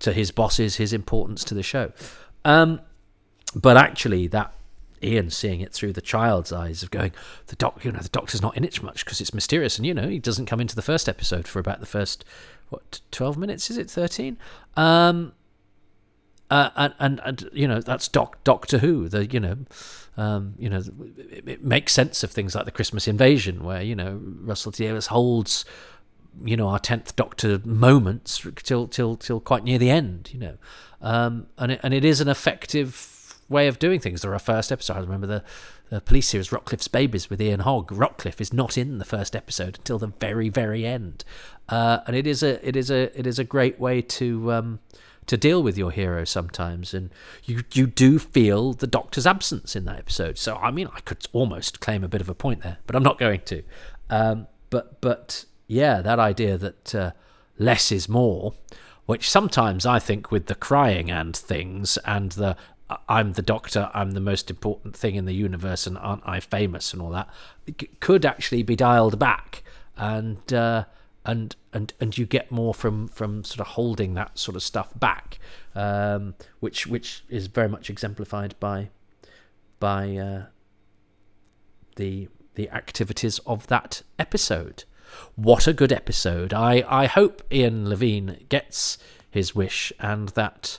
to 0.01 0.12
his 0.12 0.30
bosses 0.30 0.76
his 0.76 0.92
importance 0.92 1.45
to 1.45 1.55
the 1.55 1.62
show. 1.62 1.92
Um, 2.45 2.80
but 3.55 3.76
actually, 3.76 4.26
that 4.28 4.53
Ian 5.03 5.30
seeing 5.30 5.61
it 5.61 5.72
through 5.72 5.92
the 5.92 6.01
child's 6.01 6.53
eyes 6.53 6.82
of 6.82 6.90
going, 6.90 7.12
the 7.47 7.57
doc, 7.57 7.84
you 7.84 7.92
know, 7.92 8.01
the 8.01 8.09
doctor's 8.09 8.42
not 8.42 8.57
in 8.57 8.64
it 8.64 8.82
much 8.82 9.05
because 9.05 9.20
it's 9.20 9.34
mysterious, 9.34 9.78
and 9.78 9.86
you 9.86 9.95
know, 9.95 10.09
he 10.09 10.18
doesn't 10.18 10.47
come 10.47 10.61
into 10.61 10.74
the 10.74 10.82
first 10.82 11.09
episode 11.09 11.47
for 11.47 11.59
about 11.59 11.80
the 11.80 11.86
first 11.86 12.24
what 12.68 13.01
twelve 13.11 13.36
minutes? 13.36 13.70
Is 13.70 13.78
it 13.78 13.90
thirteen? 13.90 14.38
Um, 14.76 15.32
uh, 16.51 16.70
and, 16.76 16.95
and, 16.99 17.20
and 17.24 17.51
you 17.53 17.66
know 17.66 17.80
that's 17.80 18.09
Doc 18.09 18.42
Doctor 18.45 18.78
Who. 18.78 19.09
The 19.09 19.26
you 19.26 19.40
know, 19.40 19.57
um, 20.16 20.55
you 20.59 20.68
know, 20.68 20.82
it, 21.30 21.49
it, 21.49 21.64
makes 21.64 21.92
sense 21.92 22.22
of 22.22 22.30
things 22.30 22.55
like 22.55 22.64
the 22.64 22.70
Christmas 22.70 23.09
Invasion, 23.09 23.64
where 23.64 23.82
you 23.82 23.95
know 23.95 24.20
Russell 24.22 24.72
T 24.72 24.84
Davies 24.84 25.07
holds 25.07 25.64
you 26.43 26.57
know 26.57 26.68
our 26.68 26.78
tenth 26.78 27.14
Doctor 27.16 27.61
moments 27.64 28.47
till 28.62 28.89
till 28.89 29.16
till 29.16 29.41
quite 29.41 29.64
near 29.64 29.78
the 29.78 29.91
end, 29.91 30.30
you 30.32 30.41
know, 30.41 30.57
um, 31.01 31.47
and 31.59 31.72
it, 31.72 31.80
and 31.82 31.95
it 31.95 32.05
is 32.05 32.20
an 32.20 32.28
effective 32.28 33.39
way 33.49 33.68
of 33.68 33.78
doing 33.78 34.01
things. 34.01 34.22
There 34.22 34.32
are 34.32 34.39
first 34.39 34.72
episode. 34.72 34.97
I 34.97 35.01
remember 35.01 35.26
the, 35.26 35.45
the 35.91 36.01
police 36.01 36.28
series 36.28 36.49
Rockcliffe's 36.49 36.89
Babies 36.89 37.28
with 37.28 37.41
Ian 37.41 37.61
Hogg. 37.61 37.91
Rockcliffe 37.91 38.41
is 38.41 38.53
not 38.53 38.78
in 38.78 38.99
the 38.99 39.05
first 39.05 39.37
episode 39.37 39.78
until 39.78 39.99
the 39.99 40.09
very 40.09 40.49
very 40.49 40.87
end, 40.87 41.24
uh, 41.68 41.99
and 42.07 42.16
it 42.16 42.26
is 42.26 42.43
a 42.43 42.66
it 42.66 42.76
is 42.76 42.91
a 42.91 43.18
it 43.18 43.26
is 43.26 43.39
a 43.39 43.45
great 43.45 43.78
way 43.78 44.03
to. 44.03 44.53
Um, 44.53 44.80
to 45.26 45.39
deal 45.39 45.62
with 45.62 45.78
your 45.78 45.91
hero 45.91 46.24
sometimes, 46.24 46.93
and 46.93 47.09
you 47.45 47.62
you 47.72 47.87
do 47.87 48.18
feel 48.18 48.74
the 48.74 48.87
Doctor's 48.87 49.26
absence 49.26 49.74
in 49.74 49.87
that 49.87 49.99
episode. 49.99 50.37
So 50.37 50.57
I 50.57 50.70
mean, 50.70 50.87
I 50.95 51.01
could 51.01 51.26
almost 51.32 51.80
claim 51.80 52.05
a 52.05 52.09
bit 52.09 52.20
of 52.20 52.28
a 52.28 52.35
point 52.35 52.61
there, 52.61 52.76
but 52.87 52.95
I'm 52.95 53.03
not 53.03 53.18
going 53.18 53.41
to. 53.47 53.62
Um, 54.11 54.49
but 54.68 55.01
but 55.01 55.47
yeah, 55.66 56.00
that 56.02 56.18
idea 56.18 56.58
that 56.58 56.94
uh, 56.94 57.10
less 57.58 57.92
is 57.92 58.08
more, 58.08 58.54
which 59.06 59.28
sometimes 59.28 59.86
I 59.86 59.98
think 59.98 60.30
with 60.30 60.46
the 60.46 60.54
crying 60.54 61.10
and 61.10 61.36
things 61.36 61.98
and 62.04 62.32
the 62.32 62.56
I'm 63.08 63.32
the 63.32 63.42
doctor, 63.42 63.90
I'm 63.94 64.10
the 64.10 64.20
most 64.20 64.50
important 64.50 64.94
thing 64.96 65.14
in 65.14 65.24
the 65.24 65.32
universe, 65.32 65.86
and 65.86 65.96
aren't 65.96 66.26
I 66.28 66.40
famous 66.40 66.92
and 66.92 67.00
all 67.00 67.10
that, 67.10 67.28
could 68.00 68.26
actually 68.26 68.62
be 68.62 68.76
dialed 68.76 69.18
back, 69.18 69.62
and 69.96 70.52
uh, 70.52 70.84
and 71.24 71.56
and 71.72 71.94
and 71.98 72.16
you 72.16 72.26
get 72.26 72.50
more 72.50 72.74
from 72.74 73.08
from 73.08 73.42
sort 73.42 73.60
of 73.60 73.68
holding 73.68 74.14
that 74.14 74.38
sort 74.38 74.54
of 74.54 74.62
stuff 74.62 74.90
back, 74.98 75.38
um, 75.74 76.34
which 76.60 76.86
which 76.86 77.24
is 77.30 77.46
very 77.46 77.68
much 77.68 77.88
exemplified 77.88 78.54
by 78.60 78.90
by 79.80 80.16
uh, 80.16 80.44
the 81.96 82.28
the 82.54 82.68
activities 82.70 83.38
of 83.40 83.66
that 83.68 84.02
episode. 84.18 84.84
What 85.36 85.66
a 85.66 85.72
good 85.72 85.92
episode. 85.92 86.52
I, 86.52 86.84
I 86.88 87.06
hope 87.06 87.42
Ian 87.52 87.88
Levine 87.88 88.44
gets 88.48 88.98
his 89.30 89.54
wish 89.54 89.92
and 89.98 90.28
that 90.30 90.78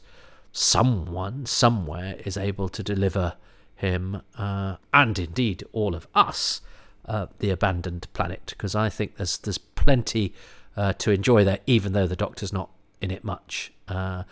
someone 0.52 1.46
somewhere 1.46 2.16
is 2.24 2.38
able 2.38 2.70
to 2.70 2.82
deliver 2.82 3.36
him 3.76 4.22
uh, 4.38 4.78
and 4.94 5.20
indeed 5.20 5.64
all 5.74 5.94
of 5.94 6.08
us 6.16 6.62
uh, 7.06 7.28
the 7.40 7.50
abandoned 7.50 8.08
planet 8.14 8.46
because 8.50 8.74
I 8.74 8.90
think 8.90 9.18
there's 9.18 9.38
there's 9.40 9.58
plenty 9.58 10.34
uh, 10.78 10.94
to 10.94 11.12
enjoy 11.12 11.44
there 11.44 11.60
even 11.68 11.92
though 11.92 12.08
the 12.08 12.16
doctor's 12.16 12.54
not 12.54 12.70
in 13.02 13.12
it 13.12 13.26
much 13.26 13.74
uh, 13.90 14.24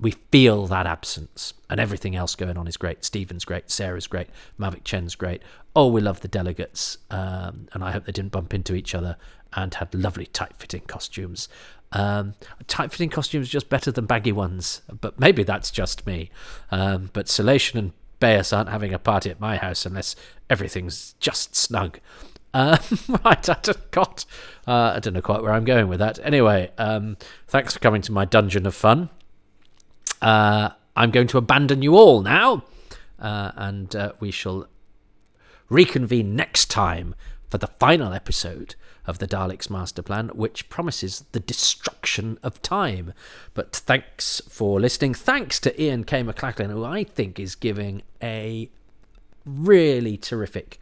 we 0.00 0.12
feel 0.30 0.66
that 0.68 0.86
absence 0.86 1.54
and 1.68 1.80
everything 1.80 2.14
else 2.14 2.34
going 2.34 2.56
on 2.56 2.66
is 2.66 2.76
great. 2.76 3.04
Stephen's 3.04 3.44
great, 3.44 3.70
Sarah's 3.70 4.06
great, 4.06 4.28
Mavic 4.58 4.84
Chen's 4.84 5.14
great. 5.14 5.42
Oh, 5.74 5.88
we 5.88 6.00
love 6.00 6.20
the 6.20 6.28
delegates, 6.28 6.98
um, 7.10 7.68
and 7.72 7.82
I 7.82 7.92
hope 7.92 8.04
they 8.04 8.12
didn't 8.12 8.32
bump 8.32 8.54
into 8.54 8.74
each 8.74 8.94
other 8.94 9.16
and 9.54 9.74
had 9.74 9.94
lovely 9.94 10.26
tight-fitting 10.26 10.82
costumes. 10.82 11.48
Um, 11.92 12.34
tight-fitting 12.66 13.10
costumes 13.10 13.48
just 13.48 13.68
better 13.68 13.90
than 13.90 14.06
baggy 14.06 14.32
ones, 14.32 14.82
but 15.00 15.18
maybe 15.18 15.42
that's 15.42 15.70
just 15.70 16.06
me. 16.06 16.30
Um, 16.70 17.10
but 17.12 17.28
Celation 17.28 17.78
and 17.78 17.92
Beaus 18.20 18.52
aren't 18.52 18.68
having 18.68 18.92
a 18.92 18.98
party 18.98 19.30
at 19.30 19.40
my 19.40 19.56
house 19.56 19.86
unless 19.86 20.16
everything's 20.50 21.14
just 21.20 21.56
snug. 21.56 21.98
Um, 22.54 22.78
right, 23.24 23.48
I 23.48 23.56
don't, 23.62 23.90
God, 23.90 24.24
uh, 24.66 24.92
I 24.96 25.00
don't 25.00 25.14
know 25.14 25.22
quite 25.22 25.42
where 25.42 25.52
I'm 25.52 25.64
going 25.64 25.88
with 25.88 26.00
that. 26.00 26.18
Anyway, 26.22 26.70
um, 26.78 27.16
thanks 27.48 27.74
for 27.74 27.80
coming 27.80 28.02
to 28.02 28.12
my 28.12 28.24
dungeon 28.24 28.66
of 28.66 28.74
fun. 28.74 29.10
Uh, 30.20 30.70
I'm 30.96 31.10
going 31.10 31.28
to 31.28 31.38
abandon 31.38 31.82
you 31.82 31.94
all 31.94 32.22
now, 32.22 32.64
uh, 33.18 33.52
and 33.56 33.94
uh, 33.94 34.12
we 34.20 34.30
shall 34.30 34.66
reconvene 35.68 36.34
next 36.34 36.70
time 36.70 37.14
for 37.48 37.58
the 37.58 37.68
final 37.78 38.12
episode 38.12 38.74
of 39.06 39.18
the 39.18 39.26
Daleks' 39.26 39.70
master 39.70 40.02
plan, 40.02 40.28
which 40.28 40.68
promises 40.68 41.24
the 41.32 41.40
destruction 41.40 42.38
of 42.42 42.60
time. 42.60 43.14
But 43.54 43.74
thanks 43.74 44.42
for 44.48 44.78
listening. 44.80 45.14
Thanks 45.14 45.58
to 45.60 45.82
Ian 45.82 46.04
K. 46.04 46.22
McLachlan, 46.22 46.70
who 46.70 46.84
I 46.84 47.04
think 47.04 47.40
is 47.40 47.54
giving 47.54 48.02
a 48.22 48.68
really 49.46 50.18
terrific 50.18 50.78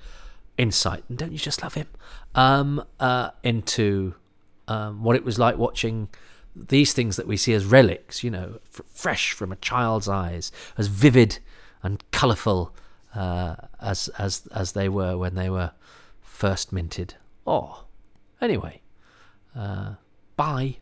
insight, 0.59 1.05
and 1.09 1.17
don't 1.17 1.33
you 1.33 1.39
just 1.39 1.63
love 1.63 1.75
him? 1.75 1.87
Um, 2.35 2.85
uh, 2.99 3.31
into 3.43 4.15
um, 4.67 5.05
what 5.05 5.15
it 5.17 5.25
was 5.25 5.39
like 5.39 5.57
watching 5.57 6.09
these 6.57 6.93
things 6.93 7.17
that 7.17 7.27
we 7.27 7.37
see 7.37 7.53
as 7.53 7.65
relics, 7.65 8.25
you 8.25 8.31
know, 8.31 8.59
f- 8.73 8.81
fresh 8.89 9.33
from 9.33 9.53
a 9.53 9.57
child's 9.57 10.09
eyes, 10.09 10.51
as 10.79 10.87
vivid 10.87 11.39
and 11.83 12.03
colourful 12.11 12.75
uh, 13.15 13.57
as 13.81 14.09
as 14.19 14.47
as 14.55 14.73
they 14.73 14.89
were 14.89 15.17
when 15.19 15.35
they 15.35 15.51
were 15.51 15.73
first 16.23 16.73
minted. 16.73 17.15
Oh, 17.47 17.85
anyway, 18.41 18.81
uh, 19.55 19.95
bye. 20.37 20.77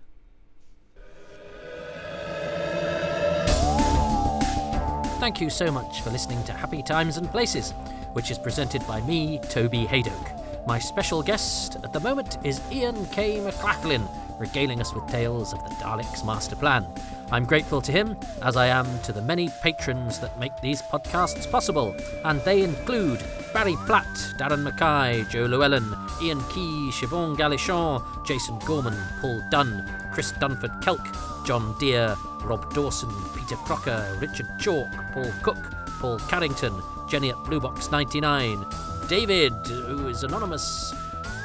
Thank 5.21 5.41
you 5.41 5.49
so 5.49 5.71
much 5.71 6.03
for 6.03 6.11
listening 6.11 6.43
to 6.45 6.53
Happy 6.53 6.83
Times 6.83 7.17
and 7.17 7.31
Places, 7.31 7.73
which 8.13 8.31
is 8.31 8.39
presented 8.39 8.87
by 8.87 9.01
me, 9.03 9.41
Toby 9.49 9.87
Hadoke. 9.87 10.67
My 10.67 10.79
special 10.79 11.23
guest 11.23 11.77
at 11.83 11.93
the 11.93 12.01
moment 12.01 12.37
is 12.45 12.61
Ian 12.71 13.07
K. 13.07 13.39
McLachlan 13.39 14.07
regaling 14.39 14.81
us 14.81 14.95
with 14.95 15.07
tales 15.09 15.53
of 15.53 15.63
the 15.65 15.75
Daleks' 15.77 16.25
master 16.25 16.57
plan. 16.57 16.87
I'm 17.31 17.45
grateful 17.45 17.81
to 17.81 17.93
him, 17.93 18.17
as 18.43 18.57
I 18.57 18.67
am 18.67 18.87
to 19.01 19.13
the 19.13 19.23
many 19.23 19.49
patrons 19.63 20.19
that 20.21 20.39
make 20.39 20.53
these 20.61 20.83
podcasts 20.83 21.51
possible, 21.51 21.97
and 22.25 22.41
they 22.43 22.63
include 22.63 23.23
Barry 23.53 23.77
Platt, 23.87 24.07
Darren 24.39 24.63
Mackay, 24.63 25.25
Joe 25.31 25.47
Llewellyn, 25.47 25.95
Ian 26.23 26.41
Key, 26.51 26.91
Siobhan 26.93 27.37
Galichon, 27.37 28.03
Jason 28.27 28.59
Gorman, 28.61 28.97
Paul 29.21 29.43
Dunn, 29.51 29.89
Chris 30.13 30.33
Dunford 30.33 30.83
Kelk, 30.83 31.05
John 31.47 31.77
Deere, 31.79 32.17
Rob 32.43 32.73
Dawson, 32.75 33.11
Peter 33.35 33.57
Crocker, 33.57 34.17
Richard 34.21 34.49
Chalk, 34.59 34.89
Paul 35.13 35.33
Cook, 35.43 35.59
Paul 36.01 36.19
Carrington, 36.21 36.75
Jenny 37.09 37.31
at 37.31 37.37
Bluebox 37.37 37.91
99, 37.91 38.65
David, 39.09 39.53
who 39.67 40.09
is 40.09 40.25
anonymous, 40.25 40.95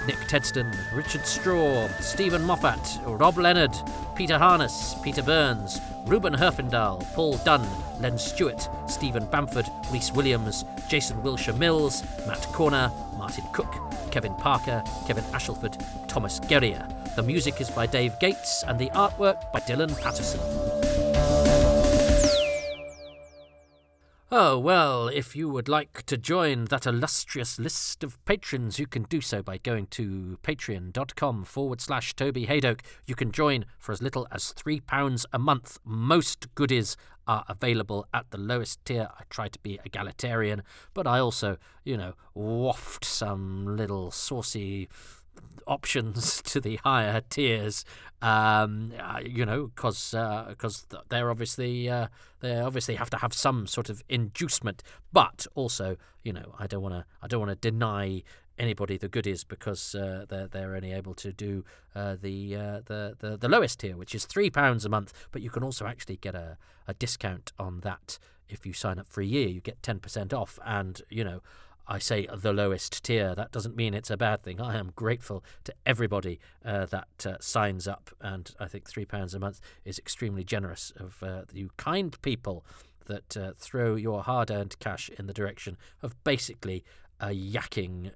Nick 0.06 0.18
Tedston, 0.28 0.74
Richard 0.93 1.26
Straw, 1.26 1.88
Stephen 2.00 2.43
Moffat, 2.43 3.00
Rob 3.06 3.38
Leonard, 3.38 3.76
Peter 4.16 4.38
Harness, 4.38 4.95
Peter 5.04 5.22
Burns, 5.22 5.82
Ruben 6.06 6.34
Herfindahl, 6.34 7.04
Paul 7.14 7.38
Dunn, 7.38 7.68
Len 8.00 8.18
Stewart, 8.18 8.70
Stephen 8.88 9.26
Bamford, 9.26 9.70
Rhys 9.91 10.12
Williams, 10.12 10.66
Jason 10.88 11.22
Wilshire 11.22 11.54
Mills, 11.54 12.04
Matt 12.26 12.41
Corner, 12.54 12.91
Martin 13.18 13.45
Cook, 13.52 13.74
Kevin 14.12 14.34
Parker, 14.36 14.84
Kevin 15.06 15.24
Ashelford, 15.26 15.82
Thomas 16.08 16.39
Guerrier. 16.39 16.88
The 17.16 17.24
music 17.24 17.62
is 17.62 17.70
by 17.70 17.86
Dave 17.86 18.18
Gates 18.20 18.64
and 18.64 18.80
the 18.80 18.89
artwork 18.91 19.52
by 19.52 19.60
Dylan 19.60 20.00
Patterson. 20.02 20.99
Oh, 24.32 24.59
well, 24.59 25.07
if 25.07 25.36
you 25.36 25.49
would 25.49 25.67
like 25.67 26.03
to 26.03 26.15
join 26.15 26.65
that 26.65 26.86
illustrious 26.86 27.57
list 27.57 28.03
of 28.03 28.23
patrons, 28.25 28.77
you 28.77 28.86
can 28.86 29.01
do 29.09 29.21
so 29.21 29.41
by 29.41 29.57
going 29.57 29.88
to 29.88 30.38
patreon.com 30.43 31.45
forward 31.45 31.82
slash 31.82 32.13
Toby 32.13 32.45
Hadoke. 32.45 32.82
You 33.07 33.15
can 33.15 33.32
join 33.32 33.65
for 33.80 33.91
as 33.91 34.03
little 34.03 34.27
as 34.32 34.53
£3 34.53 35.25
a 35.34 35.39
month. 35.39 35.80
Most 35.84 36.53
goodies 36.53 36.95
are 37.27 37.43
available 37.49 38.05
at 38.13 38.30
the 38.30 38.38
lowest 38.38 38.86
tier. 38.86 39.09
I 39.17 39.23
try 39.32 39.47
to 39.47 39.59
be 39.59 39.80
egalitarian, 39.84 40.61
but 40.93 41.07
I 41.07 41.17
also, 41.17 41.57
you 41.84 41.97
know, 41.97 42.13
waft 42.36 43.05
some 43.05 43.77
little 43.77 44.11
saucy 44.11 44.89
options 45.68 46.42
to 46.44 46.60
the 46.60 46.78
higher 46.78 47.22
tiers 47.30 47.86
um, 48.22 48.92
uh, 49.00 49.20
you 49.24 49.46
know 49.46 49.68
because 49.68 50.16
because 50.50 50.86
uh, 50.94 50.98
they're 51.10 51.30
obviously 51.30 51.90
uh, 51.90 52.08
they 52.42 52.60
obviously 52.60 52.96
have 52.96 53.10
to 53.10 53.18
have 53.18 53.34
some 53.34 53.68
sort 53.68 53.90
of 53.90 54.04
inducement 54.10 54.84
but 55.14 55.46
also 55.56 55.96
you 56.24 56.34
know 56.34 56.56
I 56.58 56.68
don't 56.68 56.82
want 56.82 56.96
to 56.96 57.06
I 57.22 57.28
don't 57.28 57.40
want 57.40 57.52
to 57.52 57.70
deny 57.72 58.24
anybody 58.60 58.98
the 58.98 59.08
goodies 59.08 59.44
because 59.44 59.96
uh, 59.96 60.26
they're 60.28 60.48
they're 60.48 60.76
only 60.76 60.92
able 60.92 61.14
to 61.16 61.32
do 61.32 61.64
uh, 61.96 62.16
the, 62.22 62.56
uh, 62.56 62.82
the 62.86 63.16
the 63.20 63.38
the 63.38 63.48
lowest 63.48 63.80
tier, 63.80 63.96
which 63.96 64.14
is 64.14 64.26
three 64.26 64.50
pounds 64.50 64.86
a 64.86 64.90
month. 64.90 65.14
But 65.32 65.42
you 65.42 65.50
can 65.50 65.64
also 65.64 65.88
actually 65.88 66.18
get 66.18 66.36
a, 66.36 66.58
a 66.88 66.94
discount 66.94 67.54
on 67.58 67.80
that 67.80 68.20
if 68.50 68.66
you 68.66 68.74
sign 68.74 69.00
up 69.00 69.08
for 69.08 69.22
a 69.22 69.26
year. 69.26 69.48
You 69.48 69.62
get 69.62 69.82
ten 69.82 70.00
percent 70.00 70.34
off, 70.34 70.60
and 70.66 71.02
you 71.10 71.24
know 71.24 71.42
I 71.90 71.98
say 71.98 72.28
the 72.32 72.54
lowest 72.54 73.04
tier. 73.04 73.34
That 73.34 73.52
doesn't 73.52 73.76
mean 73.76 73.96
it's 73.96 74.12
a 74.12 74.18
bad 74.18 74.44
thing. 74.44 74.62
I 74.62 74.78
am 74.78 74.92
grateful 74.96 75.44
to 75.64 75.74
everybody 75.88 76.40
uh, 76.64 76.86
that 76.86 77.26
uh, 77.26 77.38
signs 77.40 77.88
up, 77.88 78.12
and 78.22 78.52
I 78.60 78.68
think 78.68 78.88
three 78.88 79.06
pounds 79.06 79.34
a 79.34 79.40
month 79.40 79.60
is 79.86 79.98
extremely 79.98 80.44
generous 80.44 80.94
of 80.98 81.22
uh, 81.24 81.42
you 81.52 81.72
kind 81.78 82.16
people 82.22 82.64
that 83.08 83.36
uh, 83.36 83.54
throw 83.58 83.96
your 83.96 84.22
hard-earned 84.22 84.78
cash 84.80 85.10
in 85.18 85.26
the 85.26 85.34
direction 85.34 85.78
of 86.04 86.24
basically 86.24 86.86
a 87.20 87.30
yakking 87.30 88.12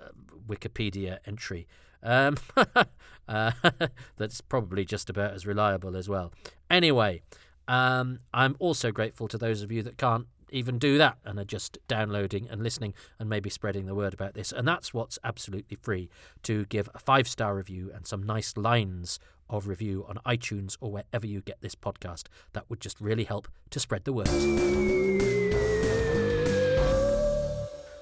uh, 0.00 0.08
Wikipedia 0.46 1.18
entry. 1.26 1.66
Um, 2.00 2.36
uh, 3.28 3.50
that's 4.16 4.40
probably 4.40 4.84
just 4.84 5.10
about 5.10 5.32
as 5.32 5.46
reliable 5.46 5.96
as 5.96 6.08
well. 6.08 6.32
Anyway, 6.70 7.22
um, 7.66 8.20
I'm 8.32 8.54
also 8.60 8.92
grateful 8.92 9.26
to 9.28 9.38
those 9.38 9.62
of 9.62 9.72
you 9.72 9.82
that 9.82 9.98
can't 9.98 10.26
even 10.54 10.78
do 10.78 10.96
that 10.98 11.18
and 11.24 11.38
are 11.38 11.44
just 11.44 11.78
downloading 11.88 12.48
and 12.48 12.62
listening 12.62 12.94
and 13.18 13.28
maybe 13.28 13.50
spreading 13.50 13.86
the 13.86 13.94
word 13.94 14.14
about 14.14 14.34
this. 14.34 14.52
And 14.52 14.66
that's 14.66 14.94
what's 14.94 15.18
absolutely 15.24 15.76
free 15.82 16.08
to 16.44 16.64
give 16.66 16.88
a 16.94 16.98
five 16.98 17.26
star 17.28 17.56
review 17.56 17.90
and 17.94 18.06
some 18.06 18.22
nice 18.22 18.56
lines 18.56 19.18
of 19.50 19.66
review 19.66 20.06
on 20.08 20.18
iTunes 20.24 20.76
or 20.80 20.90
wherever 20.90 21.26
you 21.26 21.40
get 21.40 21.60
this 21.60 21.74
podcast. 21.74 22.24
That 22.52 22.70
would 22.70 22.80
just 22.80 23.00
really 23.00 23.24
help 23.24 23.48
to 23.70 23.80
spread 23.80 24.04
the 24.04 24.12
word. 24.12 24.30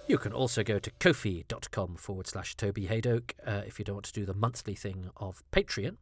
You 0.08 0.18
can 0.18 0.32
also 0.32 0.62
go 0.62 0.78
to 0.78 0.90
ko-fi.com 1.00 1.96
forward 1.96 2.26
slash 2.26 2.54
Toby 2.56 2.86
Hadoke 2.86 3.32
uh, 3.46 3.62
if 3.66 3.78
you 3.78 3.84
don't 3.84 3.96
want 3.96 4.06
to 4.06 4.12
do 4.12 4.26
the 4.26 4.34
monthly 4.34 4.74
thing 4.74 5.08
of 5.16 5.42
Patreon 5.52 5.96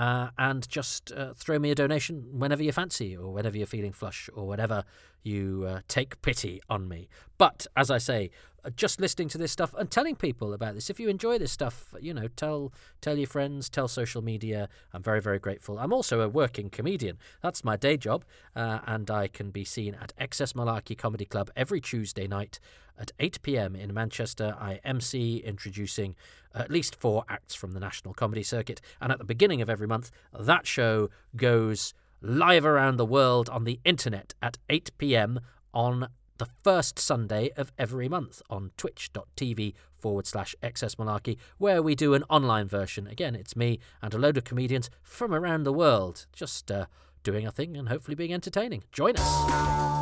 uh, 0.00 0.30
and 0.38 0.66
just 0.66 1.12
uh, 1.12 1.34
throw 1.34 1.58
me 1.58 1.70
a 1.70 1.74
donation 1.74 2.24
whenever 2.32 2.62
you 2.62 2.72
fancy, 2.72 3.14
or 3.14 3.34
whenever 3.34 3.58
you're 3.58 3.66
feeling 3.66 3.92
flush, 3.92 4.30
or 4.32 4.46
whenever 4.46 4.82
you 5.22 5.66
uh, 5.68 5.80
take 5.88 6.22
pity 6.22 6.62
on 6.70 6.88
me. 6.88 7.06
But 7.36 7.66
as 7.76 7.90
I 7.90 7.98
say, 7.98 8.30
just 8.76 9.00
listening 9.00 9.28
to 9.28 9.38
this 9.38 9.52
stuff 9.52 9.74
and 9.78 9.90
telling 9.90 10.16
people 10.16 10.52
about 10.52 10.74
this. 10.74 10.90
If 10.90 11.00
you 11.00 11.08
enjoy 11.08 11.38
this 11.38 11.52
stuff, 11.52 11.94
you 12.00 12.12
know, 12.12 12.28
tell 12.28 12.72
tell 13.00 13.16
your 13.16 13.26
friends, 13.26 13.68
tell 13.68 13.88
social 13.88 14.22
media. 14.22 14.68
I'm 14.92 15.02
very 15.02 15.20
very 15.20 15.38
grateful. 15.38 15.78
I'm 15.78 15.92
also 15.92 16.20
a 16.20 16.28
working 16.28 16.70
comedian. 16.70 17.18
That's 17.42 17.64
my 17.64 17.76
day 17.76 17.96
job, 17.96 18.24
uh, 18.54 18.80
and 18.86 19.10
I 19.10 19.28
can 19.28 19.50
be 19.50 19.64
seen 19.64 19.94
at 19.94 20.12
XS 20.20 20.54
Malarkey 20.54 20.96
Comedy 20.96 21.24
Club 21.24 21.50
every 21.56 21.80
Tuesday 21.80 22.26
night 22.26 22.60
at 22.98 23.12
8 23.18 23.42
p.m. 23.42 23.74
in 23.74 23.94
Manchester. 23.94 24.54
I 24.60 24.80
MC 24.84 25.38
introducing 25.38 26.14
at 26.54 26.70
least 26.70 26.96
four 26.96 27.24
acts 27.28 27.54
from 27.54 27.72
the 27.72 27.80
National 27.80 28.14
Comedy 28.14 28.42
Circuit, 28.42 28.80
and 29.00 29.10
at 29.10 29.18
the 29.18 29.24
beginning 29.24 29.62
of 29.62 29.70
every 29.70 29.86
month, 29.86 30.10
that 30.38 30.66
show 30.66 31.08
goes 31.36 31.94
live 32.22 32.66
around 32.66 32.96
the 32.96 33.06
world 33.06 33.48
on 33.48 33.64
the 33.64 33.80
internet 33.84 34.34
at 34.42 34.58
8 34.68 34.90
p.m. 34.98 35.40
on 35.72 36.08
the 36.40 36.48
first 36.64 36.98
Sunday 36.98 37.50
of 37.58 37.70
every 37.78 38.08
month 38.08 38.40
on 38.48 38.70
twitch.tv 38.78 39.74
forward 39.98 40.26
slash 40.26 40.54
xs 40.62 40.96
malarkey, 40.96 41.36
where 41.58 41.82
we 41.82 41.94
do 41.94 42.14
an 42.14 42.24
online 42.30 42.66
version. 42.66 43.06
Again, 43.06 43.34
it's 43.34 43.54
me 43.54 43.78
and 44.00 44.14
a 44.14 44.18
load 44.18 44.38
of 44.38 44.44
comedians 44.44 44.88
from 45.02 45.34
around 45.34 45.64
the 45.64 45.72
world, 45.72 46.24
just 46.32 46.70
uh, 46.70 46.86
doing 47.22 47.46
a 47.46 47.50
thing 47.50 47.76
and 47.76 47.90
hopefully 47.90 48.14
being 48.14 48.32
entertaining. 48.32 48.84
Join 48.90 49.16
us. 49.18 50.00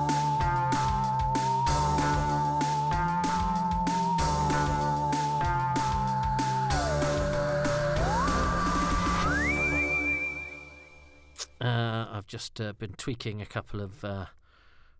Uh, 11.61 12.07
I've 12.13 12.29
just 12.29 12.61
uh, 12.61 12.75
been 12.75 12.93
tweaking 12.93 13.43
a 13.43 13.47
couple 13.47 13.81
of, 13.81 14.05
uh, 14.05 14.27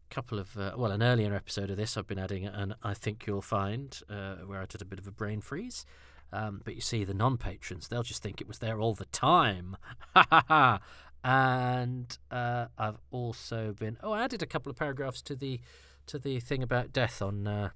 couple 0.09 0.39
of, 0.39 0.57
uh, 0.57 0.73
well, 0.77 0.91
an 0.91 1.03
earlier 1.03 1.35
episode 1.35 1.71
of 1.71 1.77
this. 1.77 1.97
I've 1.97 2.07
been 2.07 2.19
adding, 2.19 2.47
and 2.47 2.75
I 2.83 2.95
think 2.95 3.27
you'll 3.27 3.43
find 3.43 3.99
uh, 4.09 4.37
where 4.37 4.61
I 4.61 4.67
did 4.67 4.83
a 4.83 4.85
bit 4.85 4.99
of 4.99 5.07
a 5.07 5.11
brain 5.13 5.41
freeze. 5.41 5.85
Um, 6.33 6.61
but 6.65 6.75
you 6.75 6.81
see, 6.81 7.05
the 7.05 7.15
non-patrons, 7.15 7.89
they'll 7.89 8.03
just 8.03 8.23
think 8.23 8.41
it 8.41 8.49
was 8.49 8.59
there 8.59 8.81
all 8.81 8.95
the 8.95 9.07
time. 9.07 9.77
And 11.25 12.17
uh, 12.31 12.67
I've 12.79 13.01
also 13.11 13.75
been, 13.77 13.99
oh, 14.05 14.13
I 14.13 14.23
added 14.23 14.41
a 14.41 14.47
couple 14.47 14.71
of 14.71 14.77
paragraphs 14.77 15.21
to 15.23 15.35
the 15.35 15.61
to 16.07 16.17
the 16.17 16.39
thing 16.39 16.63
about 16.63 16.93
death 16.93 17.21
on 17.21 17.73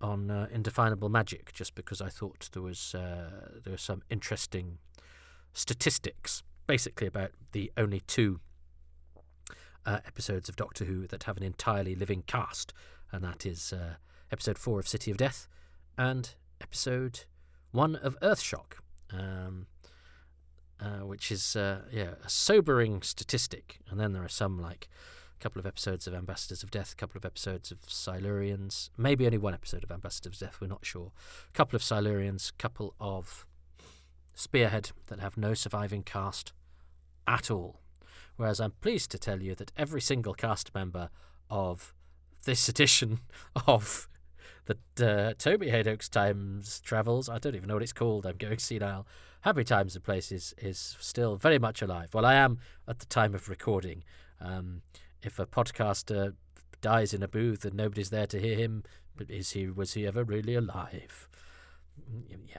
on 0.00 0.48
indefinable 0.52 1.08
magic, 1.08 1.52
just 1.52 1.74
because 1.74 2.00
I 2.00 2.08
thought 2.08 2.48
there 2.52 2.62
was 2.62 2.92
there 2.92 3.72
was 3.72 3.82
some 3.82 4.02
interesting 4.08 4.78
statistics 5.52 6.44
basically 6.68 7.08
about 7.08 7.32
the 7.50 7.72
only 7.76 8.00
two 8.06 8.38
uh, 9.88 10.00
episodes 10.06 10.50
of 10.50 10.56
Doctor 10.56 10.84
Who 10.84 11.06
that 11.06 11.22
have 11.24 11.38
an 11.38 11.42
entirely 11.42 11.94
living 11.94 12.22
cast, 12.26 12.74
and 13.10 13.24
that 13.24 13.46
is 13.46 13.72
uh, 13.72 13.94
episode 14.30 14.58
four 14.58 14.78
of 14.78 14.86
City 14.86 15.10
of 15.10 15.16
Death 15.16 15.48
and 15.96 16.34
episode 16.60 17.24
one 17.70 17.96
of 17.96 18.18
Earthshock, 18.20 18.74
um, 19.10 19.66
uh, 20.78 21.06
which 21.06 21.32
is 21.32 21.56
uh, 21.56 21.80
yeah 21.90 22.14
a 22.22 22.28
sobering 22.28 23.00
statistic. 23.00 23.78
And 23.88 23.98
then 23.98 24.12
there 24.12 24.22
are 24.22 24.28
some 24.28 24.60
like 24.60 24.90
a 25.40 25.42
couple 25.42 25.58
of 25.58 25.64
episodes 25.64 26.06
of 26.06 26.12
Ambassadors 26.12 26.62
of 26.62 26.70
Death, 26.70 26.92
a 26.92 26.96
couple 26.96 27.16
of 27.16 27.24
episodes 27.24 27.70
of 27.70 27.80
Silurians, 27.80 28.90
maybe 28.98 29.24
only 29.24 29.38
one 29.38 29.54
episode 29.54 29.84
of 29.84 29.90
Ambassadors 29.90 30.42
of 30.42 30.48
Death. 30.48 30.58
We're 30.60 30.66
not 30.66 30.84
sure. 30.84 31.12
A 31.48 31.52
couple 31.52 31.76
of 31.76 31.82
Silurians, 31.82 32.50
a 32.50 32.54
couple 32.58 32.94
of 33.00 33.46
Spearhead 34.34 34.90
that 35.06 35.18
have 35.18 35.38
no 35.38 35.54
surviving 35.54 36.02
cast 36.02 36.52
at 37.26 37.50
all. 37.50 37.80
Whereas 38.38 38.60
I'm 38.60 38.70
pleased 38.80 39.10
to 39.10 39.18
tell 39.18 39.42
you 39.42 39.56
that 39.56 39.72
every 39.76 40.00
single 40.00 40.32
cast 40.32 40.72
member 40.72 41.10
of 41.50 41.92
this 42.44 42.68
edition 42.68 43.18
of 43.66 44.08
the 44.66 44.78
uh, 45.04 45.34
Toby 45.36 45.70
Hadoke's 45.70 46.08
Times 46.08 46.80
Travels, 46.80 47.28
I 47.28 47.38
don't 47.38 47.56
even 47.56 47.66
know 47.66 47.74
what 47.74 47.82
it's 47.82 47.92
called, 47.92 48.24
I'm 48.24 48.36
going 48.36 48.58
senile. 48.58 49.08
Happy 49.40 49.64
Times 49.64 49.96
and 49.96 50.04
Places 50.04 50.54
is 50.56 50.96
still 51.00 51.34
very 51.36 51.58
much 51.58 51.82
alive. 51.82 52.14
Well, 52.14 52.24
I 52.24 52.34
am 52.34 52.60
at 52.86 53.00
the 53.00 53.06
time 53.06 53.34
of 53.34 53.48
recording. 53.48 54.04
Um, 54.40 54.82
if 55.20 55.40
a 55.40 55.46
podcaster 55.46 56.34
dies 56.80 57.12
in 57.12 57.24
a 57.24 57.28
booth 57.28 57.64
and 57.64 57.74
nobody's 57.74 58.10
there 58.10 58.28
to 58.28 58.40
hear 58.40 58.56
him, 58.56 58.84
is 59.28 59.50
he 59.50 59.66
was 59.66 59.94
he 59.94 60.06
ever 60.06 60.22
really 60.22 60.54
alive? 60.54 61.28
Mm, 62.08 62.38
yeah. 62.46 62.58